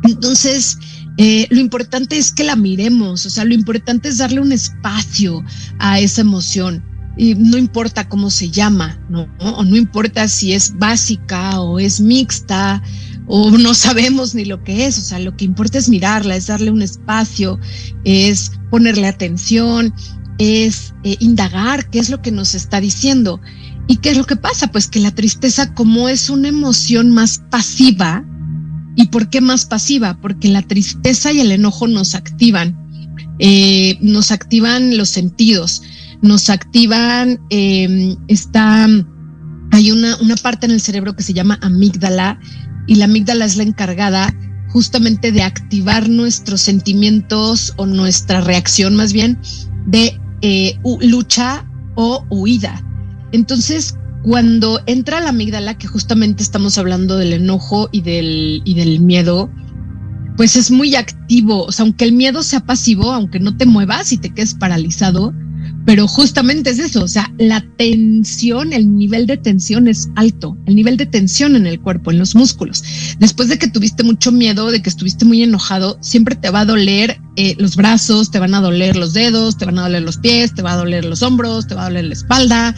Entonces, 0.05 0.79
eh, 1.19 1.47
lo 1.51 1.61
importante 1.61 2.17
es 2.17 2.33
que 2.33 2.45
la 2.45 2.57
miremos, 2.57 3.27
o 3.27 3.31
sea, 3.31 3.45
lo 3.45 3.53
importante 3.53 4.09
es 4.09 4.17
darle 4.17 4.41
un 4.41 4.53
espacio 4.53 5.45
a 5.79 6.01
esa 6.01 6.23
emoción. 6.23 6.83
Y 7.19 7.35
no 7.35 7.59
importa 7.59 8.09
cómo 8.09 8.31
se 8.31 8.51
llama, 8.51 9.05
¿no? 9.11 9.27
O 9.41 9.65
no 9.65 9.77
importa 9.77 10.29
si 10.29 10.53
es 10.53 10.79
básica 10.79 11.61
o 11.61 11.79
es 11.81 12.01
mixta 12.01 12.81
o 13.27 13.51
no 13.51 13.75
sabemos 13.75 14.35
ni 14.35 14.45
lo 14.45 14.65
que 14.65 14.87
es, 14.87 14.99
o 14.99 15.03
sea, 15.03 15.19
lo 15.19 15.37
que 15.37 15.45
importa 15.45 15.79
es 15.79 15.89
mirarla, 15.89 16.37
es 16.37 16.47
darle 16.47 16.71
un 16.71 16.81
espacio, 16.81 17.59
es 18.05 18.53
ponerle 18.71 19.07
atención, 19.07 19.93
es 20.39 20.95
eh, 21.05 21.17
indagar 21.21 21.91
qué 21.91 21.99
es 21.99 22.09
lo 22.09 22.23
que 22.23 22.31
nos 22.31 22.55
está 22.55 22.81
diciendo. 22.81 23.41
¿Y 23.87 23.97
qué 23.97 24.11
es 24.11 24.17
lo 24.17 24.25
que 24.25 24.37
pasa? 24.37 24.69
Pues 24.69 24.87
que 24.87 25.01
la 25.01 25.11
tristeza 25.11 25.75
como 25.75 26.09
es 26.09 26.31
una 26.31 26.49
emoción 26.49 27.11
más 27.11 27.43
pasiva, 27.51 28.25
¿y 28.97 29.07
por 29.07 29.29
qué 29.29 29.41
más 29.41 29.65
pasiva? 29.65 30.19
Porque 30.21 30.49
la 30.49 30.63
tristeza 30.63 31.33
y 31.33 31.41
el 31.41 31.53
enojo 31.53 31.87
nos 31.87 32.15
activan, 32.15 32.79
eh, 33.39 33.99
nos 34.01 34.31
activan 34.31 34.97
los 34.97 35.09
sentidos, 35.09 35.83
nos 36.23 36.51
activan, 36.51 37.41
eh, 37.51 38.17
está, 38.29 38.89
hay 39.71 39.91
una, 39.91 40.17
una 40.19 40.37
parte 40.37 40.67
en 40.67 40.73
el 40.73 40.81
cerebro 40.81 41.15
que 41.15 41.23
se 41.23 41.33
llama 41.33 41.59
amígdala 41.63 42.41
y 42.87 42.97
la 42.97 43.05
amígdala 43.05 43.45
es 43.45 43.57
la 43.57 43.63
encargada 43.63 44.35
justamente 44.69 45.33
de 45.33 45.43
activar 45.43 46.09
nuestros 46.09 46.61
sentimientos 46.61 47.73
o 47.77 47.87
nuestra 47.87 48.41
reacción 48.41 48.97
más 48.97 49.13
bien 49.13 49.39
de 49.87 50.21
eh, 50.43 50.79
lucha 51.01 51.67
o 51.95 52.25
huida. 52.31 52.83
Entonces, 53.33 53.97
cuando 54.23 54.81
entra 54.87 55.21
la 55.21 55.31
amígdala, 55.31 55.79
que 55.79 55.87
justamente 55.87 56.43
estamos 56.43 56.79
hablando 56.79 57.17
del 57.17 57.33
enojo 57.33 57.89
y 57.93 58.03
del, 58.03 58.63
y 58.65 58.75
del 58.75 59.01
miedo, 59.01 59.51
pues 60.37 60.57
es 60.57 60.71
muy 60.71 60.95
activo. 60.95 61.65
O 61.65 61.73
sea, 61.73 61.85
aunque 61.85 62.05
el 62.05 62.13
miedo 62.13 62.43
sea 62.43 62.61
pasivo, 62.61 63.13
aunque 63.13 63.41
no 63.41 63.57
te 63.57 63.67
muevas 63.67 64.13
y 64.13 64.19
te 64.19 64.33
quedes 64.33 64.55
paralizado, 64.55 65.33
pero 65.89 66.07
justamente 66.07 66.69
es 66.69 66.81
eso, 66.81 67.03
o 67.03 67.09
sea, 67.09 67.33
la 67.39 67.65
tensión, 67.79 68.75
el 68.75 68.95
nivel 68.95 69.27
de 69.27 69.39
tensión 69.39 69.89
es 69.89 70.11
alto, 70.17 70.55
el 70.67 70.77
nivel 70.77 70.99
de 70.99 71.07
tensión 71.07 71.57
en 71.57 71.67
el 71.67 71.81
cuerpo, 71.81 72.11
en 72.11 72.19
los 72.19 72.35
músculos. 72.35 72.85
Después 73.19 73.49
de 73.49 73.57
que 73.57 73.69
tuviste 73.69 74.03
mucho 74.03 74.31
miedo, 74.31 74.71
de 74.71 74.83
que 74.83 74.91
estuviste 74.91 75.25
muy 75.25 75.43
enojado, 75.43 75.97
siempre 76.03 76.37
te 76.37 76.51
va 76.51 76.61
a 76.61 76.65
doler 76.67 77.19
eh, 77.37 77.55
los 77.57 77.75
brazos, 77.75 78.31
te 78.31 78.39
van 78.39 78.55
a 78.55 78.61
doler 78.61 78.97
los 78.97 79.15
dedos, 79.15 79.57
te 79.57 79.65
van 79.65 79.79
a 79.79 79.85
doler 79.85 80.03
los 80.03 80.19
pies, 80.19 80.53
te 80.53 80.61
va 80.61 80.75
a 80.75 80.77
doler 80.77 81.07
los 81.07 81.23
hombros, 81.23 81.67
te 81.67 81.75
va 81.75 81.87
a 81.87 81.89
doler 81.89 82.05
la 82.05 82.13
espalda, 82.13 82.75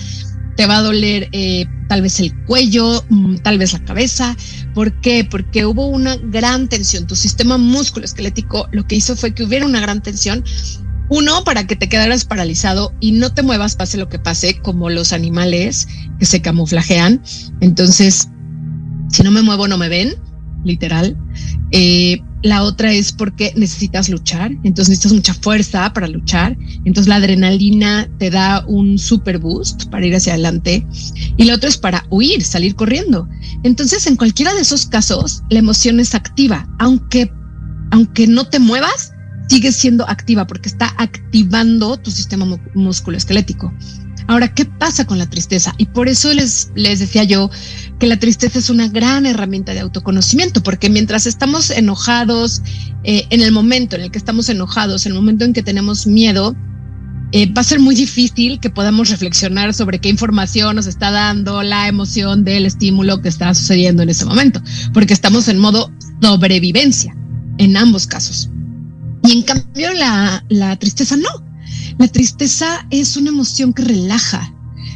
te 0.56 0.66
va 0.66 0.76
a 0.76 0.82
doler 0.82 1.28
eh, 1.32 1.66
tal 1.88 2.02
vez 2.02 2.20
el 2.20 2.32
cuello, 2.44 3.04
mm, 3.08 3.38
tal 3.38 3.58
vez 3.58 3.72
la 3.72 3.84
cabeza. 3.84 4.36
¿Por 4.72 5.00
qué? 5.00 5.26
Porque 5.28 5.66
hubo 5.66 5.88
una 5.88 6.14
gran 6.14 6.68
tensión. 6.68 7.08
Tu 7.08 7.16
sistema 7.16 7.58
musculoesquelético 7.58 8.68
lo 8.70 8.86
que 8.86 8.94
hizo 8.94 9.16
fue 9.16 9.34
que 9.34 9.42
hubiera 9.42 9.66
una 9.66 9.80
gran 9.80 10.00
tensión 10.00 10.44
uno, 11.10 11.42
para 11.44 11.66
que 11.66 11.76
te 11.76 11.88
quedaras 11.88 12.24
paralizado 12.24 12.94
y 13.00 13.12
no 13.12 13.34
te 13.34 13.42
muevas, 13.42 13.74
pase 13.74 13.98
lo 13.98 14.08
que 14.08 14.20
pase, 14.20 14.58
como 14.60 14.88
los 14.90 15.12
animales 15.12 15.88
que 16.20 16.24
se 16.24 16.40
camuflajean. 16.40 17.20
Entonces, 17.60 18.28
si 19.10 19.22
no 19.24 19.32
me 19.32 19.42
muevo, 19.42 19.66
no 19.66 19.76
me 19.76 19.88
ven, 19.88 20.14
literal. 20.64 21.16
Eh, 21.72 22.22
la 22.42 22.62
otra 22.62 22.92
es 22.92 23.12
porque 23.12 23.52
necesitas 23.56 24.08
luchar, 24.08 24.52
entonces 24.62 24.88
necesitas 24.88 25.12
mucha 25.12 25.34
fuerza 25.34 25.92
para 25.92 26.06
luchar. 26.06 26.56
Entonces 26.84 27.08
la 27.08 27.16
adrenalina 27.16 28.08
te 28.18 28.30
da 28.30 28.64
un 28.68 28.96
super 28.96 29.38
boost 29.38 29.86
para 29.90 30.06
ir 30.06 30.14
hacia 30.14 30.34
adelante. 30.34 30.86
Y 31.36 31.44
la 31.44 31.56
otra 31.56 31.68
es 31.68 31.76
para 31.76 32.06
huir, 32.10 32.42
salir 32.44 32.76
corriendo. 32.76 33.28
Entonces, 33.64 34.06
en 34.06 34.16
cualquiera 34.16 34.54
de 34.54 34.60
esos 34.60 34.86
casos, 34.86 35.42
la 35.50 35.58
emoción 35.58 35.98
es 35.98 36.14
activa, 36.14 36.68
aunque, 36.78 37.32
aunque 37.90 38.26
no 38.26 38.44
te 38.44 38.58
muevas, 38.58 39.12
sigue 39.50 39.72
siendo 39.72 40.08
activa 40.08 40.46
porque 40.46 40.68
está 40.68 40.94
activando 40.96 41.96
tu 41.96 42.12
sistema 42.12 42.46
musculoesquelético. 42.74 43.74
Ahora, 44.28 44.54
¿qué 44.54 44.64
pasa 44.64 45.04
con 45.06 45.18
la 45.18 45.28
tristeza? 45.28 45.74
Y 45.76 45.86
por 45.86 46.08
eso 46.08 46.32
les, 46.32 46.70
les 46.76 47.00
decía 47.00 47.24
yo 47.24 47.50
que 47.98 48.06
la 48.06 48.16
tristeza 48.16 48.60
es 48.60 48.70
una 48.70 48.86
gran 48.86 49.26
herramienta 49.26 49.74
de 49.74 49.80
autoconocimiento, 49.80 50.62
porque 50.62 50.88
mientras 50.88 51.26
estamos 51.26 51.70
enojados, 51.70 52.62
eh, 53.02 53.26
en 53.30 53.40
el 53.40 53.50
momento 53.50 53.96
en 53.96 54.02
el 54.02 54.12
que 54.12 54.18
estamos 54.18 54.48
enojados, 54.48 55.04
en 55.04 55.12
el 55.12 55.18
momento 55.18 55.44
en 55.44 55.52
que 55.52 55.64
tenemos 55.64 56.06
miedo, 56.06 56.54
eh, 57.32 57.52
va 57.52 57.62
a 57.62 57.64
ser 57.64 57.80
muy 57.80 57.96
difícil 57.96 58.60
que 58.60 58.70
podamos 58.70 59.10
reflexionar 59.10 59.74
sobre 59.74 59.98
qué 59.98 60.08
información 60.10 60.76
nos 60.76 60.86
está 60.86 61.10
dando 61.10 61.64
la 61.64 61.88
emoción 61.88 62.44
del 62.44 62.66
estímulo 62.66 63.22
que 63.22 63.28
está 63.28 63.52
sucediendo 63.52 64.04
en 64.04 64.10
ese 64.10 64.26
momento, 64.26 64.62
porque 64.92 65.12
estamos 65.12 65.48
en 65.48 65.58
modo 65.58 65.90
sobrevivencia 66.20 67.16
en 67.58 67.76
ambos 67.76 68.06
casos. 68.06 68.48
Y 69.24 69.32
en 69.32 69.42
cambio 69.42 69.92
la, 69.92 70.44
la 70.48 70.76
tristeza 70.76 71.16
no. 71.16 71.28
La 71.98 72.08
tristeza 72.08 72.86
es 72.90 73.16
una 73.16 73.28
emoción 73.28 73.72
que 73.72 73.82
relaja. 73.82 74.54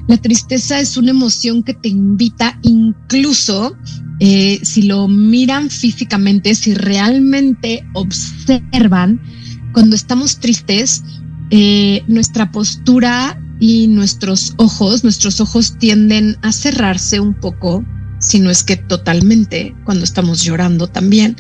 La 0.09 0.17
tristeza 0.19 0.81
es 0.81 0.97
una 0.97 1.11
emoción 1.11 1.63
que 1.63 1.75
te 1.75 1.89
invita 1.89 2.59
incluso, 2.63 3.77
eh, 4.21 4.61
si 4.63 4.83
lo 4.83 5.09
miran 5.09 5.71
físicamente, 5.71 6.55
si 6.55 6.75
realmente 6.75 7.87
observan, 7.95 9.21
cuando 9.73 9.97
estamos 9.97 10.39
tristes, 10.39 11.03
eh, 11.51 12.03
nuestra 12.07 12.53
postura 12.53 13.41
y 13.61 13.87
nuestros 13.87 14.55
ojos, 14.59 15.05
nuestros 15.05 15.41
ojos 15.41 15.79
tienden 15.79 16.37
a 16.43 16.53
cerrarse 16.53 17.19
un 17.21 17.35
poco, 17.35 17.85
si 18.19 18.41
no 18.41 18.51
es 18.51 18.63
que 18.63 18.77
totalmente, 18.77 19.75
cuando 19.85 20.05
estamos 20.05 20.43
llorando 20.43 20.87
también 20.87 21.37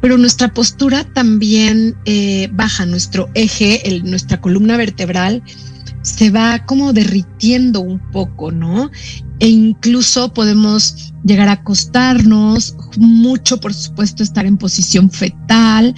pero 0.00 0.18
nuestra 0.18 0.52
postura 0.52 1.04
también 1.04 1.96
eh, 2.04 2.48
baja, 2.52 2.86
nuestro 2.86 3.28
eje, 3.34 4.00
nuestra 4.04 4.40
columna 4.40 4.76
vertebral 4.76 5.42
se 6.06 6.30
va 6.30 6.64
como 6.64 6.92
derritiendo 6.92 7.80
un 7.80 7.98
poco, 8.12 8.52
¿no? 8.52 8.90
E 9.40 9.48
incluso 9.48 10.32
podemos 10.32 11.12
llegar 11.24 11.48
a 11.48 11.52
acostarnos, 11.52 12.76
mucho 12.96 13.58
por 13.58 13.74
supuesto 13.74 14.22
estar 14.22 14.46
en 14.46 14.56
posición 14.56 15.10
fetal. 15.10 15.94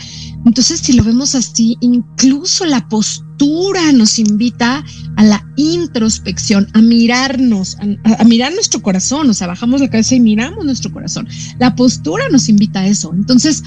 Entonces, 0.46 0.80
si 0.80 0.94
lo 0.94 1.04
vemos 1.04 1.34
así, 1.34 1.76
incluso 1.82 2.64
la 2.64 2.88
postura 2.88 3.92
nos 3.92 4.18
invita 4.18 4.82
a 5.16 5.24
la 5.24 5.46
introspección, 5.56 6.68
a 6.72 6.80
mirarnos, 6.80 7.76
a, 8.18 8.24
mirar 8.24 8.54
nuestro 8.54 8.80
corazón, 8.80 9.28
o 9.28 9.34
sea, 9.34 9.46
bajamos 9.46 9.80
la 9.82 9.90
cabeza 9.90 10.14
y 10.14 10.20
miramos 10.20 10.64
nuestro 10.64 10.90
corazón. 10.90 11.28
La 11.58 11.76
postura 11.76 12.24
nos 12.30 12.48
invita 12.48 12.80
a 12.80 12.86
eso. 12.86 13.12
Entonces, 13.14 13.62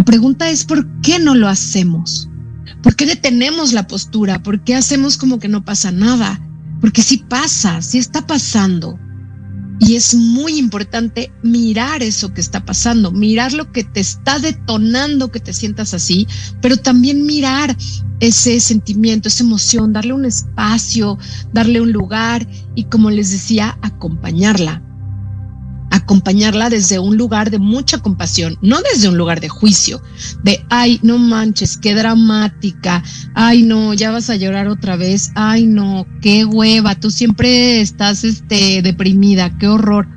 la 0.00 0.04
pregunta 0.06 0.48
es, 0.48 0.64
¿por 0.64 0.86
qué 1.02 1.18
no 1.18 1.34
lo 1.34 1.46
hacemos? 1.46 2.30
¿Por 2.82 2.96
qué 2.96 3.04
detenemos 3.04 3.74
la 3.74 3.86
postura? 3.86 4.42
¿Por 4.42 4.64
qué 4.64 4.74
hacemos 4.74 5.18
como 5.18 5.38
que 5.38 5.46
no 5.46 5.62
pasa 5.62 5.92
nada? 5.92 6.40
Porque 6.80 7.02
sí 7.02 7.18
pasa, 7.18 7.82
sí 7.82 7.98
está 7.98 8.26
pasando. 8.26 8.98
Y 9.78 9.96
es 9.96 10.14
muy 10.14 10.56
importante 10.56 11.30
mirar 11.42 12.02
eso 12.02 12.32
que 12.32 12.40
está 12.40 12.64
pasando, 12.64 13.12
mirar 13.12 13.52
lo 13.52 13.70
que 13.72 13.84
te 13.84 14.00
está 14.00 14.38
detonando 14.38 15.30
que 15.30 15.40
te 15.40 15.52
sientas 15.52 15.92
así, 15.92 16.26
pero 16.62 16.78
también 16.78 17.26
mirar 17.26 17.76
ese 18.20 18.58
sentimiento, 18.58 19.28
esa 19.28 19.44
emoción, 19.44 19.92
darle 19.92 20.14
un 20.14 20.24
espacio, 20.24 21.18
darle 21.52 21.78
un 21.78 21.92
lugar 21.92 22.48
y 22.74 22.84
como 22.84 23.10
les 23.10 23.32
decía, 23.32 23.78
acompañarla 23.82 24.82
acompañarla 25.90 26.70
desde 26.70 26.98
un 26.98 27.16
lugar 27.16 27.50
de 27.50 27.58
mucha 27.58 27.98
compasión, 27.98 28.56
no 28.62 28.78
desde 28.92 29.08
un 29.08 29.18
lugar 29.18 29.40
de 29.40 29.48
juicio, 29.48 30.00
de, 30.42 30.64
ay, 30.70 31.00
no 31.02 31.18
manches, 31.18 31.76
qué 31.76 31.94
dramática, 31.94 33.02
ay, 33.34 33.62
no, 33.62 33.92
ya 33.94 34.10
vas 34.10 34.30
a 34.30 34.36
llorar 34.36 34.68
otra 34.68 34.96
vez, 34.96 35.32
ay, 35.34 35.66
no, 35.66 36.06
qué 36.22 36.44
hueva, 36.44 36.94
tú 36.94 37.10
siempre 37.10 37.80
estás 37.80 38.24
este, 38.24 38.82
deprimida, 38.82 39.58
qué 39.58 39.68
horror. 39.68 40.08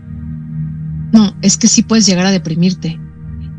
No, 1.12 1.36
es 1.42 1.58
que 1.58 1.68
sí 1.68 1.84
puedes 1.84 2.06
llegar 2.06 2.26
a 2.26 2.32
deprimirte. 2.32 3.00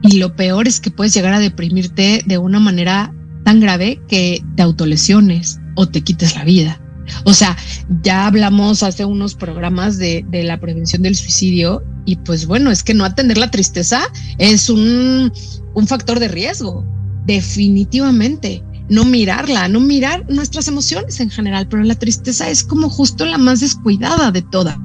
Y 0.03 0.19
lo 0.19 0.37
peor 0.37 0.69
es 0.69 0.81
que 0.81 0.91
puedes 0.91 1.15
llegar 1.15 1.33
a 1.33 1.39
deprimirte 1.39 2.23
de 2.27 2.39
una 2.39 2.61
manera 2.61 3.15
tan 3.45 3.61
grave 3.61 4.03
que 4.09 4.45
te 4.57 4.63
autolesiones 4.63 5.61
o 5.77 5.89
te 5.89 6.03
quites 6.03 6.35
la 6.35 6.45
vida. 6.45 6.81
O 7.25 7.35
sea, 7.35 7.57
ya 8.03 8.27
hablamos 8.27 8.83
hace 8.83 9.05
unos 9.05 9.35
programas 9.35 9.99
de, 9.99 10.25
la 10.31 10.59
prevención 10.61 11.03
del 11.03 11.17
suicidio 11.17 11.83
y 12.05 12.17
pues 12.17 12.47
bueno, 12.47 12.71
es 12.71 12.83
que 12.83 12.95
no 12.95 13.05
atender 13.05 13.39
la 13.39 13.51
tristeza 13.51 14.03
es 14.39 14.69
un, 14.69 15.33
un 15.75 15.87
factor 15.87 16.19
de 16.21 16.29
riesgo, 16.29 16.85
definitivamente. 17.27 18.63
No 18.89 19.05
mirarla, 19.05 19.67
no 19.69 19.81
mirar 19.81 20.27
nuestras 20.29 20.69
emociones 20.69 21.19
en 21.21 21.31
general, 21.31 21.67
pero 21.69 21.83
la 21.85 21.95
tristeza 21.95 22.51
es 22.51 22.63
como 22.63 22.91
justo 22.91 23.25
la 23.25 23.39
más 23.39 23.61
descuidada 23.61 24.31
de 24.31 24.43
todas. 24.43 24.77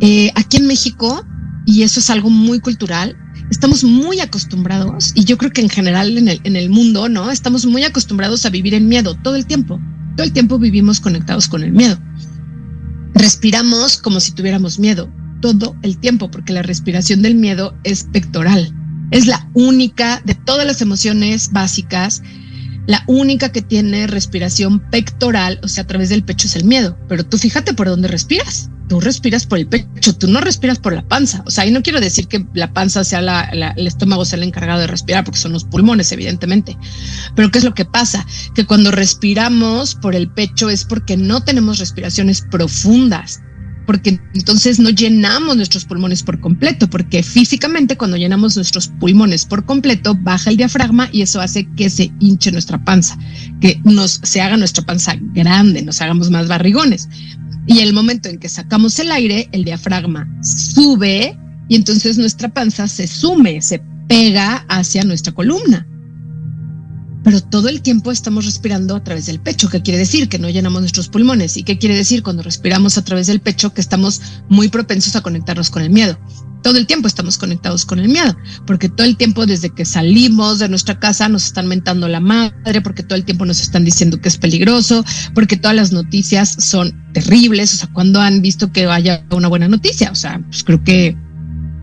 Eh, 0.00 0.30
aquí 0.34 0.56
en 0.56 0.66
México, 0.66 1.22
y 1.66 1.82
eso 1.82 2.00
es 2.00 2.08
algo 2.08 2.30
muy 2.30 2.60
cultural, 2.60 3.14
estamos 3.50 3.84
muy 3.84 4.20
acostumbrados, 4.20 5.12
y 5.14 5.24
yo 5.24 5.36
creo 5.36 5.52
que 5.52 5.60
en 5.60 5.68
general 5.68 6.16
en 6.16 6.28
el, 6.28 6.40
en 6.44 6.56
el 6.56 6.70
mundo, 6.70 7.10
¿no? 7.10 7.30
Estamos 7.30 7.66
muy 7.66 7.84
acostumbrados 7.84 8.46
a 8.46 8.50
vivir 8.50 8.72
en 8.72 8.88
miedo 8.88 9.14
todo 9.22 9.36
el 9.36 9.46
tiempo. 9.46 9.78
Todo 10.16 10.24
el 10.26 10.32
tiempo 10.32 10.58
vivimos 10.58 11.00
conectados 11.00 11.46
con 11.48 11.62
el 11.62 11.72
miedo. 11.72 11.98
Respiramos 13.14 13.98
como 13.98 14.20
si 14.20 14.32
tuviéramos 14.32 14.78
miedo 14.78 15.10
todo 15.40 15.76
el 15.82 15.98
tiempo, 15.98 16.30
porque 16.30 16.52
la 16.52 16.62
respiración 16.62 17.22
del 17.22 17.34
miedo 17.34 17.74
es 17.84 18.04
pectoral. 18.04 18.72
Es 19.10 19.26
la 19.26 19.48
única 19.54 20.20
de 20.24 20.34
todas 20.34 20.66
las 20.66 20.80
emociones 20.80 21.52
básicas, 21.52 22.22
la 22.86 23.02
única 23.06 23.50
que 23.50 23.62
tiene 23.62 24.06
respiración 24.06 24.80
pectoral, 24.90 25.60
o 25.62 25.68
sea, 25.68 25.84
a 25.84 25.86
través 25.86 26.08
del 26.08 26.24
pecho 26.24 26.46
es 26.46 26.56
el 26.56 26.64
miedo. 26.64 26.96
Pero 27.08 27.24
tú 27.24 27.38
fíjate 27.38 27.74
por 27.74 27.88
dónde 27.88 28.08
respiras. 28.08 28.70
Tú 28.88 29.00
respiras 29.00 29.46
por 29.46 29.58
el 29.58 29.66
pecho, 29.66 30.16
tú 30.16 30.28
no 30.28 30.40
respiras 30.40 30.78
por 30.78 30.92
la 30.92 31.02
panza. 31.02 31.42
O 31.44 31.50
sea, 31.50 31.66
y 31.66 31.72
no 31.72 31.82
quiero 31.82 32.00
decir 32.00 32.28
que 32.28 32.46
la 32.54 32.72
panza 32.72 33.02
sea 33.02 33.20
la, 33.20 33.42
el 33.76 33.86
estómago 33.86 34.24
sea 34.24 34.36
el 34.36 34.44
encargado 34.44 34.78
de 34.78 34.86
respirar, 34.86 35.24
porque 35.24 35.40
son 35.40 35.52
los 35.52 35.64
pulmones, 35.64 36.12
evidentemente. 36.12 36.76
Pero 37.34 37.50
¿qué 37.50 37.58
es 37.58 37.64
lo 37.64 37.74
que 37.74 37.84
pasa? 37.84 38.24
Que 38.54 38.64
cuando 38.64 38.92
respiramos 38.92 39.96
por 39.96 40.14
el 40.14 40.30
pecho 40.30 40.70
es 40.70 40.84
porque 40.84 41.16
no 41.16 41.42
tenemos 41.42 41.80
respiraciones 41.80 42.42
profundas 42.42 43.40
porque 43.86 44.20
entonces 44.34 44.78
no 44.78 44.90
llenamos 44.90 45.56
nuestros 45.56 45.84
pulmones 45.84 46.22
por 46.22 46.40
completo, 46.40 46.88
porque 46.88 47.22
físicamente 47.22 47.96
cuando 47.96 48.16
llenamos 48.16 48.56
nuestros 48.56 48.88
pulmones 48.88 49.44
por 49.44 49.64
completo 49.64 50.14
baja 50.14 50.50
el 50.50 50.56
diafragma 50.56 51.08
y 51.12 51.22
eso 51.22 51.40
hace 51.40 51.68
que 51.76 51.88
se 51.88 52.12
hinche 52.20 52.52
nuestra 52.52 52.82
panza, 52.84 53.16
que 53.60 53.80
nos 53.84 54.20
se 54.22 54.40
haga 54.40 54.56
nuestra 54.56 54.84
panza 54.84 55.14
grande, 55.34 55.82
nos 55.82 56.00
hagamos 56.00 56.30
más 56.30 56.48
barrigones. 56.48 57.08
Y 57.66 57.80
el 57.80 57.92
momento 57.92 58.28
en 58.28 58.38
que 58.38 58.48
sacamos 58.48 58.98
el 58.98 59.10
aire, 59.10 59.48
el 59.52 59.64
diafragma 59.64 60.28
sube 60.42 61.36
y 61.68 61.76
entonces 61.76 62.18
nuestra 62.18 62.48
panza 62.48 62.86
se 62.86 63.06
sume, 63.06 63.62
se 63.62 63.80
pega 64.08 64.64
hacia 64.68 65.02
nuestra 65.02 65.32
columna 65.32 65.86
pero 67.26 67.40
todo 67.40 67.68
el 67.68 67.82
tiempo 67.82 68.12
estamos 68.12 68.44
respirando 68.44 68.94
a 68.94 69.02
través 69.02 69.26
del 69.26 69.40
pecho. 69.40 69.68
¿Qué 69.68 69.82
quiere 69.82 69.98
decir? 69.98 70.28
Que 70.28 70.38
no 70.38 70.48
llenamos 70.48 70.80
nuestros 70.80 71.08
pulmones. 71.08 71.56
¿Y 71.56 71.64
qué 71.64 71.76
quiere 71.76 71.96
decir 71.96 72.22
cuando 72.22 72.44
respiramos 72.44 72.98
a 72.98 73.02
través 73.02 73.26
del 73.26 73.40
pecho? 73.40 73.74
Que 73.74 73.80
estamos 73.80 74.22
muy 74.48 74.68
propensos 74.68 75.16
a 75.16 75.22
conectarnos 75.22 75.68
con 75.68 75.82
el 75.82 75.90
miedo. 75.90 76.16
Todo 76.62 76.78
el 76.78 76.86
tiempo 76.86 77.08
estamos 77.08 77.36
conectados 77.36 77.84
con 77.84 77.98
el 77.98 78.08
miedo, 78.08 78.36
porque 78.64 78.88
todo 78.88 79.04
el 79.04 79.16
tiempo 79.16 79.44
desde 79.44 79.70
que 79.70 79.84
salimos 79.84 80.60
de 80.60 80.68
nuestra 80.68 81.00
casa 81.00 81.28
nos 81.28 81.46
están 81.46 81.66
mentando 81.66 82.06
la 82.06 82.20
madre, 82.20 82.80
porque 82.80 83.02
todo 83.02 83.16
el 83.16 83.24
tiempo 83.24 83.44
nos 83.44 83.60
están 83.60 83.84
diciendo 83.84 84.20
que 84.20 84.28
es 84.28 84.38
peligroso, 84.38 85.04
porque 85.34 85.56
todas 85.56 85.74
las 85.74 85.90
noticias 85.90 86.56
son 86.60 86.94
terribles. 87.12 87.74
O 87.74 87.76
sea, 87.78 87.88
cuando 87.92 88.20
han 88.20 88.40
visto 88.40 88.70
que 88.70 88.86
haya 88.86 89.26
una 89.32 89.48
buena 89.48 89.66
noticia? 89.66 90.12
O 90.12 90.16
sea, 90.16 90.40
pues 90.48 90.62
creo 90.62 90.84
que 90.84 91.16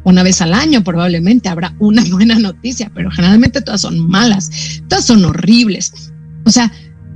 una 0.03 0.23
vez 0.23 0.41
al 0.41 0.53
año 0.53 0.83
probablemente 0.83 1.49
habrá 1.49 1.75
una 1.79 2.03
buena 2.11 2.39
noticia, 2.39 2.91
pero 2.93 3.11
generalmente 3.11 3.61
todas 3.61 3.81
son 3.81 4.07
malas, 4.07 4.49
todas 4.87 5.05
son 5.05 5.25
horribles. 5.25 6.11
O 6.45 6.51
sea, 6.51 6.71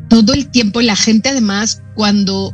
todo 0.10 0.34
el 0.34 0.48
tiempo 0.48 0.82
la 0.82 0.96
gente 0.96 1.30
además 1.30 1.82
cuando 1.96 2.54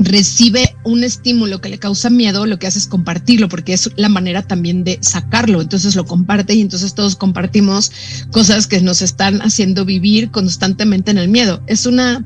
recibe 0.00 0.74
un 0.82 1.04
estímulo 1.04 1.60
que 1.60 1.68
le 1.68 1.78
causa 1.78 2.08
miedo, 2.08 2.46
lo 2.46 2.58
que 2.58 2.66
hace 2.66 2.78
es 2.78 2.86
compartirlo, 2.86 3.48
porque 3.48 3.74
es 3.74 3.90
la 3.96 4.08
manera 4.08 4.42
también 4.42 4.82
de 4.82 4.98
sacarlo. 5.02 5.60
Entonces 5.60 5.94
lo 5.94 6.06
comparte 6.06 6.54
y 6.54 6.62
entonces 6.62 6.94
todos 6.94 7.16
compartimos 7.16 7.92
cosas 8.32 8.66
que 8.66 8.80
nos 8.80 9.02
están 9.02 9.42
haciendo 9.42 9.84
vivir 9.84 10.30
constantemente 10.30 11.10
en 11.10 11.18
el 11.18 11.28
miedo. 11.28 11.62
Es 11.66 11.84
una 11.84 12.24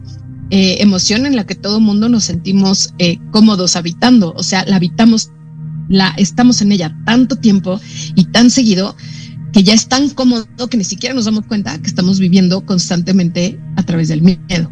eh, 0.51 0.77
emoción 0.81 1.27
en 1.27 1.35
la 1.35 1.47
que 1.47 1.57
todo 1.57 1.81
mundo 1.81 2.09
nos 2.09 2.25
sentimos 2.25 2.95
eh, 2.99 3.19
cómodos 3.33 3.75
habitando, 3.75 4.33
o 4.37 4.43
sea, 4.43 4.65
la 4.67 4.77
habitamos 4.77 5.31
la 5.89 6.15
estamos 6.17 6.63
en 6.63 6.73
ella 6.73 6.97
tanto 7.05 7.37
tiempo 7.37 7.81
y 8.15 8.25
tan 8.27 8.51
seguido 8.51 8.97
que 9.53 9.63
ya 9.63 9.73
es 9.73 9.87
tan 9.87 10.11
cómodo 10.11 10.47
que 10.69 10.77
ni 10.77 10.85
siquiera 10.85 11.15
nos 11.15 11.27
damos 11.27 11.47
cuenta 11.47 11.81
que 11.81 11.87
estamos 11.87 12.19
viviendo 12.19 12.67
constantemente 12.67 13.61
a 13.77 13.85
través 13.85 14.09
del 14.09 14.21
miedo. 14.21 14.71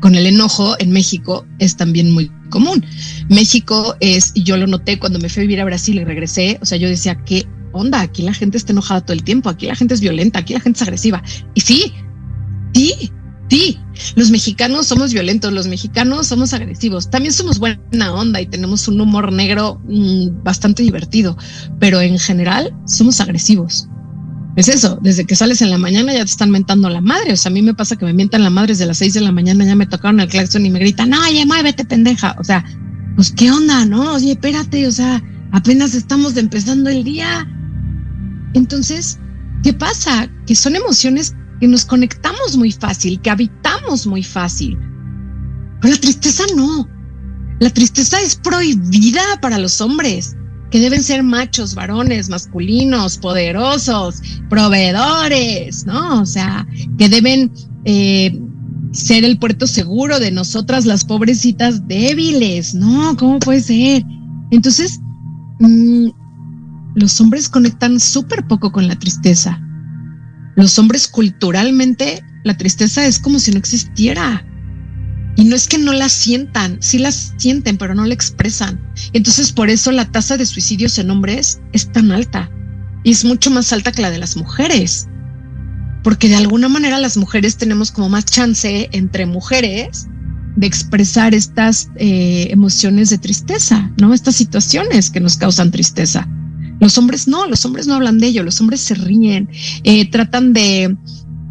Con 0.00 0.14
el 0.14 0.26
enojo 0.26 0.76
en 0.78 0.90
México 0.90 1.46
es 1.58 1.76
también 1.76 2.12
muy 2.12 2.30
común. 2.50 2.84
México 3.30 3.96
es, 4.00 4.32
y 4.34 4.42
yo 4.42 4.58
lo 4.58 4.66
noté 4.66 4.98
cuando 4.98 5.18
me 5.18 5.30
fui 5.30 5.40
a 5.40 5.44
vivir 5.44 5.60
a 5.60 5.64
Brasil 5.64 5.96
y 5.96 6.04
regresé, 6.04 6.58
o 6.60 6.66
sea, 6.66 6.76
yo 6.76 6.88
decía, 6.88 7.16
¿qué 7.24 7.46
onda? 7.72 8.00
Aquí 8.00 8.22
la 8.22 8.34
gente 8.34 8.58
está 8.58 8.72
enojada 8.72 9.00
todo 9.00 9.14
el 9.14 9.24
tiempo, 9.24 9.48
aquí 9.48 9.66
la 9.66 9.74
gente 9.74 9.94
es 9.94 10.00
violenta, 10.00 10.40
aquí 10.40 10.52
la 10.52 10.60
gente 10.60 10.76
es 10.76 10.82
agresiva. 10.82 11.22
Y 11.54 11.62
sí, 11.62 11.94
sí, 12.74 13.10
Sí, 13.48 13.78
los 14.16 14.30
mexicanos 14.30 14.86
somos 14.86 15.12
violentos, 15.12 15.52
los 15.52 15.68
mexicanos 15.68 16.26
somos 16.26 16.52
agresivos, 16.52 17.10
también 17.10 17.32
somos 17.32 17.58
buena 17.58 18.12
onda 18.12 18.40
y 18.40 18.46
tenemos 18.46 18.88
un 18.88 19.00
humor 19.00 19.32
negro 19.32 19.80
mm, 19.86 20.42
bastante 20.42 20.82
divertido, 20.82 21.36
pero 21.78 22.00
en 22.00 22.18
general 22.18 22.74
somos 22.86 23.20
agresivos. 23.20 23.88
Es 24.56 24.68
eso, 24.68 24.98
desde 25.02 25.26
que 25.26 25.36
sales 25.36 25.60
en 25.60 25.70
la 25.70 25.78
mañana 25.78 26.12
ya 26.12 26.24
te 26.24 26.30
están 26.30 26.50
mentando 26.50 26.88
la 26.88 27.00
madre, 27.00 27.34
o 27.34 27.36
sea, 27.36 27.50
a 27.50 27.52
mí 27.52 27.62
me 27.62 27.74
pasa 27.74 27.94
que 27.96 28.06
me 28.06 28.14
mientan 28.14 28.42
la 28.42 28.50
madre 28.50 28.72
desde 28.72 28.86
las 28.86 28.98
seis 28.98 29.14
de 29.14 29.20
la 29.20 29.30
mañana, 29.30 29.64
ya 29.64 29.76
me 29.76 29.86
tocaron 29.86 30.18
el 30.18 30.28
claxon 30.28 30.66
y 30.66 30.70
me 30.70 30.80
gritan, 30.80 31.12
oye, 31.12 31.44
muévete 31.46 31.84
pendeja, 31.84 32.34
o 32.40 32.44
sea, 32.44 32.64
pues 33.14 33.30
qué 33.32 33.50
onda, 33.50 33.84
¿no? 33.84 34.14
Oye, 34.14 34.32
espérate, 34.32 34.86
o 34.88 34.92
sea, 34.92 35.22
apenas 35.52 35.94
estamos 35.94 36.36
empezando 36.36 36.90
el 36.90 37.04
día. 37.04 37.46
Entonces, 38.54 39.18
¿qué 39.62 39.72
pasa? 39.72 40.28
Que 40.46 40.54
son 40.54 40.74
emociones 40.74 41.34
que 41.60 41.68
nos 41.68 41.84
conectamos 41.84 42.56
muy 42.56 42.72
fácil, 42.72 43.20
que 43.20 43.30
habitamos 43.30 44.06
muy 44.06 44.22
fácil. 44.22 44.78
Pero 45.80 45.94
la 45.94 46.00
tristeza 46.00 46.44
no. 46.54 46.88
La 47.60 47.70
tristeza 47.70 48.20
es 48.20 48.36
prohibida 48.36 49.22
para 49.40 49.58
los 49.58 49.80
hombres, 49.80 50.36
que 50.70 50.80
deben 50.80 51.02
ser 51.02 51.22
machos, 51.22 51.74
varones, 51.74 52.28
masculinos, 52.28 53.16
poderosos, 53.16 54.20
proveedores, 54.50 55.86
¿no? 55.86 56.20
O 56.20 56.26
sea, 56.26 56.66
que 56.98 57.08
deben 57.08 57.50
eh, 57.84 58.38
ser 58.92 59.24
el 59.24 59.38
puerto 59.38 59.66
seguro 59.66 60.18
de 60.18 60.30
nosotras, 60.30 60.84
las 60.84 61.04
pobrecitas 61.04 61.86
débiles, 61.88 62.74
¿no? 62.74 63.16
¿Cómo 63.16 63.38
puede 63.38 63.62
ser? 63.62 64.04
Entonces, 64.50 65.00
mm, 65.60 66.08
los 66.94 67.20
hombres 67.20 67.48
conectan 67.48 67.98
súper 67.98 68.46
poco 68.46 68.70
con 68.70 68.86
la 68.86 68.98
tristeza 68.98 69.62
los 70.56 70.78
hombres 70.78 71.06
culturalmente, 71.06 72.24
la 72.42 72.56
tristeza 72.56 73.06
es 73.06 73.18
como 73.18 73.38
si 73.38 73.52
no 73.52 73.58
existiera. 73.58 74.44
Y 75.36 75.44
no 75.44 75.54
es 75.54 75.68
que 75.68 75.76
no 75.76 75.92
la 75.92 76.08
sientan, 76.08 76.78
sí 76.80 76.98
la 76.98 77.12
sienten, 77.12 77.76
pero 77.76 77.94
no 77.94 78.06
la 78.06 78.14
expresan. 78.14 78.80
Entonces 79.12 79.52
por 79.52 79.68
eso 79.68 79.92
la 79.92 80.10
tasa 80.10 80.38
de 80.38 80.46
suicidios 80.46 80.98
en 80.98 81.10
hombres 81.10 81.60
es 81.72 81.92
tan 81.92 82.10
alta. 82.10 82.50
Y 83.04 83.12
es 83.12 83.24
mucho 83.24 83.50
más 83.50 83.70
alta 83.72 83.92
que 83.92 84.00
la 84.00 84.10
de 84.10 84.18
las 84.18 84.36
mujeres. 84.36 85.06
Porque 86.02 86.28
de 86.28 86.36
alguna 86.36 86.68
manera 86.68 86.98
las 86.98 87.18
mujeres 87.18 87.58
tenemos 87.58 87.92
como 87.92 88.08
más 88.08 88.24
chance 88.24 88.88
entre 88.92 89.26
mujeres 89.26 90.06
de 90.56 90.66
expresar 90.66 91.34
estas 91.34 91.90
eh, 91.96 92.48
emociones 92.50 93.10
de 93.10 93.18
tristeza, 93.18 93.92
¿no? 94.00 94.14
Estas 94.14 94.36
situaciones 94.36 95.10
que 95.10 95.20
nos 95.20 95.36
causan 95.36 95.70
tristeza. 95.70 96.26
Los 96.80 96.98
hombres 96.98 97.26
no, 97.26 97.46
los 97.46 97.64
hombres 97.64 97.86
no 97.86 97.94
hablan 97.94 98.18
de 98.18 98.28
ello, 98.28 98.42
los 98.42 98.60
hombres 98.60 98.80
se 98.80 98.94
ríen, 98.94 99.48
eh, 99.84 100.10
tratan 100.10 100.52
de 100.52 100.96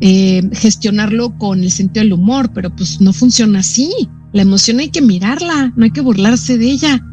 eh, 0.01 0.49
gestionarlo 0.53 1.37
con 1.37 1.61
el 1.61 1.71
sentido 1.71 2.03
del 2.03 2.13
humor, 2.13 2.51
pero 2.53 2.75
pues 2.75 3.01
no 3.01 3.13
funciona 3.13 3.59
así. 3.59 3.91
La 4.33 4.41
emoción 4.41 4.79
hay 4.79 4.89
que 4.89 5.01
mirarla, 5.01 5.73
no 5.75 5.85
hay 5.85 5.91
que 5.91 6.01
burlarse 6.01 6.57
de 6.57 6.69
ella. 6.69 7.03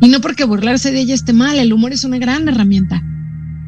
Y 0.00 0.08
no 0.08 0.20
porque 0.20 0.44
burlarse 0.44 0.90
de 0.90 1.00
ella 1.00 1.14
esté 1.14 1.32
mal, 1.32 1.58
el 1.58 1.72
humor 1.72 1.92
es 1.92 2.04
una 2.04 2.18
gran 2.18 2.48
herramienta, 2.48 3.02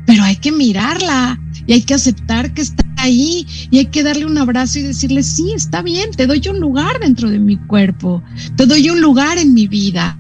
pero 0.07 0.23
hay 0.23 0.37
que 0.37 0.53
mirarla 0.53 1.41
y 1.67 1.73
hay 1.73 1.83
que 1.83 1.95
aceptar 1.95 2.55
que 2.55 2.63
está 2.63 2.85
ahí 2.99 3.47
y 3.71 3.79
hay 3.79 3.87
que 3.87 4.03
darle 4.03 4.27
un 4.27 4.39
abrazo 4.39 4.79
y 4.79 4.83
decirle, 4.83 5.23
sí, 5.23 5.53
está 5.55 5.83
bien, 5.83 6.11
te 6.13 6.27
doy 6.27 6.43
un 6.49 6.61
lugar 6.61 7.01
dentro 7.01 7.31
de 7.31 7.39
mi 7.39 7.57
cuerpo, 7.57 8.23
te 8.57 8.67
doy 8.67 8.91
un 8.91 9.01
lugar 9.01 9.39
en 9.39 9.55
mi 9.55 9.67
vida 9.67 10.17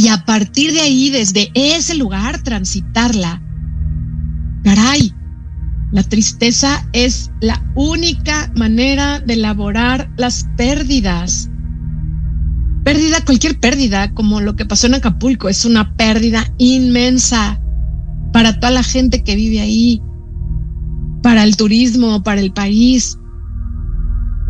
y 0.00 0.08
a 0.08 0.24
partir 0.24 0.72
de 0.72 0.80
ahí, 0.80 1.10
desde 1.10 1.50
ese 1.52 1.94
lugar, 1.94 2.42
transitarla. 2.42 3.42
Caray, 4.64 5.12
la 5.92 6.02
tristeza 6.02 6.88
es 6.94 7.30
la 7.42 7.62
única 7.74 8.50
manera 8.56 9.20
de 9.20 9.34
elaborar 9.34 10.10
las 10.16 10.46
pérdidas. 10.56 11.50
Pérdida, 12.82 13.22
cualquier 13.26 13.60
pérdida, 13.60 14.14
como 14.14 14.40
lo 14.40 14.56
que 14.56 14.64
pasó 14.64 14.86
en 14.86 14.94
Acapulco, 14.94 15.50
es 15.50 15.66
una 15.66 15.94
pérdida 15.96 16.50
inmensa 16.56 17.60
para 18.32 18.58
toda 18.58 18.70
la 18.70 18.82
gente 18.82 19.22
que 19.22 19.36
vive 19.36 19.60
ahí, 19.60 20.00
para 21.22 21.44
el 21.44 21.58
turismo, 21.58 22.22
para 22.22 22.40
el 22.40 22.54
país. 22.54 23.18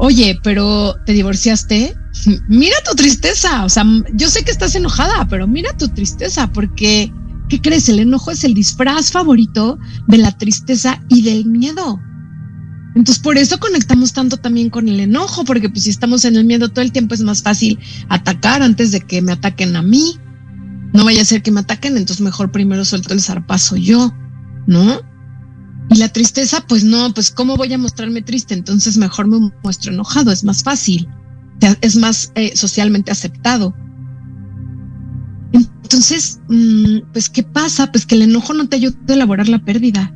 Oye, 0.03 0.41
pero 0.43 0.97
¿te 1.05 1.13
divorciaste? 1.13 1.95
mira 2.49 2.77
tu 2.89 2.97
tristeza, 2.97 3.67
o 3.67 3.69
sea, 3.69 3.85
yo 4.15 4.31
sé 4.31 4.43
que 4.43 4.51
estás 4.51 4.75
enojada, 4.75 5.29
pero 5.29 5.47
mira 5.47 5.77
tu 5.77 5.89
tristeza, 5.89 6.51
porque, 6.51 7.13
¿qué 7.51 7.61
crees? 7.61 7.87
El 7.91 7.99
enojo 7.99 8.31
es 8.31 8.43
el 8.45 8.55
disfraz 8.55 9.13
favorito 9.13 9.79
de 10.09 10.17
la 10.17 10.37
tristeza 10.39 11.03
y 11.11 11.21
del 11.21 11.45
miedo. 11.45 12.01
Entonces, 12.95 13.23
por 13.23 13.37
eso 13.37 13.61
conectamos 13.61 14.15
tanto 14.15 14.39
también 14.39 14.71
con 14.71 14.89
el 14.89 15.01
enojo, 15.01 15.45
porque 15.45 15.69
pues 15.69 15.85
si 15.85 15.91
estamos 15.91 16.25
en 16.25 16.37
el 16.37 16.47
miedo 16.47 16.71
todo 16.71 16.83
el 16.83 16.93
tiempo 16.93 17.15
es 17.15 17.21
más 17.21 17.43
fácil 17.43 17.79
atacar 18.09 18.63
antes 18.63 18.93
de 18.93 19.03
que 19.03 19.21
me 19.21 19.33
ataquen 19.33 19.77
a 19.77 19.83
mí. 19.83 20.17
No 20.95 21.05
vaya 21.05 21.21
a 21.21 21.27
ser 21.27 21.43
que 21.43 21.53
me 21.53 21.61
ataquen, 21.61 21.99
entonces 21.99 22.25
mejor 22.25 22.51
primero 22.51 22.87
suelto 22.87 23.13
el 23.13 23.21
zarpazo 23.21 23.77
yo, 23.77 24.15
¿no? 24.67 25.10
Y 25.91 25.97
la 25.97 26.09
tristeza, 26.09 26.65
pues 26.67 26.85
no, 26.85 27.13
pues 27.13 27.31
¿cómo 27.31 27.57
voy 27.57 27.73
a 27.73 27.79
mostrarme 27.79 28.23
triste? 28.23 28.55
Entonces 28.55 28.97
mejor 28.97 29.27
me 29.27 29.51
muestro 29.63 29.93
enojado, 29.93 30.31
es 30.31 30.45
más 30.45 30.63
fácil 30.63 31.09
es 31.81 31.97
más 31.97 32.33
eh, 32.35 32.53
socialmente 32.57 33.11
aceptado. 33.11 33.75
entonces, 35.53 36.41
mm, 36.49 37.11
pues, 37.13 37.29
¿qué 37.29 37.43
pasa? 37.43 37.91
Pues 37.91 38.07
que 38.07 38.15
el 38.15 38.23
enojo 38.23 38.55
no 38.55 38.69
te 38.69 38.77
ayuda 38.77 38.97
a 39.09 39.13
elaborar 39.13 39.49
la 39.49 39.59
pérdida. 39.65 40.15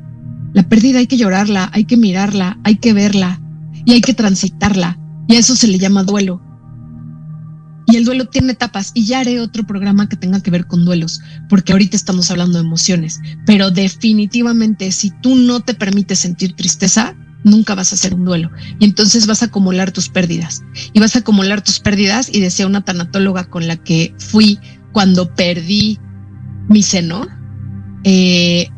La 0.53 0.63
pérdida 0.69 1.01
hay 1.01 1.09
que 1.09 1.17
llorarla, 1.17 1.69
hay 1.73 1.85
que 1.85 1.97
mirarla, 1.97 2.61
hay 2.63 2.77
que 2.77 2.93
verla 2.93 3.41
y 3.85 3.93
hay 3.93 4.01
que 4.01 4.15
transitarla. 4.15 4.99
Y 5.27 5.35
a 5.35 5.41
eso 5.41 5.57
se 5.57 5.67
le 5.67 5.79
llama 5.79 6.05
duelo. 6.05 6.41
El 7.97 8.05
duelo 8.05 8.27
tiene 8.27 8.53
etapas 8.53 8.93
y 8.95 9.07
ya 9.07 9.21
haré 9.21 9.41
otro 9.41 9.65
programa 9.67 10.09
que 10.09 10.17
tenga 10.17 10.41
que 10.41 10.51
ver 10.51 10.67
con 10.67 10.85
duelos, 10.85 11.21
porque 11.49 11.73
ahorita 11.73 11.97
estamos 11.97 12.31
hablando 12.31 12.59
de 12.59 12.65
emociones, 12.65 13.21
pero 13.47 13.71
definitivamente 13.71 14.91
si 14.93 15.11
tú 15.23 15.35
no 15.35 15.61
te 15.61 15.75
permites 15.75 16.19
sentir 16.19 16.55
tristeza, 16.55 17.15
nunca 17.45 17.75
vas 17.75 17.93
a 17.93 17.95
hacer 17.95 18.15
un 18.15 18.25
duelo. 18.25 18.51
Y 18.79 18.85
entonces 18.85 19.27
vas 19.27 19.43
a 19.43 19.47
acumular 19.47 19.93
tus 19.93 20.09
pérdidas. 20.09 20.63
Y 20.93 21.01
vas 21.01 21.15
a 21.15 21.21
acumular 21.21 21.63
tus 21.63 21.79
pérdidas 21.79 22.29
y 22.33 22.41
decía 22.41 22.67
una 22.67 22.85
tanatóloga 22.85 23.45
con 23.45 23.69
la 23.69 23.77
que 23.77 24.15
fui 24.19 24.59
cuando 24.93 25.35
perdí 25.35 25.99
mi 26.69 26.83
seno, 26.83 27.27
eh, 28.05 28.69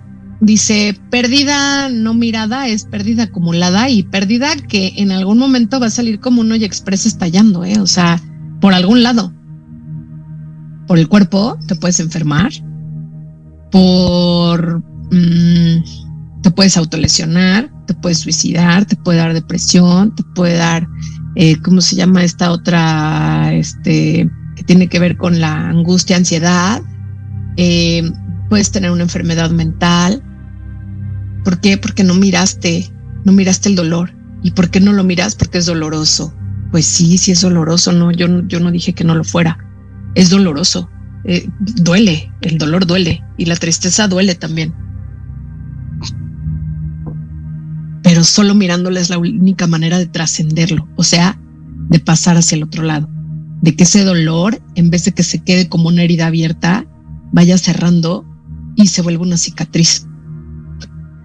dice, 0.41 0.99
pérdida 1.11 1.89
no 1.89 2.15
mirada 2.15 2.69
es 2.69 2.85
pérdida 2.85 3.25
acumulada 3.25 3.89
y 3.91 4.03
pérdida 4.03 4.57
que 4.57 4.95
en 4.97 5.13
algún 5.13 5.39
momento 5.39 5.81
va 5.81 5.87
a 5.87 5.91
salir 5.91 6.21
como 6.21 6.41
un 6.41 6.53
Oye 6.53 6.67
Express 6.67 7.07
estallando, 7.07 7.65
¿eh? 7.65 7.79
O 7.81 7.87
sea, 7.87 8.21
por 8.61 8.75
algún 8.75 9.03
lado. 9.03 9.33
Por 10.87 10.99
el 10.99 11.09
cuerpo 11.09 11.59
te 11.67 11.75
puedes 11.75 12.01
enfermar, 12.01 12.53
por... 13.71 14.83
Mm, 15.11 15.83
te 16.43 16.51
puedes 16.53 16.77
autolesionar, 16.77 17.73
te 17.87 17.95
puedes 17.95 18.19
suicidar, 18.19 18.85
te 18.85 18.95
puede 18.95 19.19
dar 19.19 19.35
depresión, 19.35 20.15
te 20.15 20.23
puede 20.23 20.57
dar, 20.57 20.87
eh, 21.35 21.57
¿cómo 21.61 21.81
se 21.81 21.97
llama 21.97 22.23
esta 22.23 22.53
otra? 22.53 23.53
Este, 23.53 24.31
que 24.55 24.63
tiene 24.63 24.89
que 24.89 25.01
ver 25.01 25.17
con 25.17 25.41
la 25.41 25.69
angustia, 25.69 26.17
ansiedad. 26.17 26.83
Eh, 27.57 28.09
puedes 28.49 28.71
tener 28.71 28.93
una 28.93 29.03
enfermedad 29.03 29.51
mental. 29.51 30.23
¿Por 31.45 31.61
qué? 31.61 31.79
Porque 31.79 32.05
no 32.05 32.15
miraste, 32.15 32.93
no 33.25 33.33
miraste 33.33 33.69
el 33.69 33.75
dolor. 33.75 34.15
¿Y 34.43 34.53
por 34.53 34.71
qué 34.71 34.81
no 34.81 34.93
lo 34.93 35.03
miras? 35.03 35.35
Porque 35.35 35.59
es 35.59 35.67
doloroso. 35.67 36.33
Pues 36.77 36.85
sí, 36.85 37.17
sí 37.17 37.33
es 37.33 37.41
doloroso. 37.41 37.91
No, 37.93 38.13
yo, 38.13 38.47
yo 38.49 38.61
no 38.61 38.71
dije 38.71 38.93
que 38.93 39.03
no 39.03 39.15
lo 39.15 39.25
fuera. 39.25 39.57
Es 40.15 40.29
doloroso. 40.29 40.91
Eh, 41.25 41.49
duele, 41.59 42.31
el 42.43 42.59
dolor 42.59 42.85
duele 42.85 43.25
y 43.39 43.47
la 43.47 43.57
tristeza 43.57 44.09
duele 44.09 44.35
también. 44.35 44.75
Pero 48.03 48.25
solo 48.25 48.55
mirándolo 48.55 49.01
es 49.01 49.09
la 49.09 49.17
única 49.17 49.67
manera 49.67 49.97
de 49.97 50.05
trascenderlo, 50.05 50.87
o 50.97 51.03
sea, 51.03 51.41
de 51.89 51.99
pasar 51.99 52.37
hacia 52.37 52.57
el 52.57 52.65
otro 52.65 52.83
lado, 52.83 53.09
de 53.63 53.75
que 53.75 53.85
ese 53.85 54.05
dolor, 54.05 54.61
en 54.75 54.91
vez 54.91 55.07
de 55.07 55.13
que 55.13 55.23
se 55.23 55.43
quede 55.43 55.71
como 55.71 55.89
una 55.89 56.03
herida 56.03 56.27
abierta, 56.27 56.85
vaya 57.33 57.57
cerrando 57.57 58.27
y 58.75 58.89
se 58.89 59.01
vuelva 59.01 59.25
una 59.25 59.39
cicatriz. 59.39 60.07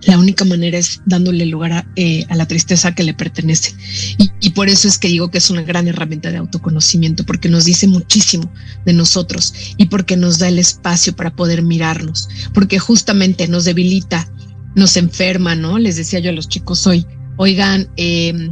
La 0.04 0.18
única 0.18 0.46
manera 0.46 0.78
es 0.78 1.02
dándole 1.06 1.46
lugar 1.46 1.74
a, 1.74 1.88
eh, 1.96 2.26
la 2.34 2.48
tristeza 2.48 2.96
que 2.96 3.04
le 3.04 3.14
pertenece. 3.14 3.76
Y, 4.18 4.50
por 4.52 4.68
eso 4.68 4.88
es 4.88 4.98
que 4.98 5.08
digo 5.08 5.30
que 5.30 5.38
es 5.38 5.50
una 5.50 5.62
gran 5.62 5.88
herramienta 5.88 6.32
de 6.32 6.38
autoconocimiento, 6.38 7.26
porque 7.26 7.50
nos 7.50 7.66
dice 7.66 7.88
muchísimo 7.88 8.52
de 8.86 8.94
nosotros 8.94 9.54
y 9.78 9.86
porque 9.86 10.18
nos 10.18 10.40
da 10.40 10.48
el 10.48 10.60
espacio 10.60 11.16
para 11.16 11.36
poder 11.36 11.62
mirarnos, 11.62 12.28
porque 12.54 12.80
justamente 12.80 13.48
nos 13.48 13.64
debilita, 13.64 14.28
nos 14.76 14.98
enferma, 14.98 15.56
¿no? 15.56 15.78
Les 15.78 15.96
decía 15.96 16.20
yo 16.20 16.32
a 16.32 16.34
los 16.34 16.50
chicos 16.50 16.86
hoy, 16.88 17.06
oigan, 17.38 17.90
eh, 17.98 18.52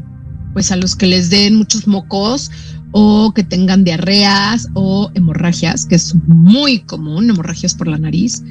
pues 0.54 0.72
a 0.72 0.76
los 0.76 0.96
que 0.96 1.08
les 1.08 1.30
den 1.30 1.56
muchos 1.56 1.88
mocos 1.88 2.50
o 2.92 3.34
que 3.34 3.44
tengan 3.44 3.84
diarreas 3.84 4.68
o 4.74 5.12
hemorragias, 5.14 5.86
que 5.86 5.96
es 5.96 6.16
muy 6.28 6.80
común, 6.80 7.30
hemorragias 7.30 7.76
por 7.76 7.88
la 7.88 7.98
nariz, 7.98 8.44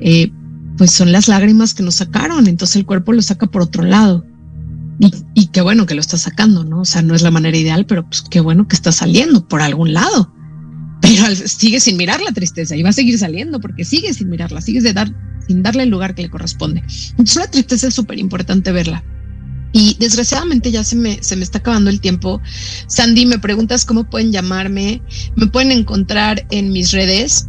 eh, 0.00 0.30
pues 0.76 0.90
son 0.90 1.12
las 1.12 1.28
lágrimas 1.28 1.74
que 1.74 1.82
nos 1.82 1.96
sacaron, 1.96 2.46
entonces 2.46 2.76
el 2.76 2.86
cuerpo 2.86 3.12
lo 3.12 3.22
saca 3.22 3.46
por 3.46 3.62
otro 3.62 3.82
lado. 3.82 4.24
Y, 5.34 5.46
qué 5.46 5.60
bueno 5.60 5.86
que 5.86 5.94
lo 5.94 6.00
está 6.00 6.16
sacando, 6.16 6.64
¿no? 6.64 6.80
O 6.80 6.84
sea, 6.84 7.02
no 7.02 7.14
es 7.14 7.22
la 7.22 7.30
manera 7.30 7.56
ideal, 7.56 7.84
pero 7.84 8.06
pues 8.08 8.22
qué 8.22 8.40
bueno 8.40 8.68
que 8.68 8.76
está 8.76 8.92
saliendo 8.92 9.46
por 9.46 9.60
algún 9.60 9.92
lado. 9.92 10.32
Pero 11.00 11.34
sigue 11.34 11.80
sin 11.80 11.96
mirar 11.96 12.20
la 12.22 12.32
tristeza 12.32 12.76
y 12.76 12.82
va 12.82 12.90
a 12.90 12.94
seguir 12.94 13.18
saliendo 13.18 13.60
porque 13.60 13.84
sigue 13.84 14.14
sin 14.14 14.30
mirarla, 14.30 14.60
sigue 14.60 14.80
de 14.80 14.92
dar, 14.92 15.12
sin 15.46 15.62
darle 15.62 15.82
el 15.82 15.90
lugar 15.90 16.14
que 16.14 16.22
le 16.22 16.30
corresponde. 16.30 16.82
Entonces 17.10 17.36
la 17.36 17.50
tristeza 17.50 17.88
es 17.88 17.94
súper 17.94 18.18
importante 18.18 18.72
verla. 18.72 19.04
Y 19.72 19.96
desgraciadamente 19.98 20.70
ya 20.70 20.84
se 20.84 20.94
me, 20.94 21.18
se 21.20 21.34
me 21.34 21.42
está 21.42 21.58
acabando 21.58 21.90
el 21.90 22.00
tiempo. 22.00 22.40
Sandy, 22.86 23.26
me 23.26 23.40
preguntas 23.40 23.84
cómo 23.84 24.08
pueden 24.08 24.30
llamarme. 24.30 25.02
Me 25.34 25.48
pueden 25.48 25.72
encontrar 25.72 26.46
en 26.50 26.72
mis 26.72 26.92
redes. 26.92 27.48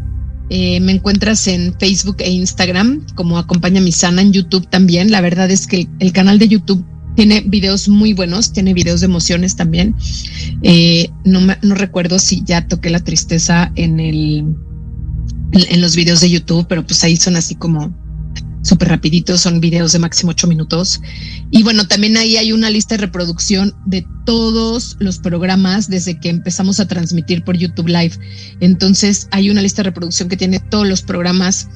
Eh, 0.49 0.79
me 0.79 0.91
encuentras 0.91 1.47
en 1.47 1.73
Facebook 1.79 2.17
e 2.19 2.29
Instagram 2.29 3.05
como 3.15 3.37
Acompaña 3.37 3.81
mi 3.81 3.91
sana, 3.91 4.21
en 4.21 4.31
YouTube 4.31 4.67
también. 4.69 5.11
La 5.11 5.21
verdad 5.21 5.49
es 5.49 5.67
que 5.67 5.87
el, 5.99 6.11
canal 6.11 6.39
de 6.39 6.47
YouTube 6.47 6.85
tiene 7.15 7.41
videos 7.41 7.89
muy 7.89 8.13
buenos, 8.13 8.53
tiene 8.53 8.73
videos 8.73 9.01
de 9.01 9.05
emociones 9.05 9.55
también. 9.55 9.95
Eh, 10.61 11.09
no, 11.23 11.41
me, 11.41 11.57
no 11.61 11.75
recuerdo 11.75 12.19
si 12.19 12.43
ya 12.43 12.67
toqué 12.67 12.89
la 12.89 12.99
tristeza 12.99 13.71
en 13.75 13.99
el 13.99 14.55
en 15.51 15.79
los 15.79 15.95
videos 15.95 16.19
de 16.19 16.29
YouTube, 16.29 16.65
pero 16.67 16.85
pues 16.85 17.03
ahí 17.03 17.15
son 17.15 17.37
así 17.37 17.55
como 17.55 17.93
súper 18.65 18.89
rapiditos, 18.89 19.41
son 19.41 19.59
videos 19.59 19.91
de 19.91 19.99
máximo 19.99 20.31
ocho 20.31 20.47
minutos. 20.47 20.99
Y 21.51 21.61
bueno, 21.61 21.87
también 21.87 22.17
ahí 22.17 22.35
hay 22.35 22.51
una 22.51 22.71
lista 22.71 22.95
de 22.95 23.01
reproducción 23.01 23.75
de 23.85 24.07
todos 24.25 24.97
los 24.99 25.19
programas 25.19 25.87
desde 25.87 26.19
que 26.19 26.29
empezamos 26.29 26.79
a 26.79 26.87
transmitir 26.87 27.43
por 27.43 27.55
YouTube 27.55 27.87
Live. 27.87 28.13
Entonces 28.59 29.27
hay 29.31 29.51
una 29.51 29.61
lista 29.61 29.83
de 29.83 29.89
reproducción 29.89 30.29
que 30.29 30.35
tiene 30.35 30.59
todos 30.59 30.87
los 30.87 31.03
programas, 31.03 31.69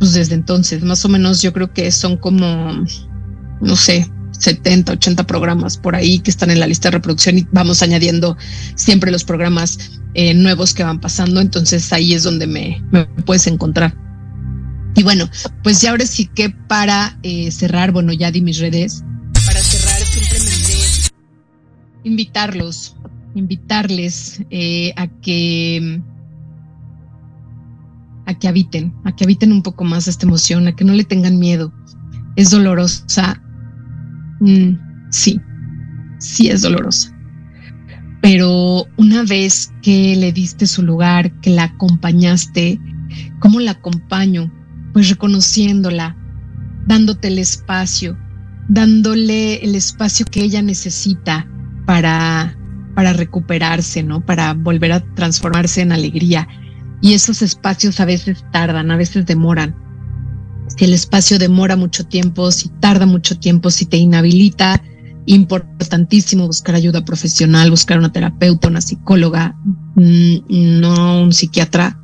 pues 0.00 0.12
desde 0.12 0.34
entonces, 0.34 0.82
más 0.82 1.04
o 1.04 1.08
menos 1.08 1.40
yo 1.40 1.52
creo 1.52 1.72
que 1.72 1.92
son 1.92 2.16
como, 2.16 2.84
no 3.60 3.76
sé, 3.76 4.10
70, 4.36 4.94
80 4.94 5.26
programas 5.28 5.76
por 5.76 5.94
ahí 5.94 6.18
que 6.18 6.32
están 6.32 6.50
en 6.50 6.58
la 6.58 6.66
lista 6.66 6.88
de 6.88 6.96
reproducción 6.96 7.38
y 7.38 7.46
vamos 7.52 7.80
añadiendo 7.80 8.36
siempre 8.74 9.12
los 9.12 9.22
programas 9.22 10.00
eh, 10.14 10.34
nuevos 10.34 10.74
que 10.74 10.82
van 10.82 11.00
pasando. 11.00 11.40
Entonces 11.40 11.92
ahí 11.92 12.12
es 12.12 12.24
donde 12.24 12.48
me, 12.48 12.82
me 12.90 13.04
puedes 13.24 13.46
encontrar. 13.46 14.03
Y 14.96 15.02
bueno, 15.02 15.28
pues 15.62 15.80
ya 15.80 15.90
ahora 15.90 16.06
sí 16.06 16.26
que 16.26 16.50
para 16.50 17.18
eh, 17.22 17.50
cerrar, 17.50 17.92
bueno, 17.92 18.12
ya 18.12 18.30
di 18.30 18.40
mis 18.40 18.58
redes. 18.58 19.02
Para 19.46 19.60
cerrar, 19.60 20.00
simplemente 20.06 20.74
invitarlos, 22.04 22.96
invitarles 23.34 24.42
eh, 24.50 24.92
a 24.96 25.08
que 25.08 26.00
a 28.26 28.34
que 28.34 28.48
habiten, 28.48 28.94
a 29.04 29.14
que 29.14 29.24
habiten 29.24 29.52
un 29.52 29.62
poco 29.62 29.84
más 29.84 30.08
esta 30.08 30.26
emoción, 30.26 30.66
a 30.66 30.76
que 30.76 30.84
no 30.84 30.94
le 30.94 31.04
tengan 31.04 31.38
miedo. 31.38 31.72
Es 32.36 32.50
dolorosa, 32.50 33.42
mm, 34.40 35.10
sí, 35.10 35.40
sí 36.18 36.48
es 36.48 36.62
dolorosa. 36.62 37.10
Pero 38.22 38.86
una 38.96 39.24
vez 39.24 39.70
que 39.82 40.16
le 40.16 40.32
diste 40.32 40.66
su 40.66 40.82
lugar, 40.82 41.38
que 41.40 41.50
la 41.50 41.64
acompañaste, 41.64 42.80
¿cómo 43.40 43.60
la 43.60 43.72
acompaño? 43.72 44.50
Pues 44.94 45.10
reconociéndola, 45.10 46.16
dándote 46.86 47.28
el 47.28 47.38
espacio, 47.38 48.16
dándole 48.68 49.56
el 49.56 49.74
espacio 49.74 50.24
que 50.24 50.42
ella 50.42 50.62
necesita 50.62 51.46
para, 51.84 52.56
para 52.94 53.12
recuperarse, 53.12 54.02
¿no? 54.04 54.24
Para 54.24 54.54
volver 54.54 54.92
a 54.92 55.00
transformarse 55.14 55.82
en 55.82 55.92
alegría. 55.92 56.48
Y 57.02 57.12
esos 57.12 57.42
espacios 57.42 58.00
a 58.00 58.06
veces 58.06 58.44
tardan, 58.52 58.90
a 58.92 58.96
veces 58.96 59.26
demoran. 59.26 59.74
Si 60.76 60.84
el 60.84 60.94
espacio 60.94 61.38
demora 61.38 61.76
mucho 61.76 62.06
tiempo, 62.06 62.50
si 62.52 62.68
tarda 62.80 63.04
mucho 63.04 63.38
tiempo, 63.38 63.70
si 63.70 63.86
te 63.86 63.96
inhabilita, 63.96 64.80
importantísimo 65.26 66.46
buscar 66.46 66.76
ayuda 66.76 67.04
profesional, 67.04 67.70
buscar 67.70 67.98
una 67.98 68.12
terapeuta, 68.12 68.68
una 68.68 68.80
psicóloga, 68.80 69.56
mm, 69.96 70.80
no 70.80 71.22
un 71.22 71.32
psiquiatra, 71.32 71.98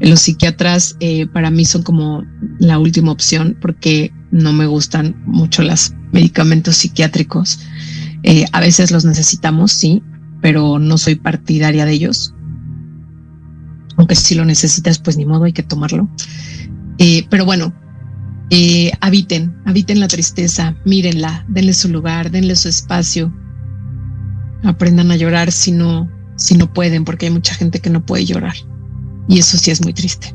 los 0.00 0.20
psiquiatras 0.20 0.96
eh, 1.00 1.26
para 1.26 1.50
mí 1.50 1.64
son 1.64 1.82
como 1.82 2.24
la 2.58 2.78
última 2.78 3.12
opción 3.12 3.56
porque 3.60 4.12
no 4.30 4.52
me 4.52 4.66
gustan 4.66 5.22
mucho 5.26 5.62
los 5.62 5.92
medicamentos 6.12 6.76
psiquiátricos. 6.76 7.60
Eh, 8.22 8.44
a 8.52 8.60
veces 8.60 8.90
los 8.90 9.04
necesitamos, 9.04 9.72
sí, 9.72 10.02
pero 10.40 10.78
no 10.78 10.98
soy 10.98 11.14
partidaria 11.14 11.84
de 11.84 11.92
ellos. 11.92 12.34
Aunque 13.96 14.16
si 14.16 14.34
lo 14.34 14.44
necesitas, 14.44 14.98
pues 14.98 15.16
ni 15.16 15.24
modo, 15.24 15.44
hay 15.44 15.52
que 15.52 15.62
tomarlo. 15.62 16.08
Eh, 16.98 17.26
pero 17.30 17.44
bueno, 17.44 17.72
habiten, 19.00 19.56
habiten 19.64 20.00
la 20.00 20.08
tristeza, 20.08 20.76
mírenla, 20.84 21.44
denle 21.48 21.74
su 21.74 21.88
lugar, 21.88 22.30
denle 22.30 22.56
su 22.56 22.68
espacio. 22.68 23.32
Aprendan 24.64 25.10
a 25.12 25.16
llorar 25.16 25.52
si 25.52 25.70
no, 25.70 26.10
si 26.36 26.56
no 26.56 26.72
pueden, 26.72 27.04
porque 27.04 27.26
hay 27.26 27.32
mucha 27.32 27.54
gente 27.54 27.80
que 27.80 27.90
no 27.90 28.04
puede 28.04 28.24
llorar. 28.24 28.54
Y 29.28 29.38
eso 29.38 29.58
sí 29.58 29.70
es 29.70 29.82
muy 29.82 29.92
triste, 29.92 30.34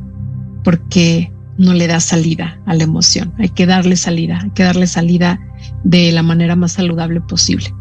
porque 0.63 1.31
no 1.57 1.73
le 1.73 1.87
da 1.87 1.99
salida 1.99 2.59
a 2.65 2.73
la 2.73 2.83
emoción. 2.83 3.33
Hay 3.37 3.49
que 3.49 3.65
darle 3.65 3.95
salida, 3.95 4.39
hay 4.41 4.51
que 4.51 4.63
darle 4.63 4.87
salida 4.87 5.39
de 5.83 6.11
la 6.11 6.23
manera 6.23 6.55
más 6.55 6.73
saludable 6.73 7.21
posible. 7.21 7.73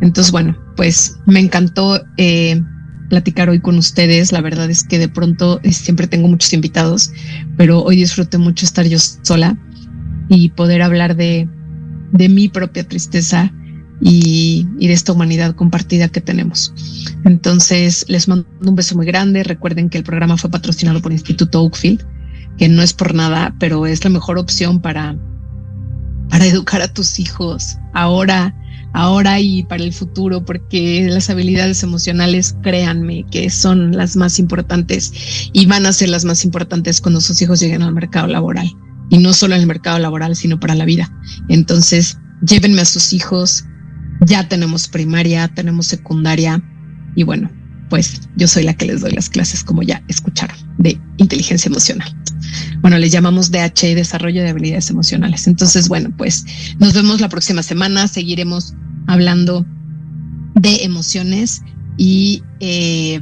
Entonces, 0.00 0.32
bueno, 0.32 0.56
pues 0.76 1.18
me 1.26 1.40
encantó 1.40 2.00
eh, 2.16 2.60
platicar 3.08 3.50
hoy 3.50 3.60
con 3.60 3.76
ustedes. 3.76 4.32
La 4.32 4.40
verdad 4.40 4.70
es 4.70 4.84
que 4.84 4.98
de 4.98 5.08
pronto 5.08 5.60
eh, 5.62 5.72
siempre 5.72 6.06
tengo 6.06 6.28
muchos 6.28 6.52
invitados, 6.52 7.12
pero 7.56 7.82
hoy 7.82 7.96
disfruté 7.96 8.38
mucho 8.38 8.64
estar 8.64 8.86
yo 8.86 8.98
sola 8.98 9.58
y 10.28 10.50
poder 10.50 10.82
hablar 10.82 11.16
de, 11.16 11.48
de 12.12 12.28
mi 12.28 12.48
propia 12.48 12.86
tristeza 12.86 13.52
y, 14.00 14.66
de 14.78 14.92
esta 14.92 15.12
humanidad 15.12 15.54
compartida 15.54 16.08
que 16.08 16.20
tenemos. 16.20 16.72
Entonces, 17.24 18.04
les 18.08 18.28
mando 18.28 18.46
un 18.64 18.74
beso 18.74 18.94
muy 18.96 19.06
grande. 19.06 19.42
Recuerden 19.42 19.90
que 19.90 19.98
el 19.98 20.04
programa 20.04 20.36
fue 20.36 20.50
patrocinado 20.50 21.00
por 21.02 21.12
Instituto 21.12 21.62
Oakfield, 21.62 22.04
que 22.56 22.68
no 22.68 22.82
es 22.82 22.92
por 22.92 23.14
nada, 23.14 23.54
pero 23.58 23.86
es 23.86 24.04
la 24.04 24.10
mejor 24.10 24.38
opción 24.38 24.80
para, 24.80 25.16
para 26.28 26.46
educar 26.46 26.80
a 26.82 26.92
tus 26.92 27.18
hijos 27.18 27.78
ahora, 27.92 28.54
ahora 28.94 29.40
y 29.40 29.64
para 29.64 29.82
el 29.82 29.92
futuro, 29.92 30.44
porque 30.44 31.06
las 31.08 31.30
habilidades 31.30 31.82
emocionales, 31.82 32.56
créanme, 32.62 33.24
que 33.30 33.50
son 33.50 33.96
las 33.96 34.16
más 34.16 34.38
importantes 34.38 35.50
y 35.52 35.66
van 35.66 35.86
a 35.86 35.92
ser 35.92 36.08
las 36.08 36.24
más 36.24 36.44
importantes 36.44 37.00
cuando 37.00 37.20
sus 37.20 37.40
hijos 37.42 37.60
lleguen 37.60 37.82
al 37.82 37.94
mercado 37.94 38.28
laboral. 38.28 38.70
Y 39.10 39.18
no 39.18 39.32
solo 39.32 39.54
en 39.54 39.62
el 39.62 39.66
mercado 39.66 39.98
laboral, 39.98 40.36
sino 40.36 40.60
para 40.60 40.74
la 40.74 40.84
vida. 40.84 41.10
Entonces, 41.48 42.18
llévenme 42.42 42.82
a 42.82 42.84
sus 42.84 43.14
hijos, 43.14 43.64
ya 44.20 44.48
tenemos 44.48 44.88
primaria, 44.88 45.48
tenemos 45.48 45.86
secundaria 45.86 46.62
y 47.14 47.22
bueno, 47.22 47.50
pues 47.88 48.20
yo 48.36 48.46
soy 48.48 48.64
la 48.64 48.74
que 48.74 48.86
les 48.86 49.00
doy 49.00 49.12
las 49.12 49.28
clases, 49.28 49.64
como 49.64 49.82
ya 49.82 50.02
escucharon, 50.08 50.56
de 50.78 51.00
inteligencia 51.16 51.68
emocional. 51.68 52.14
Bueno, 52.80 52.98
le 52.98 53.10
llamamos 53.10 53.50
DH, 53.50 53.94
Desarrollo 53.94 54.42
de 54.42 54.50
Habilidades 54.50 54.90
Emocionales. 54.90 55.46
Entonces, 55.46 55.88
bueno, 55.88 56.10
pues 56.16 56.44
nos 56.78 56.94
vemos 56.94 57.20
la 57.20 57.28
próxima 57.28 57.62
semana, 57.62 58.08
seguiremos 58.08 58.74
hablando 59.06 59.66
de 60.54 60.84
emociones 60.84 61.62
y 61.96 62.42
eh, 62.60 63.20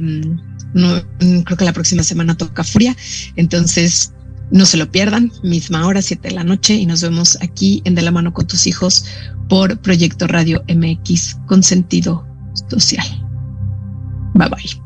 no, 0.73 1.01
creo 1.43 1.57
que 1.57 1.65
la 1.65 1.73
próxima 1.73 2.03
semana 2.03 2.35
toca 2.35 2.63
Furia. 2.63 2.95
Entonces, 3.35 4.13
no 4.51 4.65
se 4.65 4.77
lo 4.77 4.89
pierdan, 4.91 5.31
misma 5.43 5.85
hora, 5.85 6.01
7 6.01 6.29
de 6.29 6.35
la 6.35 6.43
noche, 6.43 6.75
y 6.75 6.85
nos 6.85 7.01
vemos 7.01 7.37
aquí 7.41 7.81
en 7.85 7.95
De 7.95 8.01
la 8.01 8.11
mano 8.11 8.33
con 8.33 8.47
tus 8.47 8.67
hijos 8.67 9.05
por 9.49 9.79
Proyecto 9.79 10.27
Radio 10.27 10.63
MX 10.67 11.37
con 11.47 11.63
sentido 11.63 12.25
social. 12.69 13.05
Bye 14.33 14.49
bye. 14.49 14.81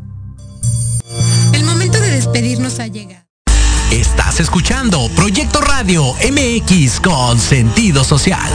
El 1.54 1.66
momento 1.66 2.00
de 2.00 2.12
despedirnos 2.12 2.80
ha 2.80 2.88
llegado. 2.88 3.26
Estás 3.92 4.40
escuchando 4.40 5.10
Proyecto 5.16 5.60
Radio 5.60 6.14
MX 6.14 7.02
con 7.02 7.38
sentido 7.38 8.04
social. 8.04 8.50